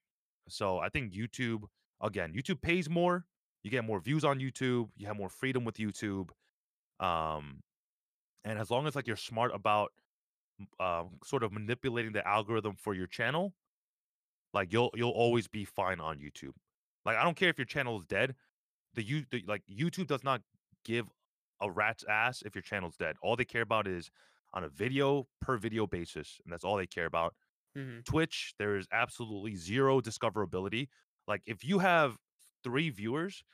so 0.48 0.78
I 0.78 0.88
think 0.90 1.12
YouTube 1.12 1.64
again, 2.02 2.34
YouTube 2.34 2.62
pays 2.62 2.90
more. 2.90 3.26
You 3.62 3.70
get 3.70 3.84
more 3.84 4.00
views 4.00 4.24
on 4.24 4.40
YouTube. 4.40 4.90
You 4.96 5.06
have 5.08 5.16
more 5.16 5.30
freedom 5.30 5.64
with 5.64 5.76
YouTube. 5.76 6.30
Um, 7.00 7.62
and 8.44 8.58
as 8.58 8.70
long 8.70 8.86
as 8.86 8.96
like 8.96 9.06
you're 9.06 9.16
smart 9.16 9.52
about 9.54 9.92
um, 10.80 11.18
sort 11.24 11.42
of 11.42 11.52
manipulating 11.52 12.12
the 12.12 12.26
algorithm 12.26 12.76
for 12.76 12.94
your 12.94 13.06
channel, 13.06 13.54
like 14.52 14.72
you'll 14.72 14.90
you'll 14.94 15.10
always 15.10 15.48
be 15.48 15.64
fine 15.64 16.00
on 16.00 16.18
YouTube. 16.18 16.54
Like 17.04 17.16
I 17.16 17.24
don't 17.24 17.36
care 17.36 17.50
if 17.50 17.58
your 17.58 17.66
channel 17.66 17.98
is 17.98 18.06
dead. 18.06 18.36
The 18.94 19.02
you 19.02 19.24
the, 19.30 19.44
like 19.46 19.64
YouTube 19.66 20.06
does 20.08 20.24
not 20.24 20.42
give 20.84 21.10
a 21.60 21.70
rat's 21.70 22.04
ass 22.04 22.42
if 22.42 22.54
your 22.54 22.62
channel's 22.62 22.96
dead. 22.96 23.16
All 23.22 23.36
they 23.36 23.44
care 23.44 23.62
about 23.62 23.86
is 23.88 24.10
on 24.52 24.64
a 24.64 24.68
video 24.68 25.28
per 25.40 25.56
video 25.58 25.86
basis, 25.86 26.40
and 26.44 26.52
that's 26.52 26.64
all 26.64 26.76
they 26.76 26.86
care 26.86 27.06
about. 27.06 27.34
Mhm. 27.76 28.04
Twitch, 28.04 28.54
there 28.58 28.76
is 28.76 28.86
absolutely 28.92 29.56
zero 29.56 30.00
discoverability. 30.00 30.88
Like 31.26 31.42
if 31.46 31.64
you 31.64 31.78
have 31.80 32.18
three 32.62 32.90
viewers 32.90 33.44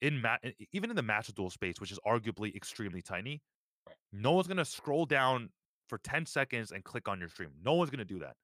in 0.00 0.20
mat, 0.22 0.42
even 0.72 0.90
in 0.90 0.96
the 0.96 1.02
Master 1.02 1.32
Duel 1.32 1.50
space, 1.50 1.80
which 1.80 1.92
is 1.92 2.00
arguably 2.06 2.54
extremely 2.56 3.02
tiny, 3.02 3.42
Right. 3.86 3.96
no 4.12 4.32
one's 4.32 4.48
gonna 4.48 4.64
scroll 4.64 5.06
down 5.06 5.52
for 5.88 5.98
ten 5.98 6.26
seconds 6.26 6.72
and 6.72 6.84
click 6.84 7.08
on 7.08 7.20
your 7.20 7.28
stream. 7.28 7.54
No 7.62 7.74
one's 7.74 7.90
gonna 7.90 8.04
do 8.04 8.20
that. 8.20 8.36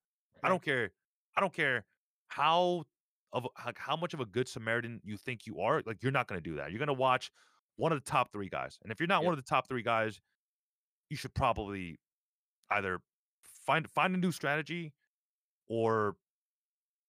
I 0.42 0.48
don't 0.48 0.62
care. 0.62 0.92
I 1.36 1.40
don't 1.40 1.52
care 1.52 1.86
how 2.28 2.84
of 3.34 3.48
like 3.66 3.78
how 3.78 3.96
much 3.96 4.14
of 4.14 4.20
a 4.20 4.26
good 4.26 4.48
Samaritan 4.48 5.02
you 5.04 5.18
think 5.18 5.46
you 5.46 5.60
are. 5.60 5.82
Like 5.86 6.02
you're 6.02 6.12
not 6.12 6.28
gonna 6.28 6.42
do 6.42 6.56
that. 6.56 6.72
You're 6.72 6.80
gonna 6.80 6.94
watch 6.94 7.32
one 7.76 7.92
of 7.92 8.02
the 8.04 8.10
top 8.10 8.32
three 8.32 8.50
guys, 8.50 8.78
and 8.82 8.92
if 8.92 9.00
you're 9.00 9.08
not 9.08 9.24
Yep. 9.24 9.26
one 9.26 9.34
of 9.34 9.38
the 9.38 9.48
top 9.48 9.68
three 9.68 9.82
guys, 9.82 10.20
you 11.10 11.16
should 11.16 11.34
probably 11.34 12.00
either 12.70 13.00
find 13.42 13.90
find 13.90 14.14
a 14.14 14.18
new 14.18 14.32
strategy 14.32 14.94
or 15.68 16.16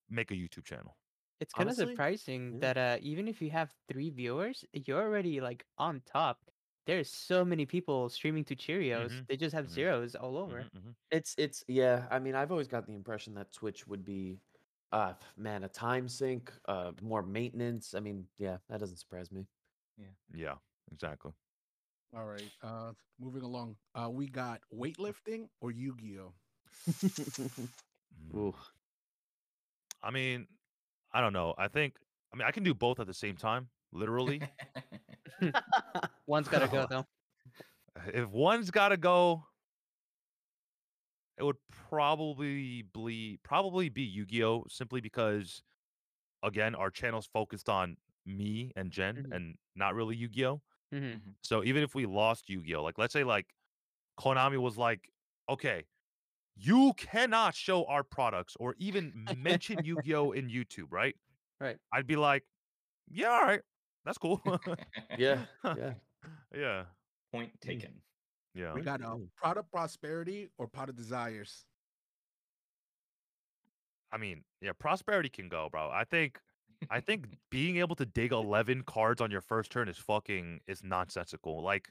make 0.10 0.32
a 0.32 0.36
YouTube 0.36 0.66
channel. 0.66 0.98
It's 1.40 1.54
kind 1.54 1.70
of 1.70 1.76
surprising 1.76 2.60
yeah. 2.60 2.60
that 2.60 2.78
uh, 2.78 2.98
even 3.02 3.28
if 3.28 3.42
you 3.42 3.52
have 3.52 3.76
three 3.88 4.10
viewers, 4.10 4.64
you're 4.74 5.02
already 5.02 5.42
like 5.42 5.66
on 5.78 6.02
top. 6.02 6.50
There's 6.86 7.10
so 7.10 7.44
many 7.44 7.66
people 7.66 8.10
streaming 8.10 8.46
to 8.46 8.56
Cheerios. 8.56 9.12
Mhm, 9.12 9.28
They 9.28 9.36
just 9.38 9.54
have 9.54 9.68
mhm, 9.68 9.70
zeros 9.70 10.16
all 10.16 10.38
over. 10.38 10.66
Mhm, 10.66 10.72
mhm. 10.74 10.96
It's 11.12 11.36
it's 11.38 11.64
yeah. 11.68 12.08
I 12.10 12.20
mean, 12.20 12.36
I've 12.36 12.52
always 12.52 12.68
got 12.68 12.86
the 12.88 12.94
impression 12.94 13.34
that 13.36 13.52
Twitch 13.52 13.86
would 13.88 14.06
be, 14.06 14.40
uh, 14.92 15.14
man, 15.38 15.64
a 15.64 15.70
time 15.70 16.08
sink, 16.08 16.52
uh, 16.68 16.92
more 17.02 17.22
maintenance. 17.24 17.94
I 17.96 18.00
mean, 18.00 18.26
yeah, 18.38 18.58
that 18.70 18.80
doesn't 18.80 18.98
surprise 18.98 19.32
me. 19.32 19.46
Yeah, 19.98 20.06
Yeah, 20.34 20.54
exactly. 20.92 21.32
All 22.16 22.26
right. 22.26 22.50
Uh, 22.64 22.92
moving 23.20 23.42
along. 23.42 23.76
Uh, 23.94 24.10
we 24.10 24.28
got 24.28 24.62
weightlifting 24.74 25.48
or 25.62 25.72
Yu-Gi-Oh. 25.72 26.34
Mm. 28.32 28.38
Ooh. 28.38 28.56
I 30.02 30.10
mean, 30.10 30.48
I 31.12 31.20
don't 31.20 31.34
know. 31.34 31.54
I 31.58 31.68
think 31.68 31.96
I 32.34 32.38
mean 32.38 32.48
I 32.48 32.52
can 32.52 32.64
do 32.64 32.74
both 32.74 33.02
at 33.02 33.08
the 33.08 33.14
same 33.14 33.36
time, 33.36 33.68
literally. 33.92 34.42
One's 36.28 36.48
gotta 36.48 36.68
go 36.70 36.88
though. 36.90 37.06
if 38.14 38.30
one's 38.30 38.72
got 38.72 38.90
to 38.90 38.98
go, 38.98 39.44
it 41.38 41.44
would 41.44 41.58
probably 41.70 42.84
be 42.84 43.40
probably 43.44 43.90
be 43.90 44.04
Yu-Gi-Oh 44.04 44.66
simply 44.70 45.02
because 45.02 45.62
again, 46.44 46.76
our 46.76 46.90
channel's 46.92 47.28
focused 47.28 47.70
on 47.70 47.98
me 48.26 48.72
and 48.76 48.92
Jen 48.92 49.26
Mhm. 49.30 49.36
and 49.36 49.58
not 49.76 49.96
really 49.96 50.16
Yu-Gi-Oh. 50.16 50.62
hmm 50.92 51.14
So 51.42 51.64
even 51.64 51.84
if 51.84 51.96
we 51.96 52.06
lost 52.06 52.50
Yu-Gi-Oh, 52.50 52.84
like 52.84 52.98
let's 52.98 53.14
say 53.14 53.24
like 53.24 53.48
Konami 54.20 54.58
was 54.58 54.78
like, 54.78 55.12
okay, 55.50 55.86
you 56.56 56.94
cannot 56.98 57.56
show 57.56 57.86
our 57.86 58.04
products 58.04 58.56
or 58.60 58.76
even 58.80 59.28
mention 59.38 59.84
Yu-Gi-Oh 59.84 60.32
in 60.32 60.48
YouTube, 60.50 60.88
right? 60.92 61.16
Right. 61.60 61.78
I'd 61.92 62.08
be 62.08 62.16
like, 62.16 62.44
yeah, 63.10 63.30
all 63.30 63.42
right, 63.44 63.62
that's 64.06 64.18
cool. 64.18 64.42
Yeah, 65.18 65.46
yeah. 65.64 65.94
yeah, 66.56 66.86
Point 67.32 67.60
taken. 67.62 68.02
Yeah. 68.56 68.74
We 68.74 68.82
got 68.82 69.02
a 69.02 69.06
Mm. 69.06 69.28
Pot 69.42 69.58
of 69.58 69.70
Prosperity 69.70 70.50
or 70.58 70.68
Pot 70.68 70.90
of 70.90 70.96
Desires. 70.96 71.66
I 74.12 74.18
mean, 74.18 74.44
yeah, 74.62 74.72
prosperity 74.78 75.30
can 75.30 75.50
go, 75.50 75.68
bro. 75.70 75.90
I 75.92 76.06
think 76.06 76.40
I 76.90 77.00
think 77.02 77.26
being 77.52 77.78
able 77.78 77.96
to 77.98 78.06
dig 78.06 78.32
11 78.32 78.84
cards 78.84 79.22
on 79.22 79.30
your 79.30 79.42
first 79.42 79.72
turn 79.72 79.90
is 79.90 79.98
fucking 79.98 80.62
is 80.68 80.84
nonsensical. 80.84 81.62
Like 81.62 81.90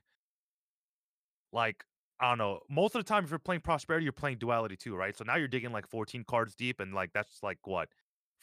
like 1.52 1.84
I 2.20 2.28
don't 2.30 2.38
know. 2.38 2.60
Most 2.70 2.94
of 2.94 3.04
the 3.04 3.08
time 3.08 3.24
if 3.24 3.30
you're 3.30 3.38
playing 3.38 3.60
prosperity, 3.60 4.04
you're 4.04 4.12
playing 4.12 4.38
duality 4.38 4.76
too, 4.76 4.94
right? 4.96 5.16
So 5.16 5.24
now 5.24 5.36
you're 5.36 5.48
digging 5.48 5.72
like 5.72 5.86
14 5.86 6.24
cards 6.24 6.54
deep 6.54 6.80
and 6.80 6.94
like 6.94 7.12
that's 7.12 7.42
like 7.42 7.58
what? 7.64 7.88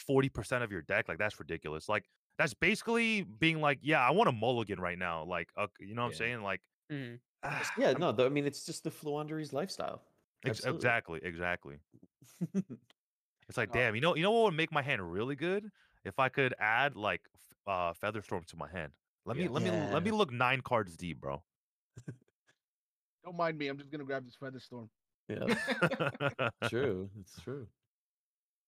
40% 0.10 0.64
of 0.64 0.72
your 0.72 0.82
deck? 0.82 1.08
Like 1.08 1.18
that's 1.18 1.40
ridiculous. 1.40 1.88
Like 1.90 2.06
that's 2.38 2.54
basically 2.54 3.24
being 3.24 3.62
like, 3.62 3.80
yeah, 3.82 4.06
I 4.06 4.12
want 4.12 4.30
a 4.30 4.32
mulligan 4.32 4.80
right 4.80 4.98
now. 4.98 5.24
Like, 5.24 5.50
uh, 5.58 5.68
you 5.80 5.96
know 5.96 6.02
what 6.04 6.10
I'm 6.10 6.14
saying? 6.16 6.42
Like 6.44 6.62
ah, 7.44 7.72
Yeah, 7.78 7.94
no, 7.94 8.12
though, 8.12 8.26
I 8.26 8.30
mean, 8.30 8.46
it's 8.46 8.66
just 8.66 8.84
the 8.84 8.90
Floowandereeze 8.92 9.54
lifestyle. 9.54 10.02
ex- 10.46 10.60
absolutely. 10.60 10.78
exactly, 10.78 11.20
exactly. 11.24 11.78
It's 13.50 13.58
like, 13.58 13.74
damn, 13.74 13.96
you 13.96 14.02
know, 14.02 14.16
you 14.16 14.24
know 14.24 14.32
what 14.32 14.44
would 14.46 14.54
make 14.54 14.72
my 14.72 14.82
hand 14.82 15.12
really 15.12 15.36
good 15.36 15.70
if 16.06 16.20
I 16.20 16.30
could 16.30 16.54
add 16.58 16.96
like 16.96 17.20
uh 17.68 17.92
Featherstorm 18.02 18.46
to 18.46 18.56
my 18.56 18.70
hand. 18.70 18.94
Let 19.26 19.36
me 19.36 19.44
Yeah. 19.44 19.50
let 19.50 19.64
me 19.64 19.72
let 19.72 20.04
me 20.04 20.12
look 20.12 20.32
nine 20.32 20.62
cards 20.62 20.96
deep, 20.96 21.20
bro. 21.20 21.44
Don't 23.26 23.36
mind 23.36 23.58
me. 23.58 23.68
I'm 23.68 23.78
just 23.78 23.92
gonna 23.92 24.06
grab 24.06 24.24
this 24.24 24.38
Featherstorm. 24.42 24.88
yeah, 25.28 26.50
true. 26.70 27.10
It's 27.20 27.42
true. 27.42 27.68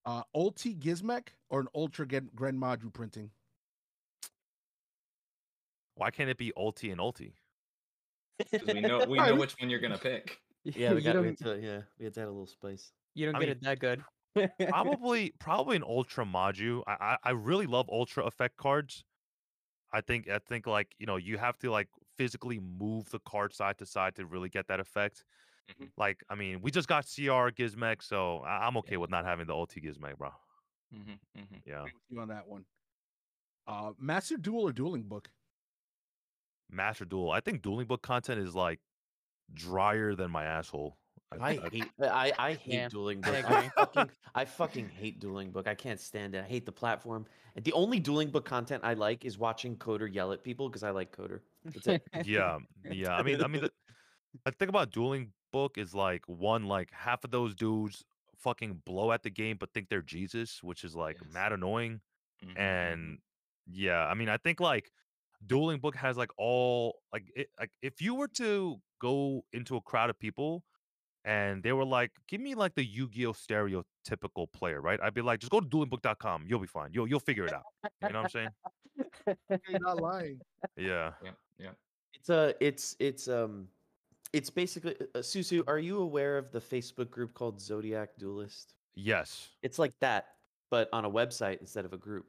Uh, 0.06 0.24
Ulti 0.36 0.78
Gizmek 0.78 1.30
or 1.50 1.62
an 1.62 1.68
Ultra 1.74 2.06
Gen- 2.06 2.30
Gren 2.36 2.58
Maju 2.60 2.90
printing. 2.90 3.32
Why 5.96 6.12
can't 6.12 6.30
it 6.30 6.38
be 6.38 6.52
ulti 6.58 6.92
and 6.92 7.00
ulti? 7.00 7.32
Because 8.38 8.72
we 8.72 8.82
know 8.82 9.06
we 9.06 9.18
know 9.18 9.36
which 9.36 9.54
one 9.60 9.70
you're 9.70 9.80
gonna 9.80 9.98
pick. 9.98 10.40
Yeah, 10.64 10.94
we 10.94 11.02
got 11.02 11.20
we 11.20 11.26
had 11.28 11.38
to, 11.40 11.60
yeah, 11.60 11.82
we 12.00 12.06
had 12.06 12.14
to 12.14 12.22
add 12.22 12.28
a 12.28 12.32
little 12.32 12.48
spice. 12.48 12.94
you 13.14 13.26
don't 13.26 13.36
I 13.36 13.40
get 13.40 13.50
mean, 13.50 13.58
it 13.58 13.62
that 13.64 13.80
good. 13.80 14.06
Probably 14.70 15.32
probably 15.40 15.76
an 15.76 15.84
ultra 15.84 16.26
Maju. 16.26 16.84
I, 16.88 16.94
I 16.94 17.18
I 17.26 17.32
really 17.32 17.68
love 17.68 17.90
ultra 17.90 18.24
effect 18.26 18.56
cards. 18.58 19.04
I 19.92 20.02
think 20.02 20.28
I 20.30 20.40
think 20.40 20.68
like 20.68 20.96
you 21.00 21.06
know 21.06 21.18
you 21.18 21.38
have 21.38 21.58
to 21.60 21.72
like 21.72 21.90
physically 22.18 22.60
move 22.60 23.10
the 23.12 23.20
card 23.20 23.54
side 23.54 23.78
to 23.80 23.86
side 23.86 24.16
to 24.16 24.26
really 24.26 24.50
get 24.50 24.68
that 24.68 24.80
effect. 24.80 25.26
Mhm. 25.70 25.92
Like 25.98 26.24
I 26.30 26.36
mean, 26.36 26.62
we 26.62 26.72
just 26.72 26.88
got 26.88 27.06
CR 27.06 27.52
Gizmek, 27.52 28.02
so 28.04 28.40
I- 28.40 28.68
I'm 28.68 28.78
okay 28.78 28.96
Yeah. 28.96 28.98
with 28.98 29.10
not 29.10 29.26
having 29.26 29.48
the 29.48 29.54
ulti 29.54 29.84
Gizmek, 29.84 30.18
bro. 30.18 30.32
hmm 30.92 31.14
hmm 31.36 31.60
Yeah, 31.66 31.82
Agree 31.82 31.94
with 31.94 32.04
you 32.10 32.20
on 32.22 32.28
that 32.30 32.48
one. 32.48 32.66
Uh, 33.68 33.94
Master 33.98 34.38
Duel 34.38 34.68
or 34.68 34.74
Dueling 34.74 35.04
Book. 35.08 35.32
Master 36.74 37.06
Duel. 37.06 37.32
I 37.32 37.40
think 37.40 37.62
dueling 37.62 37.88
book 37.88 38.02
content 38.02 38.40
is 38.40 38.56
like 38.56 38.80
drier 39.54 40.16
than 40.16 40.32
my 40.32 40.44
asshole. 40.46 40.98
I 41.40 41.54
hate 41.72 41.86
I 42.00 42.32
I 42.38 42.54
hate 42.54 42.74
Yeah, 42.74 42.88
dueling 42.90 43.22
book. 43.22 43.34
I, 43.34 43.38
agree. 43.40 43.70
fucking 43.76 44.10
I 44.36 44.46
fucking 44.46 44.90
hate 44.90 45.20
dueling 45.20 45.50
book. 45.52 45.68
I 45.68 45.74
can't 45.74 46.00
stand 46.00 46.36
it. 46.36 46.44
I 46.44 46.48
hate 46.48 46.66
the 46.66 46.72
platform. 46.72 47.26
The 47.56 47.74
only 47.74 48.00
dueling 48.00 48.30
book 48.30 48.46
content 48.46 48.84
I 48.86 48.94
like 48.94 49.26
is 49.26 49.38
watching 49.40 49.76
Coder 49.78 50.12
yell 50.14 50.32
at 50.32 50.44
people 50.44 50.70
because 50.70 50.84
I 50.84 50.92
like 50.92 51.16
Coder. 51.16 51.40
That's 51.66 51.88
it. 51.88 52.04
yeah 52.26 52.60
yeah 52.84 53.16
i 53.16 53.24
mean 53.24 53.42
i 53.42 53.48
mean 53.48 53.62
the, 53.62 53.72
the 54.44 54.52
thing 54.52 54.68
about 54.68 54.92
dueling 54.92 55.32
book 55.54 55.78
is 55.78 55.96
like 55.96 56.22
one 56.28 56.66
like 56.66 56.92
half 56.92 57.24
of 57.24 57.32
those 57.32 57.56
dudes 57.56 58.04
fucking 58.38 58.82
blow 58.86 59.14
at 59.14 59.24
the 59.24 59.30
game 59.30 59.56
but 59.58 59.72
think 59.74 59.88
they're 59.88 60.02
jesus 60.02 60.62
which 60.62 60.84
is 60.84 60.94
like 60.94 61.16
Yes. 61.24 61.34
mad 61.34 61.54
annoying 61.54 62.02
Mhm, 62.46 62.60
and 62.60 63.18
yeah 63.72 64.06
i 64.08 64.14
mean 64.14 64.28
i 64.28 64.36
think 64.36 64.60
like 64.60 64.92
dueling 65.48 65.80
book 65.80 65.96
has 65.96 66.18
like 66.18 66.30
all 66.38 67.00
like 67.12 67.26
it, 67.36 67.48
like 67.60 67.72
if 67.82 68.02
you 68.02 68.16
were 68.16 68.28
to 68.28 68.78
go 69.00 69.44
into 69.54 69.76
a 69.76 69.82
crowd 69.82 70.10
of 70.10 70.18
people 70.20 70.64
and 71.26 71.64
they 71.64 71.72
were 71.74 71.86
like 71.86 72.12
give 72.28 72.39
me 72.41 72.54
like 72.56 72.74
the 72.76 72.84
yu-gi-oh 72.84 73.34
stereotypical 73.34 74.46
player 74.54 74.82
right 74.82 75.00
i'd 75.04 75.14
be 75.14 75.22
like 75.22 75.39
just 75.39 75.52
go 75.52 75.60
to 75.60 75.68
duelingbook.com 75.68 76.44
you'll 76.48 76.60
be 76.60 76.68
fine 76.68 76.89
you'll 76.94 77.08
you'll 77.08 77.20
figure 77.20 77.46
it 77.46 77.54
out 77.54 77.64
you 78.02 78.10
know 78.10 78.22
what 78.22 78.26
i'm 78.26 78.30
saying 78.30 78.50
You're 79.70 79.80
not 79.80 79.98
lying. 80.02 80.39
yeah. 80.78 81.12
Yep. 81.24 81.36
Yep. 81.60 81.76
It's 82.14 82.30
a 82.30 82.54
it's 82.60 82.96
it's 83.00 83.28
um 83.28 83.68
it's 84.34 84.50
basically 84.50 84.96
uh, 85.16 85.20
Susu, 85.20 85.64
are 85.68 85.80
you 85.80 86.00
aware 86.02 86.38
of 86.38 86.52
the 86.52 86.60
Facebook 86.60 87.10
group 87.12 87.34
called 87.34 87.60
Zodiac 87.62 88.10
Duelist? 88.18 88.76
yes 88.96 89.50
It's 89.64 89.80
like 89.80 89.94
that, 90.02 90.28
but 90.70 90.89
on 90.94 91.06
a 91.06 91.10
website 91.10 91.60
instead 91.62 91.86
of 91.86 91.94
a 91.94 91.98
group. 91.98 92.26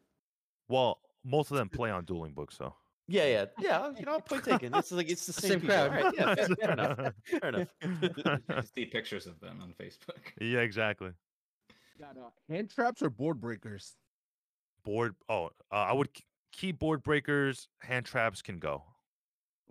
well 0.69 1.01
most 1.25 1.51
of 1.51 1.57
them 1.59 1.69
play 1.69 1.91
on 1.91 2.05
dueling 2.05 2.33
book 2.33 2.51
so 2.53 2.75
Yeah, 3.07 3.27
yeah, 3.27 3.45
yeah. 3.61 3.93
You 3.99 4.07
know, 4.07 4.19
point 4.21 4.45
taken. 4.45 4.75
It's 4.75 4.91
like 4.93 5.11
it's 5.11 5.27
the 5.27 5.33
same, 5.33 5.61
Same 5.61 5.61
crowd. 5.61 5.93
Right, 5.93 6.15
yeah, 6.17 6.35
fair, 6.35 6.49
fair 6.49 6.71
enough. 6.73 6.99
Fair 7.25 7.49
enough. 7.49 7.69
You 7.83 8.63
see 8.75 8.87
pictures 8.87 9.27
of 9.27 9.41
them 9.41 9.61
on 9.63 9.75
Facebook. 9.79 10.33
yeah, 10.41 10.61
exactly. 10.61 11.11
Got 11.99 12.17
uh, 12.17 12.31
hand 12.49 12.71
traps 12.71 13.03
or 13.03 13.11
board 13.11 13.41
breakers. 13.41 13.95
Board. 14.85 15.15
Oh, 15.29 15.51
uh, 15.71 15.75
I 15.75 15.93
would 15.93 16.13
k- 16.13 16.25
keep 16.53 16.79
board 16.79 17.03
breakers. 17.03 17.69
Hand 17.81 18.07
traps 18.07 18.43
can 18.43 18.59
go. 18.59 18.83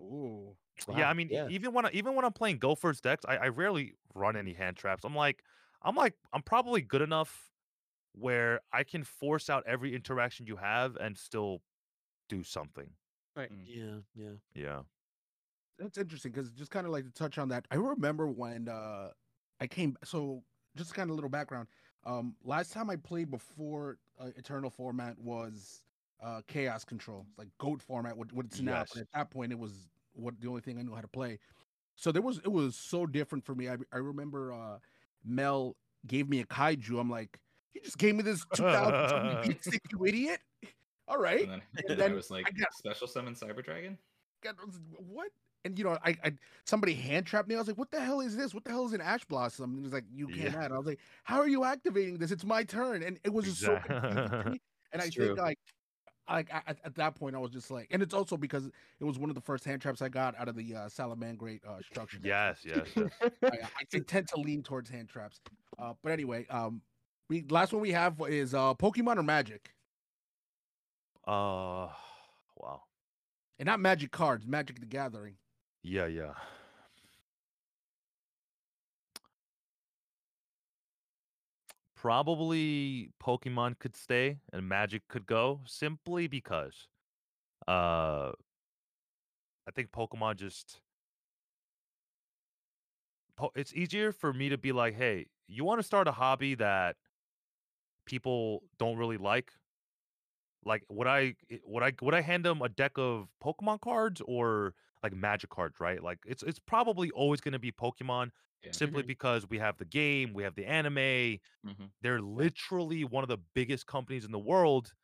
Ooh. 0.00 0.56
Yeah, 0.96 1.08
I 1.08 1.14
mean, 1.14 1.28
yeah. 1.30 1.46
even 1.48 1.72
when 1.72 1.86
I, 1.86 1.90
even 1.92 2.14
when 2.14 2.24
I'm 2.24 2.32
playing 2.32 2.58
Gophers 2.58 3.00
decks, 3.00 3.24
I, 3.28 3.36
I 3.36 3.48
rarely 3.48 3.94
run 4.14 4.36
any 4.36 4.52
hand 4.52 4.76
traps. 4.76 5.04
I'm 5.04 5.14
like, 5.14 5.44
I'm 5.82 5.94
like, 5.94 6.14
I'm 6.32 6.42
probably 6.42 6.80
good 6.82 7.02
enough 7.02 7.50
where 8.12 8.60
I 8.72 8.82
can 8.82 9.04
force 9.04 9.48
out 9.48 9.64
every 9.66 9.94
interaction 9.94 10.46
you 10.46 10.56
have 10.56 10.96
and 10.96 11.16
still 11.16 11.62
do 12.28 12.42
something. 12.42 12.90
Yeah, 13.36 13.98
yeah. 14.14 14.30
Yeah. 14.54 14.80
That's 15.78 15.98
interesting 15.98 16.32
because 16.32 16.50
just 16.50 16.70
kind 16.70 16.86
of 16.86 16.92
like 16.92 17.04
to 17.04 17.10
touch 17.12 17.38
on 17.38 17.48
that. 17.48 17.66
I 17.70 17.76
remember 17.76 18.28
when 18.28 18.68
uh 18.68 19.08
I 19.60 19.66
came. 19.66 19.96
So 20.04 20.42
just 20.76 20.94
kind 20.94 21.10
of 21.10 21.12
a 21.12 21.14
little 21.14 21.30
background. 21.30 21.68
Um, 22.04 22.34
last 22.44 22.72
time 22.72 22.90
I 22.90 22.96
played 22.96 23.30
before 23.30 23.98
uh, 24.20 24.26
Eternal 24.36 24.70
format 24.70 25.18
was 25.18 25.84
uh 26.22 26.42
Chaos 26.46 26.84
Control, 26.84 27.26
like 27.36 27.48
Goat 27.58 27.82
format. 27.82 28.16
What, 28.16 28.32
what 28.32 28.46
it's 28.46 28.60
now. 28.60 28.80
Yes. 28.80 28.90
But 28.94 29.02
at 29.02 29.08
that 29.14 29.30
point, 29.30 29.52
it 29.52 29.58
was 29.58 29.88
what 30.14 30.40
the 30.40 30.48
only 30.48 30.60
thing 30.60 30.78
I 30.78 30.82
knew 30.82 30.94
how 30.94 31.00
to 31.00 31.08
play. 31.08 31.38
So 31.96 32.12
there 32.12 32.22
was 32.22 32.38
it 32.38 32.52
was 32.52 32.76
so 32.76 33.06
different 33.06 33.44
for 33.44 33.54
me. 33.54 33.68
I 33.68 33.76
I 33.92 33.98
remember 33.98 34.52
uh 34.52 34.78
Mel 35.24 35.76
gave 36.06 36.28
me 36.28 36.40
a 36.40 36.44
kaiju. 36.44 37.00
I'm 37.00 37.10
like, 37.10 37.38
you 37.72 37.80
just 37.80 37.98
gave 37.98 38.14
me 38.14 38.22
this 38.22 38.44
2020 38.54 39.58
stick, 39.60 39.82
you 39.90 40.06
idiot. 40.06 40.40
All 41.08 41.18
right. 41.18 41.42
And 41.42 41.50
then, 41.52 41.62
And 41.88 42.00
and 42.00 42.12
I 42.12 42.14
was 42.14 42.30
like, 42.30 42.46
I 42.46 42.50
got- 42.50 42.72
special 42.74 43.06
summon 43.06 43.34
Cyber 43.34 43.64
Dragon? 43.64 43.98
God, 44.42 44.56
what? 44.98 45.30
And 45.66 45.78
you 45.78 45.84
know, 45.84 45.96
I, 46.04 46.14
I 46.22 46.32
somebody 46.66 46.92
hand 46.92 47.24
trapped 47.26 47.48
me. 47.48 47.54
I 47.54 47.58
was 47.58 47.68
like, 47.68 47.78
what 47.78 47.90
the 47.90 48.00
hell 48.00 48.20
is 48.20 48.36
this? 48.36 48.52
What 48.52 48.64
the 48.64 48.70
hell 48.70 48.84
is 48.84 48.92
an 48.92 49.00
ash 49.00 49.24
blossom? 49.24 49.70
And 49.70 49.78
he 49.78 49.82
was 49.82 49.92
like, 49.94 50.04
you 50.12 50.26
can't 50.28 50.52
Yeah. 50.52 50.62
add. 50.64 50.72
I 50.72 50.76
was 50.76 50.86
like, 50.86 51.00
how 51.22 51.38
are 51.40 51.48
you 51.48 51.64
activating 51.64 52.18
this? 52.18 52.30
It's 52.30 52.44
my 52.44 52.62
turn. 52.64 53.02
And 53.02 53.18
it 53.24 53.32
was 53.32 53.46
just 53.46 53.60
so 53.60 53.78
confusing 53.82 54.28
to 54.28 54.50
me. 54.50 54.60
And 54.92 55.02
I 55.02 55.06
It's 55.06 55.16
think 55.16 55.38
like 55.38 55.58
like 56.28 56.48
at- 56.54 56.78
at 56.84 56.94
that 56.94 57.14
point 57.16 57.34
I 57.34 57.38
was 57.38 57.50
just 57.50 57.70
like, 57.70 57.88
and 57.90 58.02
it's 58.02 58.14
also 58.14 58.36
because 58.36 58.66
it 59.00 59.04
was 59.04 59.18
one 59.18 59.28
of 59.30 59.34
the 59.34 59.40
first 59.42 59.64
hand 59.64 59.80
traps 59.82 60.00
I 60.02 60.08
got 60.08 60.34
out 60.38 60.48
of 60.48 60.54
the 60.56 60.74
uh, 60.74 60.78
Salamangreat 60.88 61.60
uh, 61.66 61.80
structure. 61.82 62.18
Yes. 62.22 62.60
Yes. 62.64 62.86
yes. 62.94 63.10
I, 63.42 63.58
I 63.92 63.98
tend 64.06 64.28
to 64.28 64.40
lean 64.40 64.62
towards 64.62 64.88
hand 64.90 65.08
traps. 65.08 65.40
Uh, 65.78 65.94
but 66.02 66.12
anyway, 66.12 66.46
um, 66.48 66.80
We 67.30 67.44
last 67.50 67.72
one 67.72 67.80
we 67.82 67.90
have 67.92 68.20
is 68.28 68.54
uh 68.54 68.74
Pokemon 68.74 69.16
or 69.16 69.22
Magic, 69.22 69.74
Uh, 71.26 71.88
wow. 72.56 72.82
and 73.58 73.66
not 73.66 73.80
Magic 73.80 74.10
cards, 74.10 74.46
Magic 74.46 74.78
the 74.80 74.86
Gathering. 74.86 75.36
Yeah, 75.82 76.06
yeah. 76.06 76.32
Probably 81.96 83.10
Pokemon 83.22 83.78
could 83.78 83.96
stay 83.96 84.40
and 84.52 84.68
Magic 84.68 85.08
could 85.08 85.26
go 85.26 85.60
simply 85.66 86.26
because 86.26 86.88
uh 87.66 88.32
I 89.66 89.70
think 89.74 89.90
Pokemon 89.90 90.36
just 90.36 90.80
po- 93.36 93.52
it's 93.54 93.72
easier 93.72 94.12
for 94.12 94.32
me 94.34 94.50
to 94.50 94.58
be 94.58 94.72
like, 94.72 94.94
"Hey, 94.94 95.26
you 95.46 95.64
want 95.64 95.78
to 95.78 95.82
start 95.82 96.06
a 96.08 96.12
hobby 96.12 96.54
that 96.56 96.96
people 98.04 98.64
don't 98.78 98.98
really 98.98 99.16
like?" 99.16 99.52
Like, 100.64 100.84
would 100.88 101.06
I 101.06 101.36
i- 101.50 101.60
would 101.64 101.82
I 101.82 101.92
would 102.02 102.14
I 102.14 102.20
hand 102.20 102.44
them 102.44 102.62
a 102.62 102.68
deck 102.68 102.92
of 102.96 103.28
Pokemon 103.42 103.80
cards 103.80 104.20
or 104.26 104.74
like 105.02 105.12
Magic 105.14 105.50
cards, 105.50 105.80
right? 105.80 106.02
Like, 106.02 106.18
it's 106.26 106.42
it's 106.42 106.58
probably 106.58 107.10
always 107.12 107.40
going 107.40 107.52
to 107.52 107.58
be 107.58 107.72
Pokemon 107.72 108.30
Yeah. 108.62 108.72
simply 108.72 109.02
Mhm. 109.02 109.08
because 109.14 109.48
we 109.48 109.58
have 109.58 109.76
the 109.78 109.84
game, 109.84 110.32
we 110.34 110.42
have 110.44 110.54
the 110.54 110.66
anime. 110.66 111.38
Mhm. 111.62 111.92
They're 112.02 112.20
literally 112.22 113.04
one 113.04 113.24
of 113.24 113.28
the 113.28 113.38
biggest 113.54 113.86
companies 113.86 114.24
in 114.24 114.32
the 114.32 114.38
world, 114.38 114.94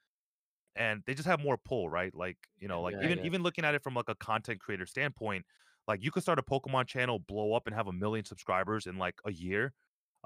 and 0.76 1.02
they 1.06 1.14
just 1.14 1.26
have 1.26 1.40
more 1.40 1.58
pull, 1.58 1.88
right? 1.88 2.14
Like, 2.14 2.38
you 2.58 2.68
know, 2.68 2.82
like 2.82 2.94
Yeah, 2.94 3.00
even 3.00 3.18
yeah. 3.18 3.24
even 3.24 3.42
looking 3.42 3.64
at 3.64 3.74
it 3.74 3.82
from 3.82 3.94
like 3.94 4.08
a 4.08 4.14
content 4.14 4.61
creator 4.61 4.86
standpoint, 4.86 5.46
like 5.88 6.02
you 6.02 6.11
could 6.11 6.22
start 6.22 6.38
a 6.38 6.42
Pokemon 6.42 6.86
channel, 6.86 7.18
blow 7.18 7.52
up, 7.54 7.66
and 7.66 7.74
have 7.74 7.88
a 7.88 7.92
million 7.92 8.24
subscribers 8.24 8.86
in 8.86 8.96
like 8.98 9.20
a 9.24 9.32
year, 9.32 9.74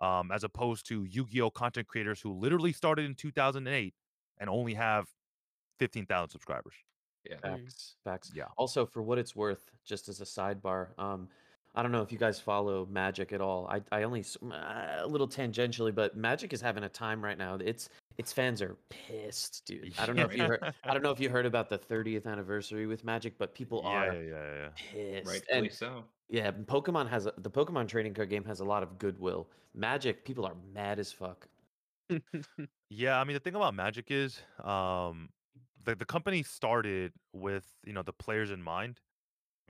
um, 0.02 0.30
as 0.30 0.44
opposed 0.44 0.86
to 0.88 1.04
Yu-Gi-Oh 1.04 1.50
content 1.50 1.88
creators 1.88 2.20
who 2.20 2.32
literally 2.34 2.72
started 2.72 3.06
in 3.06 3.14
2008 3.14 3.94
and 4.38 4.50
only 4.50 4.74
have 4.74 5.08
15,000 5.78 6.30
subscribers. 6.30 6.74
Yeah. 7.28 7.36
Facts, 7.42 7.94
facts. 8.04 8.32
Yeah. 8.34 8.44
Also, 8.58 8.84
for 8.84 9.02
what 9.02 9.18
it's 9.18 9.34
worth, 9.34 9.70
just 9.84 10.08
as 10.08 10.20
a 10.20 10.24
sidebar, 10.24 10.88
um, 10.98 11.28
I 11.74 11.82
don't 11.82 11.90
know 11.90 12.02
if 12.02 12.12
you 12.12 12.18
guys 12.18 12.38
follow 12.38 12.86
Magic 12.86 13.32
at 13.32 13.40
all. 13.40 13.66
I, 13.68 13.80
I 13.90 14.04
only 14.04 14.24
uh, 14.44 14.98
a 15.00 15.06
little 15.06 15.26
tangentially, 15.26 15.92
but 15.92 16.16
Magic 16.16 16.52
is 16.52 16.60
having 16.60 16.84
a 16.84 16.88
time 16.88 17.24
right 17.24 17.36
now. 17.36 17.54
Its 17.56 17.88
its 18.16 18.32
fans 18.32 18.62
are 18.62 18.76
pissed, 18.90 19.64
dude. 19.66 19.92
I 19.98 20.06
don't 20.06 20.14
know 20.14 20.26
if 20.26 20.36
you 20.36 20.44
heard. 20.44 20.62
I 20.84 20.92
don't 20.92 21.02
know 21.02 21.10
if 21.10 21.18
you 21.18 21.28
heard 21.36 21.46
about 21.46 21.68
the 21.68 21.78
30th 21.78 22.26
anniversary 22.26 22.86
with 22.86 23.04
Magic, 23.04 23.36
but 23.38 23.54
people 23.54 23.80
Yeah, 23.84 23.90
are 23.90 24.12
yeah, 24.14 24.20
yeah, 24.22 24.54
yeah. 24.54 24.68
pissed. 24.76 25.26
Rightfully 25.26 25.58
And 25.58 25.72
so. 25.72 26.04
yeah, 26.28 26.52
Pokemon 26.52 27.08
has 27.08 27.26
a, 27.26 27.32
the 27.38 27.50
Pokemon 27.50 27.88
trading 27.88 28.14
card 28.14 28.30
game 28.30 28.44
has 28.44 28.60
a 28.60 28.64
lot 28.64 28.84
of 28.84 28.96
goodwill. 28.98 29.48
Magic, 29.74 30.24
people 30.24 30.44
are 30.46 30.54
mad 30.72 30.98
as 31.00 31.10
fuck. 31.10 31.48
Yeah, 32.90 33.18
I 33.18 33.24
mean 33.24 33.34
the 33.34 33.40
thing 33.40 33.56
about 33.56 33.74
Magic 33.74 34.06
is, 34.10 34.40
um, 34.62 35.30
the 35.84 35.94
the 35.94 36.04
company 36.06 36.42
started 36.42 37.12
with 37.32 37.76
you 37.84 37.92
know 37.92 38.02
the 38.02 38.12
players 38.12 38.50
in 38.50 38.62
mind. 38.62 39.00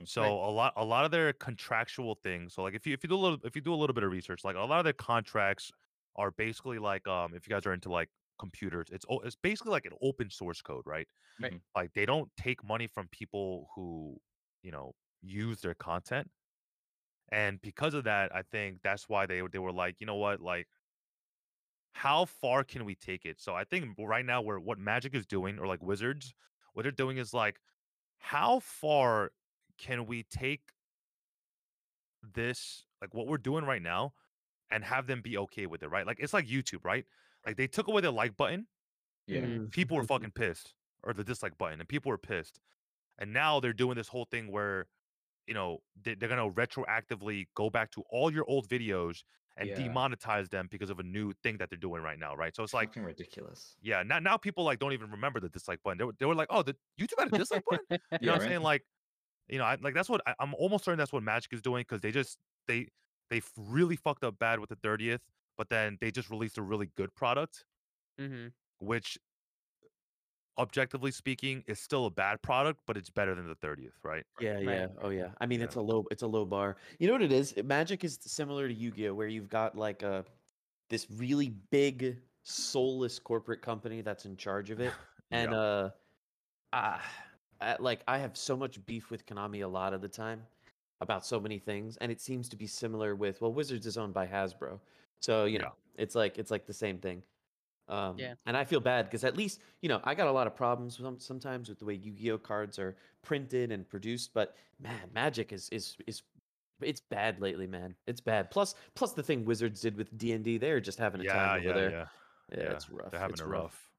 So 0.04 0.22
Right. 0.22 0.38
a 0.40 0.50
lot 0.50 0.74
a 0.76 0.84
lot 0.84 1.04
of 1.04 1.10
their 1.12 1.32
contractual 1.32 2.14
things. 2.16 2.54
So 2.54 2.62
like 2.62 2.74
if 2.74 2.86
you 2.86 2.94
if 2.94 3.02
you 3.04 3.08
do 3.08 3.16
a 3.16 3.18
little 3.24 3.38
if 3.44 3.56
you 3.56 3.62
do 3.62 3.74
a 3.74 3.76
little 3.76 3.94
bit 3.94 4.04
of 4.04 4.12
research, 4.12 4.44
like 4.44 4.56
a 4.56 4.60
lot 4.60 4.78
of 4.80 4.84
their 4.84 4.92
contracts 4.94 5.72
are 6.16 6.30
basically 6.32 6.78
like 6.78 7.06
um 7.08 7.34
if 7.34 7.46
you 7.48 7.54
guys 7.54 7.66
are 7.66 7.72
into 7.74 7.90
like 7.90 8.10
computers, 8.38 8.88
it's 8.92 9.06
it's 9.24 9.36
basically 9.36 9.72
like 9.72 9.86
an 9.86 9.94
open 10.02 10.30
source 10.30 10.62
code, 10.62 10.84
right? 10.86 11.08
Right. 11.38 11.54
Mhm. 11.54 11.62
Like 11.76 11.94
they 11.94 12.06
don't 12.06 12.30
take 12.36 12.64
money 12.64 12.86
from 12.88 13.08
people 13.08 13.68
who 13.74 14.18
you 14.62 14.72
know 14.72 14.94
use 15.22 15.60
their 15.62 15.74
content, 15.74 16.30
and 17.32 17.60
because 17.60 17.94
of 17.94 18.04
that, 18.04 18.34
I 18.34 18.42
think 18.42 18.80
that's 18.82 19.08
why 19.08 19.26
they 19.26 19.40
they 19.52 19.58
were 19.58 19.72
like, 19.72 20.00
you 20.00 20.06
know 20.06 20.16
what, 20.16 20.40
like 20.40 20.68
how 21.94 22.24
far 22.24 22.64
can 22.64 22.84
we 22.84 22.94
take 22.94 23.24
it? 23.24 23.40
So 23.40 23.54
I 23.54 23.64
think 23.64 23.96
right 23.98 24.26
now 24.26 24.42
where 24.42 24.58
what 24.58 24.78
Magic 24.78 25.14
is 25.14 25.24
doing 25.26 25.58
or 25.58 25.66
like 25.66 25.82
Wizards, 25.82 26.34
what 26.72 26.82
they're 26.82 26.92
doing 26.92 27.18
is 27.18 27.32
like 27.32 27.60
how 28.18 28.58
far 28.60 29.30
can 29.78 30.06
we 30.06 30.24
take 30.24 30.60
this 32.34 32.84
like 33.00 33.14
what 33.14 33.26
we're 33.26 33.38
doing 33.38 33.64
right 33.64 33.82
now 33.82 34.12
and 34.70 34.82
have 34.84 35.06
them 35.06 35.20
be 35.22 35.38
okay 35.38 35.66
with 35.66 35.82
it, 35.82 35.88
right? 35.88 36.06
Like 36.06 36.18
it's 36.20 36.32
like 36.32 36.46
YouTube, 36.48 36.84
right? 36.84 37.04
Like 37.46 37.56
they 37.56 37.66
took 37.66 37.86
away 37.88 38.00
the 38.00 38.10
like 38.10 38.36
button, 38.36 38.66
Yeah. 39.26 39.42
Mm. 39.42 39.70
people 39.70 39.96
were 39.96 40.04
fucking 40.04 40.32
pissed, 40.32 40.74
or 41.02 41.12
the 41.12 41.22
dislike 41.24 41.56
button, 41.58 41.80
and 41.80 41.88
people 41.88 42.10
were 42.10 42.18
pissed. 42.18 42.58
And 43.18 43.32
now 43.32 43.60
they're 43.60 43.72
doing 43.72 43.96
this 43.96 44.08
whole 44.08 44.24
thing 44.24 44.50
where, 44.50 44.86
you 45.46 45.54
know, 45.54 45.78
they, 45.96 46.14
they're 46.14 46.28
gonna 46.28 46.50
retroactively 46.50 47.46
go 47.54 47.70
back 47.70 47.90
to 47.92 48.02
all 48.10 48.32
your 48.32 48.44
old 48.48 48.68
videos 48.68 49.22
and 49.56 49.72
Yeah. 49.72 49.74
demonetize 49.74 50.50
them 50.50 50.68
because 50.70 50.90
of 50.90 50.98
a 50.98 51.02
new 51.02 51.32
thing 51.42 51.58
that 51.58 51.70
they're 51.70 51.78
doing 51.78 52.02
right 52.02 52.18
now, 52.18 52.34
right? 52.34 52.54
So 52.56 52.62
it's 52.64 52.74
like, 52.74 52.90
fucking 52.92 53.02
ridiculous. 53.04 53.76
yeah, 53.80 54.02
now 54.02 54.18
now 54.18 54.36
people 54.36 54.64
like 54.64 54.78
don't 54.78 54.92
even 54.92 55.10
remember 55.10 55.40
the 55.40 55.48
dislike 55.48 55.82
button. 55.82 55.98
They 55.98 56.04
were, 56.04 56.14
they 56.18 56.26
were 56.26 56.34
like, 56.34 56.48
oh, 56.50 56.62
the 56.62 56.76
YouTube 57.00 57.18
had 57.18 57.28
a 57.28 57.32
dislike 57.32 57.64
button. 57.66 57.84
You 58.20 58.26
know 58.26 58.32
Yeah, 58.32 58.34
what 58.34 58.42
I'm 58.46 58.50
saying? 58.50 58.62
Like, 58.62 58.84
you 59.48 59.58
know, 59.58 59.64
I, 59.64 59.76
like 59.76 59.94
that's 59.94 60.08
what 60.08 60.22
I, 60.26 60.34
I'm 60.40 60.54
almost 60.54 60.84
certain 60.84 60.98
that's 60.98 61.12
what 61.12 61.22
Magic 61.22 61.52
is 61.52 61.62
doing 61.62 61.82
because 61.82 62.00
they 62.02 62.12
just 62.12 62.38
they 62.68 62.88
they 63.30 63.42
really 63.58 63.96
fucked 63.96 64.24
up 64.24 64.38
bad 64.38 64.60
with 64.60 64.70
the 64.70 64.76
30th, 64.76 65.22
but 65.58 65.68
then 65.70 65.98
they 66.00 66.10
just 66.10 66.30
released 66.30 66.58
a 66.58 66.62
really 66.62 66.90
good 66.96 67.14
product, 67.14 67.64
hmm 68.18 68.48
which 68.78 69.18
objectively 70.58 71.10
speaking 71.10 71.64
is 71.66 71.80
still 71.80 72.06
a 72.06 72.10
bad 72.10 72.40
product, 72.42 72.80
but 72.86 72.96
it's 72.96 73.10
better 73.10 73.34
than 73.34 73.46
the 73.48 73.56
30th, 73.56 73.92
right? 74.02 74.24
Yeah, 74.40 74.52
Right. 74.54 74.62
yeah. 74.64 74.86
Oh 75.00 75.10
yeah. 75.10 75.32
I 75.40 75.46
mean, 75.46 75.60
Yeah. 75.60 75.66
it's 75.66 75.76
a 75.76 75.80
low 75.80 76.04
it's 76.10 76.22
a 76.22 76.26
low 76.26 76.44
bar. 76.44 76.76
You 76.98 77.06
know 77.06 77.14
what 77.14 77.22
it 77.22 77.32
is? 77.32 77.54
Magic 77.64 78.04
is 78.04 78.18
similar 78.20 78.68
to 78.68 78.74
Yu-Gi-Oh 78.74 79.14
where 79.14 79.28
you've 79.28 79.48
got 79.48 79.76
like 79.76 80.02
a 80.02 80.24
this 80.90 81.10
really 81.10 81.50
big 81.50 82.22
soulless 82.42 83.18
corporate 83.18 83.62
company 83.62 84.00
that's 84.02 84.26
in 84.26 84.36
charge 84.36 84.70
of 84.70 84.80
it. 84.80 84.92
And 85.30 85.52
Yeah. 85.52 85.58
uh 85.58 85.90
ah, 86.72 87.02
I, 87.60 87.76
like 87.80 88.02
I 88.06 88.18
have 88.18 88.36
so 88.36 88.56
much 88.56 88.84
beef 88.86 89.10
with 89.10 89.26
Konami 89.26 89.64
a 89.64 89.66
lot 89.68 89.94
of 89.94 90.00
the 90.02 90.08
time 90.08 90.46
about 91.00 91.26
so 91.26 91.40
many 91.40 91.58
things 91.58 91.96
and 91.98 92.12
it 92.12 92.20
seems 92.20 92.48
to 92.50 92.56
be 92.56 92.66
similar 92.66 93.14
with 93.16 93.40
well 93.40 93.52
Wizards 93.52 93.86
is 93.86 93.96
owned 93.98 94.14
by 94.14 94.26
Hasbro. 94.26 94.80
So, 95.20 95.46
you 95.46 95.58
Yeah. 95.58 95.64
know, 95.64 95.72
it's 95.96 96.14
like 96.14 96.38
it's 96.38 96.50
like 96.50 96.66
the 96.66 96.74
same 96.74 96.98
thing. 96.98 97.22
Um, 97.88 98.18
Yeah. 98.18 98.34
And 98.46 98.56
I 98.56 98.64
feel 98.64 98.80
bad 98.80 99.06
because 99.06 99.24
at 99.24 99.36
least, 99.36 99.60
you 99.82 99.88
know, 99.88 100.00
I 100.04 100.14
got 100.14 100.26
a 100.28 100.32
lot 100.32 100.46
of 100.46 100.56
problems 100.56 100.96
some, 100.98 101.18
sometimes 101.18 101.68
with 101.68 101.78
the 101.78 101.84
way 101.84 101.94
Yu-Gi-Oh 101.94 102.38
cards 102.38 102.78
are 102.78 102.96
printed 103.22 103.72
and 103.72 103.88
produced, 103.88 104.32
but 104.34 104.56
man, 104.78 105.10
Magic 105.12 105.52
is 105.52 105.68
is 105.70 105.96
is 106.06 106.22
it's 106.80 107.00
bad 107.00 107.40
lately, 107.40 107.66
man. 107.66 107.96
It's 108.06 108.20
bad. 108.20 108.50
Plus 108.50 108.74
plus 108.94 109.12
the 109.14 109.22
thing 109.22 109.44
Wizards 109.44 109.80
did 109.80 109.96
with 109.96 110.16
D&D, 110.16 110.58
they're 110.58 110.80
just 110.80 110.98
having 110.98 111.20
a 111.20 111.24
yeah, 111.24 111.32
time 111.32 111.52
over 111.52 111.68
yeah, 111.68 111.72
there. 111.72 111.90
yeah, 111.90 112.08
Yeah, 112.50 112.64
yeah, 112.64 112.72
it's 112.72 112.90
rough. 112.90 113.10
They're 113.10 113.20
having 113.20 113.34
it's 113.34 113.40
it 113.40 113.46
rough. 113.46 113.90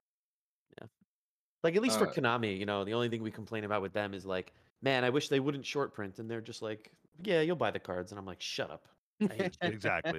Like 1.63 1.75
at 1.75 1.81
least 1.81 1.97
for 1.97 2.07
Uh, 2.07 2.11
Konami, 2.13 2.57
you 2.57 2.65
know, 2.65 2.83
the 2.83 2.93
only 2.93 3.09
thing 3.09 3.23
we 3.23 3.31
complain 3.31 3.63
about 3.63 3.81
with 3.81 3.93
them 3.93 4.13
is 4.13 4.25
like, 4.25 4.53
man, 4.81 5.03
I 5.03 5.09
wish 5.09 5.29
they 5.29 5.39
wouldn't 5.39 5.65
short 5.65 5.93
print 5.93 6.19
and 6.19 6.29
they're 6.29 6.41
just 6.41 6.61
like, 6.61 6.91
yeah, 7.23 7.41
you'll 7.41 7.55
buy 7.55 7.71
the 7.71 7.79
cards 7.79 8.11
and 8.11 8.19
I'm 8.19 8.25
like, 8.25 8.41
shut 8.41 8.69
up. 8.69 8.87
I 9.21 9.33
hate 9.33 9.57
you. 9.61 9.69
Exactly, 9.69 9.69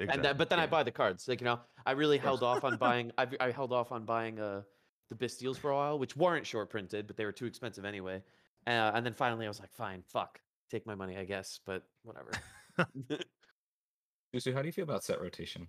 exactly. 0.03 0.09
and 0.09 0.24
that, 0.24 0.38
but 0.38 0.49
then 0.51 0.59
I 0.59 0.66
buy 0.66 0.82
the 0.82 0.90
cards. 0.90 1.28
Like 1.28 1.40
you 1.40 1.44
know, 1.44 1.61
I 1.84 1.92
really 1.92 2.18
held 2.18 2.42
off 2.42 2.64
on 2.64 2.76
buying. 2.86 3.12
I, 3.18 3.26
I 3.40 3.51
held 3.51 3.72
off 3.72 3.92
on 3.92 4.05
buying 4.05 4.38
uh 4.40 4.62
the 5.11 5.14
Bystials 5.16 5.57
for 5.57 5.70
a 5.70 5.74
while, 5.76 5.99
which 5.99 6.16
weren't 6.16 6.47
short 6.47 6.68
printed, 6.70 7.07
but 7.07 7.16
they 7.16 7.24
were 7.24 7.32
too 7.32 7.47
expensive 7.47 7.84
anyway. 7.84 8.22
Uh, 8.66 8.90
and 8.94 9.07
then 9.07 9.12
finally, 9.14 9.44
I 9.47 9.49
was 9.49 9.61
like, 9.61 9.72
fine, 9.72 10.03
fuck, 10.03 10.40
take 10.70 10.84
my 10.86 10.97
money, 10.97 11.16
I 11.16 11.24
guess. 11.24 11.61
But 11.64 11.84
whatever. 12.03 12.32
Susu, 14.34 14.53
how 14.53 14.62
do 14.62 14.66
you 14.68 14.72
feel 14.72 14.84
about 14.84 15.05
set 15.05 15.20
rotation? 15.20 15.68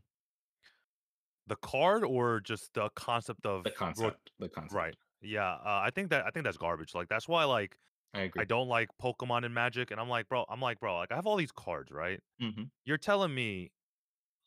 the 1.49 1.55
card 1.57 2.03
or 2.03 2.41
just 2.41 2.73
the 2.73 2.89
concept 2.95 3.45
of 3.45 3.63
The 3.63 3.69
rot- 3.69 3.78
concept. 3.78 4.32
The 4.38 4.49
concept. 4.49 4.73
right. 4.73 4.95
Yeah, 5.21 5.47
uh, 5.49 5.82
I 5.86 5.91
think 5.95 6.09
that 6.09 6.25
I 6.25 6.30
think 6.30 6.43
that's 6.43 6.57
garbage. 6.57 6.93
Like 6.93 7.07
that's 7.07 7.25
why 7.28 7.45
like 7.45 7.78
I 8.18 8.24
agree. 8.24 8.41
I 8.41 8.45
don't 8.45 8.68
like 8.68 8.89
Pokemon 9.01 9.45
and 9.45 9.53
Magic, 9.53 9.91
and 9.91 9.99
I'm 9.99 10.09
like, 10.09 10.30
bro, 10.30 10.45
I'm 10.49 10.61
like, 10.61 10.80
bro, 10.80 10.97
like 10.97 11.11
I 11.11 11.15
have 11.15 11.28
all 11.28 11.38
these 11.38 11.51
cards, 11.51 11.91
right? 11.91 12.22
hmm 12.39 12.72
You're 12.86 12.97
telling 12.99 13.36
me, 13.36 13.72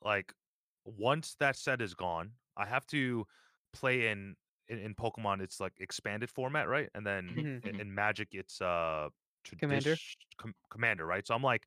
like, 0.03 0.33
once 0.85 1.37
that 1.41 1.57
set 1.57 1.83
is 1.83 1.95
gone, 1.95 2.35
I 2.57 2.67
have 2.67 2.87
to 2.89 3.27
play 3.73 4.09
in 4.09 4.37
in, 4.69 4.79
in 4.79 4.95
Pokemon. 4.95 5.43
It's 5.43 5.61
like 5.61 5.75
expanded 5.81 6.31
format, 6.31 6.69
right? 6.69 6.91
And 6.95 7.07
then 7.07 7.37
Mhm, 7.37 7.49
in, 7.65 7.73
mhm. 7.73 7.81
in 7.81 7.95
Magic, 7.95 8.31
it's 8.33 8.61
uh 8.63 9.11
Commander? 9.59 10.01
com- 10.39 10.55
Commander, 10.71 11.07
right? 11.07 11.27
So 11.27 11.35
I'm 11.35 11.43
like, 11.43 11.67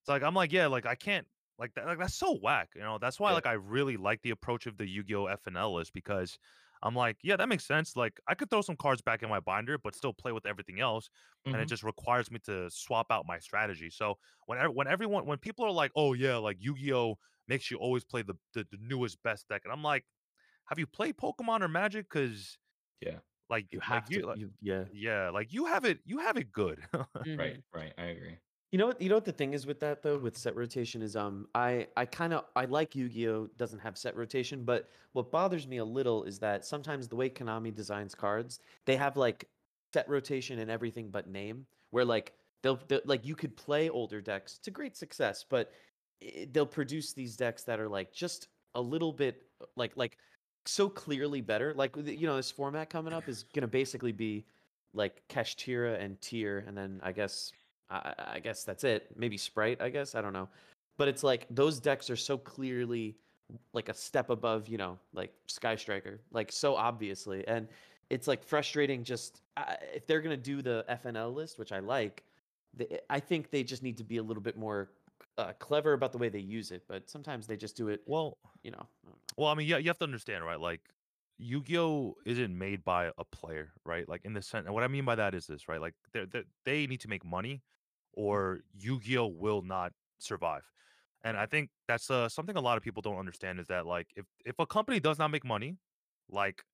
it's 0.00 0.08
like 0.08 0.22
I'm 0.22 0.34
like, 0.34 0.52
yeah, 0.52 0.66
like 0.66 0.86
I 0.86 0.94
can't 0.94 1.28
like 1.58 1.74
that. 1.74 1.86
Like 1.86 1.98
that's 1.98 2.14
so 2.16 2.38
whack, 2.38 2.70
you 2.74 2.82
know. 2.82 2.98
That's 2.98 3.20
why 3.20 3.32
Yeah. 3.32 3.34
like 3.34 3.46
I 3.46 3.52
really 3.54 3.96
like 3.96 4.22
the 4.22 4.30
approach 4.30 4.66
of 4.66 4.76
the 4.78 4.86
Yu-Gi-Oh 4.88 5.26
FNL 5.26 5.74
list 5.74 5.92
because 5.92 6.38
I'm 6.82 6.94
like, 6.94 7.18
yeah, 7.22 7.36
that 7.36 7.48
makes 7.48 7.66
sense. 7.66 7.96
Like 7.96 8.20
I 8.28 8.34
could 8.34 8.50
throw 8.50 8.62
some 8.62 8.76
cards 8.76 9.02
back 9.02 9.22
in 9.22 9.28
my 9.28 9.40
binder, 9.40 9.78
but 9.78 9.94
still 9.96 10.12
play 10.12 10.32
with 10.32 10.46
everything 10.46 10.80
else 10.80 11.08
and 11.52 11.62
it 11.62 11.66
Mhm. 11.66 11.68
just 11.68 11.82
requires 11.82 12.30
me 12.30 12.38
to 12.40 12.70
swap 12.70 13.06
out 13.10 13.24
my 13.26 13.38
strategy. 13.38 13.90
So 13.90 14.16
when 14.46 14.58
when 14.74 14.86
everyone 14.88 15.26
when 15.26 15.38
people 15.38 15.64
are 15.64 15.70
like, 15.70 15.92
"Oh 15.96 16.12
yeah, 16.12 16.36
like 16.36 16.56
Yu-Gi-Oh 16.60 17.16
makes 17.48 17.70
you 17.70 17.78
always 17.78 18.04
play 18.04 18.22
the 18.22 18.34
the, 18.52 18.66
the 18.70 18.78
newest 18.80 19.22
best 19.22 19.48
deck," 19.48 19.62
and 19.64 19.72
I'm 19.72 19.82
like, 19.82 20.04
"Have 20.66 20.78
you 20.78 20.86
played 20.86 21.16
Pokemon 21.18 21.62
or 21.62 21.68
Magic? 21.68 22.08
Because 22.10 22.58
Yeah. 23.00 23.20
like 23.50 23.72
you 23.72 23.80
like 23.88 24.04
have 24.04 24.10
you, 24.10 24.20
to. 24.20 24.26
like- 24.26 24.38
You, 24.38 24.52
yeah. 24.60 24.86
yeah, 24.92 25.30
like 25.30 25.52
you 25.52 25.66
have 25.66 25.84
it 25.84 26.00
you 26.04 26.18
have 26.18 26.36
it 26.36 26.52
good." 26.52 26.84
Right. 27.36 27.58
Right. 27.72 27.92
I 27.98 28.04
agree. 28.06 28.38
You 28.76 28.80
know 28.80 28.88
what? 28.88 29.00
You 29.00 29.08
know 29.08 29.14
what 29.14 29.24
the 29.24 29.32
thing 29.32 29.54
is 29.54 29.66
with 29.66 29.80
that 29.80 30.02
though, 30.02 30.18
with 30.18 30.36
set 30.36 30.54
rotation 30.54 31.00
is 31.00 31.16
um, 31.16 31.48
I 31.54 31.86
I 31.96 32.04
kind 32.04 32.34
of 32.34 32.44
I 32.54 32.66
like 32.66 32.94
Yu-Gi-Oh 32.94 33.48
doesn't 33.56 33.78
have 33.78 33.96
set 33.96 34.14
rotation, 34.14 34.64
but 34.64 34.90
what 35.14 35.30
bothers 35.30 35.66
me 35.66 35.78
a 35.78 35.84
little 35.86 36.24
is 36.24 36.38
that 36.40 36.62
sometimes 36.62 37.08
the 37.08 37.16
way 37.16 37.30
Konami 37.30 37.74
designs 37.74 38.14
cards, 38.14 38.60
they 38.84 38.94
have 38.94 39.16
like 39.16 39.48
set 39.94 40.06
rotation 40.10 40.58
and 40.58 40.70
everything 40.70 41.08
but 41.08 41.26
name, 41.26 41.64
where 41.88 42.04
like 42.04 42.34
they'll, 42.62 42.78
they'll 42.86 43.00
like 43.06 43.24
you 43.24 43.34
could 43.34 43.56
play 43.56 43.88
older 43.88 44.20
decks 44.20 44.58
to 44.58 44.70
great 44.70 44.94
success, 44.94 45.42
but 45.48 45.72
i 46.22 46.46
they'll 46.52 46.66
produce 46.66 47.14
these 47.14 47.34
decks 47.34 47.62
that 47.62 47.80
are 47.80 47.88
like 47.88 48.12
just 48.12 48.48
a 48.74 48.80
little 48.82 49.10
bit 49.14 49.44
like 49.76 49.96
like 49.96 50.18
so 50.66 50.90
clearly 50.90 51.40
better. 51.40 51.72
Like 51.72 51.96
you 51.96 52.26
know, 52.26 52.36
this 52.36 52.50
format 52.50 52.90
coming 52.90 53.14
up 53.14 53.26
is 53.26 53.46
gonna 53.54 53.68
basically 53.68 54.12
be 54.12 54.44
like 54.92 55.22
Kashtira 55.30 55.98
and 55.98 56.20
Tear, 56.20 56.62
and 56.68 56.76
then 56.76 57.00
I 57.02 57.12
guess 57.12 57.52
I, 57.90 58.14
I 58.34 58.38
guess 58.40 58.64
that's 58.64 58.84
it. 58.84 59.08
Maybe 59.16 59.36
Sprite, 59.36 59.80
I 59.80 59.88
guess. 59.88 60.14
I 60.14 60.20
don't 60.20 60.32
know. 60.32 60.48
But 60.96 61.08
it's 61.08 61.22
like 61.22 61.46
those 61.50 61.78
decks 61.78 62.10
are 62.10 62.16
so 62.16 62.38
clearly 62.38 63.16
like 63.72 63.88
a 63.88 63.94
step 63.94 64.30
above, 64.30 64.68
you 64.68 64.78
know, 64.78 64.98
like 65.12 65.32
Sky 65.46 65.76
Striker, 65.76 66.20
like 66.32 66.50
so 66.50 66.74
obviously. 66.74 67.46
And 67.46 67.68
it's 68.10 68.26
like 68.26 68.42
frustrating 68.42 69.04
just 69.04 69.42
uh, 69.56 69.74
if 69.94 70.06
they're 70.06 70.20
going 70.20 70.36
to 70.36 70.42
do 70.42 70.62
the 70.62 70.84
FNL 70.90 71.34
list, 71.34 71.58
which 71.58 71.72
I 71.72 71.78
like, 71.80 72.24
they, 72.76 72.98
I 73.10 73.20
think 73.20 73.50
they 73.50 73.62
just 73.62 73.82
need 73.82 73.96
to 73.98 74.04
be 74.04 74.16
a 74.16 74.22
little 74.22 74.42
bit 74.42 74.56
more 74.56 74.90
uh, 75.38 75.52
clever 75.58 75.92
about 75.92 76.12
the 76.12 76.18
way 76.18 76.28
they 76.28 76.40
use 76.40 76.70
it. 76.70 76.82
But 76.88 77.08
sometimes 77.08 77.46
they 77.46 77.56
just 77.56 77.76
do 77.76 77.88
it, 77.88 78.02
Well, 78.06 78.38
you 78.62 78.70
know. 78.70 78.86
I 79.06 79.10
know. 79.10 79.16
well, 79.36 79.48
I 79.48 79.54
mean, 79.54 79.68
yeah, 79.68 79.78
you 79.78 79.88
have 79.88 79.98
to 79.98 80.04
understand, 80.04 80.44
right? 80.44 80.60
Like, 80.60 80.80
Yu-Gi-Oh 81.38 82.16
isn't 82.24 82.56
made 82.56 82.84
by 82.84 83.10
a 83.18 83.24
player, 83.24 83.72
right? 83.84 84.08
Like 84.08 84.24
in 84.24 84.32
the 84.32 84.40
sense, 84.40 84.64
and 84.66 84.74
what 84.74 84.82
I 84.82 84.88
mean 84.88 85.04
by 85.04 85.14
that 85.16 85.34
is 85.34 85.46
this, 85.46 85.68
right? 85.68 85.80
Like 85.80 85.94
they 86.12 86.24
they 86.64 86.86
need 86.86 87.00
to 87.00 87.08
make 87.08 87.24
money, 87.24 87.62
or 88.16 88.60
Yu-Gi-Oh 88.74 89.28
will 89.28 89.62
not 89.62 89.92
survive. 90.18 90.64
And 91.24 91.36
I 91.36 91.46
think 91.46 91.70
that's 91.88 92.10
uh, 92.10 92.28
something 92.28 92.56
a 92.56 92.60
lot 92.60 92.76
of 92.76 92.82
people 92.84 93.02
don't 93.02 93.18
understand 93.18 93.60
is 93.60 93.68
that 93.68 93.86
like 93.86 94.08
if 94.16 94.26
if 94.44 94.58
a 94.58 94.66
company 94.66 95.00
does 95.00 95.18
not 95.18 95.30
make 95.30 95.44
money, 95.44 95.78
like 96.28 96.64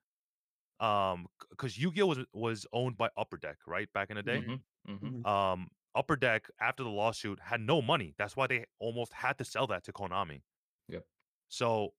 um, 0.80 1.26
because 1.50 1.78
Yu-Gi-Oh 1.78 2.06
was 2.06 2.18
was 2.32 2.66
owned 2.72 2.96
by 2.96 3.10
Upper 3.16 3.36
Deck, 3.36 3.58
right, 3.66 3.92
back 3.92 4.10
in 4.10 4.16
the 4.16 4.22
day. 4.22 4.40
Mhm, 4.40 4.62
mhm. 4.88 5.26
Um, 5.26 5.70
Upper 5.94 6.16
Deck 6.16 6.48
after 6.60 6.82
the 6.82 6.90
lawsuit 6.90 7.38
had 7.40 7.60
no 7.60 7.82
money. 7.82 8.14
That's 8.18 8.36
why 8.36 8.46
they 8.46 8.66
almost 8.78 9.12
had 9.12 9.38
to 9.38 9.44
sell 9.44 9.66
that 9.68 9.84
to 9.84 9.92
Konami. 9.92 10.42
Yep. 10.88 11.06
So 11.48 11.94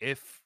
if 0.00 0.42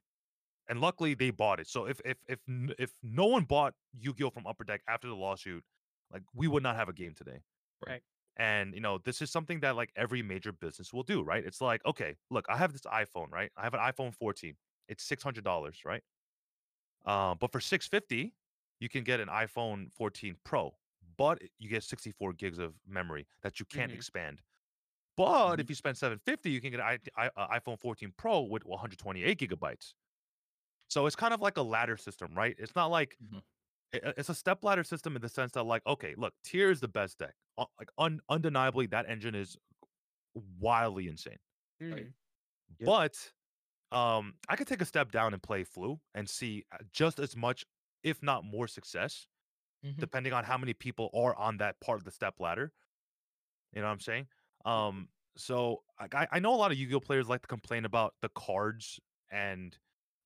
and 0.69 0.81
luckily 0.81 1.15
they 1.15 1.31
bought 1.31 1.61
it. 1.61 1.69
So 1.69 1.87
if 1.87 2.01
if 2.05 2.19
if 2.29 2.41
if 2.79 2.93
no 3.03 3.27
one 3.27 3.45
bought 3.45 3.75
Yu-Gi-Oh 3.93 4.31
from 4.31 4.47
Upper 4.47 4.65
Deck 4.65 4.83
after 4.89 5.09
the 5.09 5.17
lawsuit, 5.17 5.65
like 6.13 6.23
we 6.35 6.49
would 6.49 6.63
not 6.63 6.77
have 6.77 6.89
a 6.89 6.93
game 6.93 7.15
today. 7.15 7.43
Right. 7.87 8.03
And 8.39 8.75
you 8.75 8.81
know, 8.81 8.99
this 8.99 9.21
is 9.23 9.31
something 9.31 9.61
that 9.61 9.77
like 9.77 9.93
every 9.97 10.23
major 10.23 10.53
business 10.53 10.93
will 10.93 11.03
do, 11.03 11.23
right? 11.23 11.45
It's 11.45 11.61
like, 11.61 11.85
okay, 11.87 12.17
look, 12.31 12.47
I 12.49 12.57
have 12.57 12.73
this 12.73 12.83
iPhone, 12.83 13.31
right? 13.33 13.51
I 13.57 13.63
have 13.65 13.75
an 13.75 13.81
iPhone 13.81 14.15
14. 14.15 14.57
It's 14.89 15.05
six 15.05 15.23
hundred 15.23 15.45
dollars, 15.45 15.85
right? 15.85 16.03
Um, 17.05 17.39
but 17.39 17.53
for 17.53 17.61
six 17.61 17.87
fifty, 17.87 18.35
you 18.81 18.89
can 18.89 19.05
get 19.05 19.21
an 19.21 19.29
iPhone 19.29 19.93
14 19.93 20.37
Pro, 20.45 20.77
but 21.17 21.41
you 21.59 21.69
get 21.69 21.83
64 21.85 22.33
gigs 22.35 22.59
of 22.59 22.75
memory 22.87 23.27
that 23.43 23.59
you 23.61 23.67
can't 23.67 23.93
Mhm. 23.93 23.93
expand. 23.93 24.43
But 25.17 25.61
if 25.61 25.69
you 25.71 25.77
spend 25.77 25.99
750, 25.99 26.51
you 26.51 26.61
can 26.61 26.73
get 26.73 26.81
an 26.81 27.01
I, 27.17 27.27
I, 27.27 27.31
uh, 27.37 27.61
iPhone 27.61 27.81
14 27.81 28.15
Pro 28.17 28.43
with 28.43 28.65
128 28.67 29.39
gigabytes. 29.41 29.95
So 30.89 31.07
it's 31.07 31.17
kind 31.17 31.35
of 31.35 31.41
like 31.41 31.57
a 31.59 31.63
ladder 31.63 31.97
system, 31.97 32.35
right? 32.37 32.57
It's 32.59 32.75
not 32.77 32.87
like 32.89 33.19
Mhm. 33.21 33.39
It's 33.93 34.29
a 34.29 34.35
step 34.35 34.63
ladder 34.65 34.85
system 34.85 35.17
in 35.17 35.23
the 35.23 35.29
sense 35.29 35.53
that, 35.53 35.63
like, 35.65 35.85
okay, 35.87 36.15
look, 36.17 36.35
Tear 36.45 36.71
is 36.71 36.81
the 36.81 36.89
best 36.89 37.19
deck. 37.19 37.35
Uh, 37.57 37.67
Like, 37.79 37.91
un- 37.99 38.21
undeniably, 38.29 38.87
that 38.89 39.09
engine 39.09 39.35
is 39.35 39.57
wildly 40.35 41.09
insane. 41.09 41.39
Mhm. 41.81 42.15
Yep. 42.79 42.87
But 42.87 43.33
um, 43.93 44.39
I 44.49 44.57
could 44.57 44.69
take 44.69 44.83
a 44.83 44.87
step 44.87 45.13
down 45.13 45.35
and 45.35 45.43
play 45.43 45.65
Floo 45.65 46.01
and 46.15 46.29
see 46.29 46.67
uh, 46.73 46.79
just 46.93 47.19
as 47.21 47.37
much, 47.37 47.65
if 48.03 48.23
not 48.23 48.45
more, 48.45 48.69
success, 48.69 49.29
Mhm. 49.85 49.97
depending 49.99 50.33
on 50.33 50.45
how 50.45 50.59
many 50.59 50.75
people 50.75 51.11
are 51.15 51.35
on 51.37 51.59
that 51.59 51.81
part 51.81 51.99
of 52.01 52.05
the 52.05 52.11
step 52.13 52.41
ladder. 52.41 52.73
You 53.73 53.81
know 53.81 53.87
what 53.87 53.93
I'm 53.93 54.01
saying? 54.01 54.29
Um, 54.65 55.09
so 55.37 55.85
I, 55.99 56.27
I 56.33 56.39
know 56.39 56.55
a 56.55 56.57
lot 56.57 56.73
of 56.73 56.79
Yu-Gi-Oh 56.79 57.01
players 57.01 57.29
like 57.29 57.43
to 57.43 57.49
complain 57.49 57.85
about 57.85 58.15
the 58.23 58.29
cards 58.31 58.99
and 59.31 59.79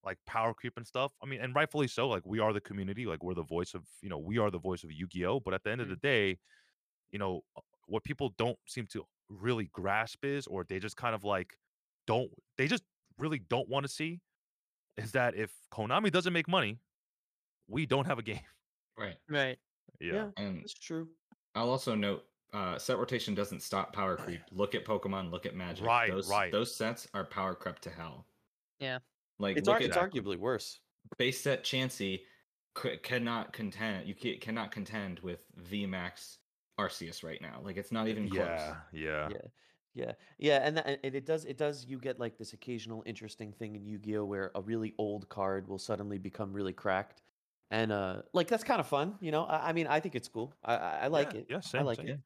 like 0.05 0.19
power 0.27 0.53
creep 0.55 0.77
and 0.77 0.87
stuff. 0.87 1.13
I 1.23 1.27
mean, 1.27 1.41
and 1.41 1.55
rightfully 1.55 1.89
so. 1.89 2.09
Like 2.09 2.27
we 2.27 2.41
are 2.41 2.53
the 2.53 2.61
community, 2.61 3.07
like 3.07 3.23
we're 3.23 3.35
the 3.35 3.43
voice 3.43 3.75
of 3.75 3.83
you 4.01 4.09
know 4.09 4.19
we 4.19 4.39
are 4.39 4.51
the 4.51 4.59
voice 4.59 4.85
of 4.85 4.93
Yu-Gi-Oh. 4.93 5.41
But 5.41 5.55
at 5.55 5.63
the 5.65 5.71
end 5.71 5.81
of 5.81 5.87
Mm. 5.87 5.91
the 5.91 5.97
day, 5.97 6.39
you 7.13 7.19
know 7.19 7.43
uh, 7.57 7.61
what 7.87 8.03
people 8.05 8.35
don't 8.39 8.59
seem 8.67 8.87
to 8.89 9.05
really 9.29 9.67
grasp 9.73 10.25
is, 10.25 10.47
or 10.47 10.65
they 10.65 10.79
just 10.79 10.97
kind 10.97 11.15
of 11.15 11.25
like 11.25 11.57
don't 12.07 12.31
they 12.59 12.67
just 12.67 12.83
really 13.19 13.39
don't 13.51 13.69
want 13.69 13.85
to 13.87 13.93
see 13.93 14.21
is 14.97 15.13
that 15.13 15.35
if 15.35 15.53
Konami 15.73 16.11
doesn't 16.11 16.33
make 16.33 16.49
money, 16.49 16.79
we 17.69 17.87
don't 17.87 18.07
have 18.07 18.19
a 18.19 18.23
game. 18.23 18.41
Right. 18.99 19.17
Right. 19.29 19.59
Yeah. 20.01 20.29
And 20.37 20.61
That's 20.61 20.75
true. 20.75 21.09
I'll 21.55 21.71
also 21.71 21.95
note 21.95 22.25
uh, 22.53 22.77
set 22.77 22.99
rotation 22.99 23.35
doesn't 23.35 23.61
stop 23.63 23.95
power 23.95 24.17
creep. 24.17 24.41
Look 24.51 24.75
at 24.75 24.85
Pokemon, 24.85 25.31
look 25.31 25.47
at 25.47 25.55
Magic. 25.55 25.87
Right, 25.87 26.11
those, 26.11 26.29
right. 26.29 26.53
Those 26.53 26.75
sets 26.75 27.09
are 27.15 27.25
power 27.25 27.55
crept 27.55 27.81
to 27.85 27.91
hell. 27.91 28.27
Yeah. 28.81 28.99
Like 29.39 29.57
It's, 29.57 29.69
look 29.69 29.77
ar- 29.77 29.83
it's 29.83 29.97
arguably 29.97 30.39
worse. 30.39 30.81
base 31.19 31.41
set 31.41 31.65
Chansey 31.65 32.21
c- 32.81 32.97
cannot 33.03 33.53
contend. 33.53 34.07
You 34.09 34.15
ca- 34.15 34.39
cannot 34.39 34.73
contend 34.73 35.21
with 35.21 35.45
VMAX 35.61 36.39
Arceus 36.79 37.23
right 37.23 37.41
now. 37.41 37.61
Like 37.63 37.77
it's 37.77 37.93
not 37.93 38.09
even 38.09 38.29
close. 38.29 38.41
Yeah, 38.41 38.75
yeah. 38.93 39.29
yeah 39.31 39.37
yeah 39.95 40.13
yeah 40.39 40.57
and, 40.63 40.79
that, 40.79 40.87
and 41.05 41.15
it 41.15 41.27
does 41.27 41.45
it 41.45 41.59
does 41.59 41.85
you 41.85 41.99
get 41.99 42.19
like 42.19 42.39
this 42.39 42.55
occasional 42.55 43.03
interesting 43.05 43.53
thing 43.53 43.77
in 43.77 43.85
yu-gi-oh 43.85 44.25
where 44.25 44.51
a 44.55 44.61
really 44.63 44.95
old 44.97 45.29
card 45.29 45.69
will 45.69 45.79
suddenly 45.79 46.17
become 46.17 46.51
really 46.51 46.73
cracked 46.73 47.21
and 47.71 47.93
uh 47.93 48.23
like 48.33 48.49
that's 48.49 48.65
kind 48.65 48.81
of 48.81 48.87
fun 48.87 49.15
you 49.21 49.31
know 49.31 49.45
i, 49.45 49.69
I 49.69 49.73
mean 49.75 49.87
i 49.87 50.01
think 50.01 50.15
it's 50.15 50.29
cool 50.29 50.55
i 50.65 50.77
i, 50.77 50.99
I 51.03 51.07
like 51.09 51.35
yeah, 51.35 51.41
it 51.41 51.47
Yeah, 51.51 51.61
i 51.75 51.83
like 51.83 51.99
same. 51.99 52.09
it 52.09 52.21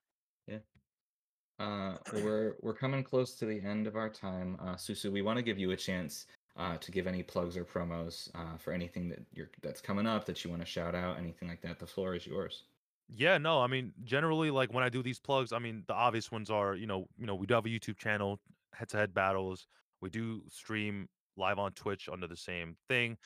Uh, 1.58 1.96
we're 2.12 2.56
we're 2.60 2.74
coming 2.74 3.02
close 3.02 3.34
to 3.34 3.46
the 3.46 3.58
end 3.62 3.86
of 3.86 3.96
our 3.96 4.10
time. 4.10 4.58
Uh, 4.60 4.74
Susu, 4.74 5.10
we 5.10 5.22
want 5.22 5.38
to 5.38 5.42
give 5.42 5.58
you 5.58 5.70
a 5.70 5.76
chance 5.76 6.26
uh, 6.56 6.78
to 6.78 6.90
give 6.92 7.06
any 7.06 7.22
plugs 7.22 7.56
or 7.56 7.64
promos 7.64 8.30
uh, 8.34 8.56
for 8.56 8.72
anything 8.72 9.08
that 9.10 9.26
you're 9.32 9.50
that's 9.62 9.80
coming 9.80 10.06
up 10.06 10.24
that 10.26 10.44
you 10.44 10.50
want 10.50 10.62
to 10.62 10.66
shout 10.66 10.94
out, 10.94 11.18
anything 11.18 11.48
like 11.48 11.60
that. 11.62 11.78
The 11.78 11.86
floor 11.86 12.14
is 12.14 12.26
yours. 12.26 12.64
Yeah, 13.08 13.38
no, 13.38 13.60
I 13.60 13.68
mean, 13.68 13.92
generally, 14.02 14.50
like 14.50 14.72
when 14.72 14.82
I 14.82 14.88
do 14.88 15.02
these 15.02 15.20
plugs, 15.20 15.52
I 15.52 15.58
mean, 15.60 15.84
the 15.86 15.94
obvious 15.94 16.32
ones 16.32 16.50
are, 16.50 16.74
you 16.74 16.86
know, 16.86 17.08
you 17.16 17.26
know, 17.26 17.36
we 17.36 17.46
do 17.46 17.54
have 17.54 17.64
a 17.66 17.68
YouTube 17.68 17.98
channel, 17.98 18.40
head-to-head 18.74 19.14
battles. 19.14 19.68
We 20.00 20.10
do 20.10 20.42
stream 20.48 21.08
live 21.36 21.58
on 21.58 21.72
Twitch 21.72 22.08
under 22.08 22.26
the 22.26 22.36
same 22.36 22.76
thing, 22.88 23.16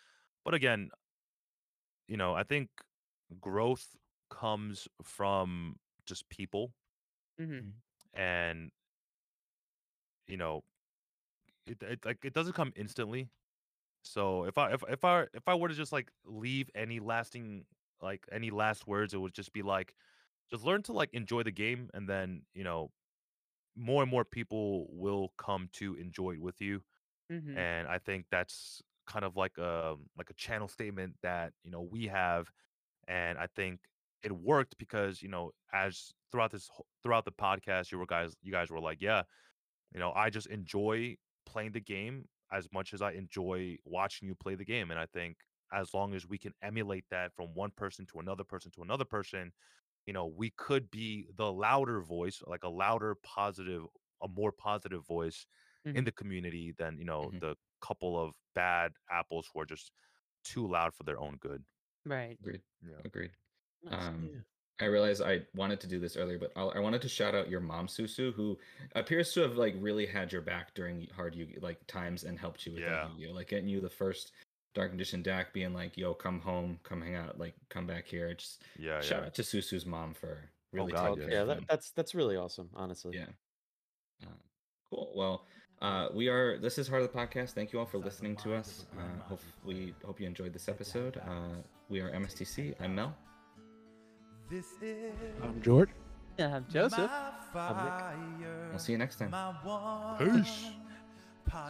but 0.44 0.52
again, 0.54 0.90
you 2.08 2.16
know, 2.16 2.34
I 2.34 2.42
think 2.42 2.68
growth 3.40 3.96
comes 4.30 4.88
from 5.02 5.76
just 6.06 6.28
people, 6.28 6.74
Mhm. 7.38 7.82
and 8.14 8.70
you 10.26 10.36
know, 10.36 10.62
it, 11.66 11.82
it 11.82 12.04
like 12.04 12.24
it 12.24 12.34
doesn't 12.34 12.54
come 12.54 12.72
instantly. 12.76 13.30
So 14.02 14.44
if 14.44 14.58
I 14.58 14.72
if 14.72 14.84
if 14.88 15.04
I 15.04 15.26
if 15.34 15.48
I 15.48 15.54
were 15.54 15.68
to 15.68 15.74
just 15.74 15.92
like 15.92 16.12
leave 16.24 16.70
any 16.74 17.00
lasting 17.00 17.66
like 18.02 18.26
any 18.32 18.50
last 18.50 18.86
words, 18.86 19.14
it 19.14 19.18
would 19.18 19.34
just 19.34 19.52
be 19.52 19.62
like 19.62 19.94
just 20.50 20.64
learn 20.64 20.82
to 20.84 20.92
like 20.92 21.10
enjoy 21.14 21.42
the 21.44 21.52
game 21.52 21.90
and 21.94 22.08
then, 22.08 22.42
you 22.54 22.64
know, 22.64 22.92
more 23.76 24.02
and 24.02 24.10
more 24.10 24.24
people 24.24 24.86
will 24.90 25.30
come 25.38 25.68
to 25.74 25.94
enjoy 25.94 26.32
it 26.32 26.42
with 26.42 26.60
you. 26.60 26.82
Mhm. 27.30 27.64
And 27.64 27.88
I 27.88 27.98
think 27.98 28.26
that's 28.30 28.82
kind 29.06 29.24
of 29.24 29.36
like 29.36 29.58
a 29.58 29.96
like 30.16 30.30
a 30.30 30.34
channel 30.34 30.68
statement 30.68 31.16
that, 31.22 31.52
you 31.64 31.70
know, 31.70 31.82
we 31.82 32.06
have 32.08 32.50
and 33.08 33.38
I 33.38 33.46
think 33.48 33.80
it 34.22 34.32
worked 34.32 34.78
because, 34.78 35.22
you 35.22 35.28
know, 35.28 35.52
as 35.72 36.12
throughout 36.32 36.52
this 36.52 36.70
throughout 37.02 37.24
the 37.24 37.32
podcast 37.32 37.92
you 37.92 37.98
were 37.98 38.06
guys 38.06 38.36
you 38.42 38.52
guys 38.52 38.70
were 38.70 38.80
like, 38.80 39.00
yeah, 39.02 39.24
you 39.94 40.00
know, 40.00 40.12
I 40.12 40.30
just 40.30 40.46
enjoy 40.48 41.16
playing 41.50 41.72
the 41.72 41.80
game 41.80 42.28
as 42.52 42.68
much 42.72 42.94
as 42.94 43.02
I 43.02 43.12
enjoy 43.12 43.78
watching 43.84 44.28
you 44.28 44.34
play 44.34 44.54
the 44.56 44.64
game. 44.64 44.90
And 44.90 45.00
I 45.00 45.06
think 45.06 45.38
as 45.72 45.94
long 45.94 46.14
as 46.14 46.26
we 46.26 46.38
can 46.38 46.54
emulate 46.62 47.06
that 47.10 47.34
from 47.34 47.54
one 47.54 47.72
person 47.72 48.06
to 48.06 48.20
another 48.20 48.44
person 48.44 48.70
to 48.72 48.82
another 48.82 49.04
person, 49.04 49.52
you 50.06 50.12
know, 50.12 50.26
we 50.26 50.50
could 50.50 50.90
be 50.90 51.28
the 51.36 51.52
louder 51.52 52.02
voice, 52.02 52.42
like 52.46 52.64
a 52.64 52.68
louder, 52.68 53.16
positive, 53.22 53.84
a 54.22 54.28
more 54.28 54.52
positive 54.52 55.06
voice 55.06 55.46
in 55.94 56.04
Mhm. 56.04 56.06
the 56.06 56.12
community 56.12 56.72
than, 56.72 56.98
you 56.98 57.04
know, 57.04 57.32
Mhm. 57.32 57.40
the 57.40 57.56
couple 57.80 58.18
of 58.22 58.34
bad 58.54 58.92
apples 59.10 59.50
who 59.52 59.60
are 59.60 59.66
just 59.66 59.92
too 60.44 60.66
loud 60.68 60.94
for 60.94 61.04
their 61.04 61.18
own 61.20 61.36
good. 61.36 61.64
Right. 62.04 62.38
Agreed. 62.40 62.62
Yeah. 62.82 63.02
Agreed. 63.04 63.32
Nice, 63.82 64.10
Um, 64.10 64.32
yeah. 64.32 64.42
I 64.80 64.86
realized 64.86 65.22
I 65.22 65.42
wanted 65.54 65.80
to 65.80 65.86
do 65.86 65.98
this 65.98 66.16
earlier, 66.16 66.38
but 66.38 66.52
I'll, 66.56 66.72
I 66.74 66.78
wanted 66.80 67.02
to 67.02 67.08
shout 67.08 67.34
out 67.34 67.50
your 67.50 67.60
mom, 67.60 67.86
Susu, 67.86 68.32
who 68.32 68.58
appears 68.94 69.32
to 69.34 69.40
have 69.40 69.56
like 69.56 69.74
really 69.78 70.06
had 70.06 70.32
your 70.32 70.40
back 70.40 70.74
during 70.74 71.06
hard 71.14 71.34
Yu 71.34 71.48
like 71.60 71.86
times 71.86 72.24
and 72.24 72.38
helped 72.38 72.64
you 72.66 72.72
with 72.72 72.82
Yeah. 72.82 72.90
that 72.90 73.10
Yu-Gi-Oh! 73.18 73.34
Like 73.34 73.48
getting 73.48 73.68
you 73.68 73.80
the 73.80 73.90
first 73.90 74.32
Dark 74.74 74.90
Condition 74.90 75.22
deck, 75.22 75.52
being 75.52 75.74
like, 75.74 75.96
"Yo, 75.98 76.14
come 76.14 76.40
home, 76.40 76.78
come 76.82 77.02
hang 77.02 77.16
out, 77.16 77.38
like 77.38 77.54
come 77.68 77.86
back 77.86 78.06
here." 78.06 78.32
Just 78.34 78.62
Yeah. 78.78 79.00
shout 79.00 79.20
yeah. 79.20 79.26
out 79.26 79.34
to 79.34 79.42
Susu's 79.42 79.84
mom 79.84 80.14
for 80.14 80.38
really 80.72 80.92
God, 80.92 81.08
take 81.08 81.16
yeah. 81.18 81.24
care 81.24 81.32
yeah, 81.34 81.40
of 81.40 81.48
that, 81.48 81.68
that's 81.68 81.90
that's 81.90 82.14
really 82.14 82.36
awesome, 82.36 82.70
honestly. 82.74 83.16
Yeah. 83.16 83.26
Uh, 84.22 84.32
cool. 84.90 85.12
Well, 85.14 85.46
uh, 85.82 86.08
we 86.14 86.28
are. 86.28 86.58
This 86.58 86.78
is 86.78 86.86
Heart 86.88 87.02
of 87.02 87.12
the 87.12 87.18
Podcast. 87.18 87.50
Thank 87.50 87.72
you 87.72 87.80
all 87.80 87.86
for 87.86 87.98
listening 87.98 88.36
to 88.36 88.54
us. 88.54 88.86
Uh, 88.96 89.22
hope 89.28 89.40
we 89.64 89.94
hope 90.04 90.20
you 90.20 90.26
enjoyed 90.26 90.52
this 90.52 90.68
episode. 90.68 91.16
Uh, 91.18 91.56
we 91.88 92.00
are 92.00 92.10
MSTC. 92.12 92.74
I'm 92.80 92.94
Mel. 92.94 93.14
This 94.50 94.72
is 94.82 95.12
I'm 95.44 95.62
George. 95.62 95.90
Yeah, 96.36 96.56
I'm 96.56 96.66
Joseph. 96.68 97.08
I'm 97.54 97.84
Nick. 97.84 98.48
We'll 98.70 98.80
see 98.80 98.90
you 98.90 98.98
next 98.98 99.20
time. 99.20 99.32
Peace. 100.18 100.70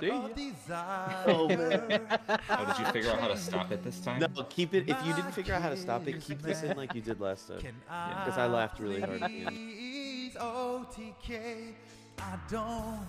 See 0.00 0.08
of 0.08 0.30
ya. 0.30 0.34
desire. 0.34 1.24
Oh, 1.26 1.48
man. 1.48 2.00
Oh, 2.48 2.64
did 2.64 2.78
you 2.78 2.92
figure 2.92 3.10
out 3.10 3.20
how 3.20 3.28
to 3.28 3.36
stop 3.36 3.70
it 3.70 3.84
this 3.84 4.00
time? 4.00 4.20
No, 4.20 4.28
keep 4.44 4.72
it. 4.72 4.88
If 4.88 4.96
you 5.04 5.12
didn't 5.12 5.32
figure 5.32 5.52
out 5.52 5.60
how 5.60 5.68
to 5.68 5.76
stop 5.76 6.08
it, 6.08 6.22
keep 6.22 6.40
this 6.40 6.62
in 6.62 6.74
like 6.74 6.94
you 6.94 7.02
did 7.02 7.20
last 7.20 7.48
time. 7.48 7.58
Can 7.60 7.74
Because 7.84 8.38
I 8.38 8.46
laughed 8.46 8.80
really 8.80 9.00
hard 9.00 9.22
at 9.22 9.30
the 9.30 9.36
end. 9.40 9.48
please 9.48 10.34
OTK, 10.36 11.74
I 12.18 12.38
don't 12.50 13.06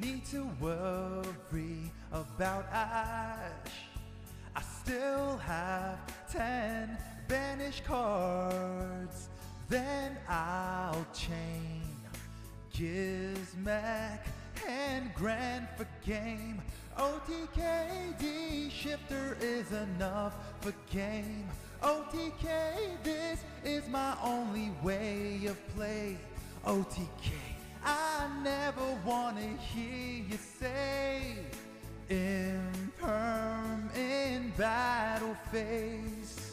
need 0.00 0.24
to 0.26 0.48
worry 0.60 1.90
about 2.12 2.66
Ash. 2.72 3.72
I 4.54 4.62
still 4.62 5.38
have 5.38 5.98
10 6.30 6.96
banished 7.28 7.84
cards. 7.84 9.28
Then 9.68 10.16
I'll 10.28 11.06
chain 11.14 11.82
Gizmek 12.74 14.20
and 14.68 15.14
Gren 15.14 15.68
for 15.76 15.86
game. 16.04 16.60
OTKD 16.98 18.70
shifter 18.70 19.36
is 19.40 19.70
enough 19.72 20.34
for 20.60 20.72
game. 20.90 21.48
OTK, 21.82 23.02
this 23.02 23.42
is 23.64 23.88
my 23.88 24.16
only 24.22 24.70
way 24.82 25.40
of 25.46 25.56
play. 25.74 26.16
OTK, 26.66 27.32
I 27.84 28.28
never 28.44 28.98
wanna 29.04 29.56
hear 29.58 30.24
you 30.28 30.38
say 30.60 31.38
Imperm 32.08 33.94
in 33.96 34.52
battle 34.56 35.34
phase. 35.50 36.51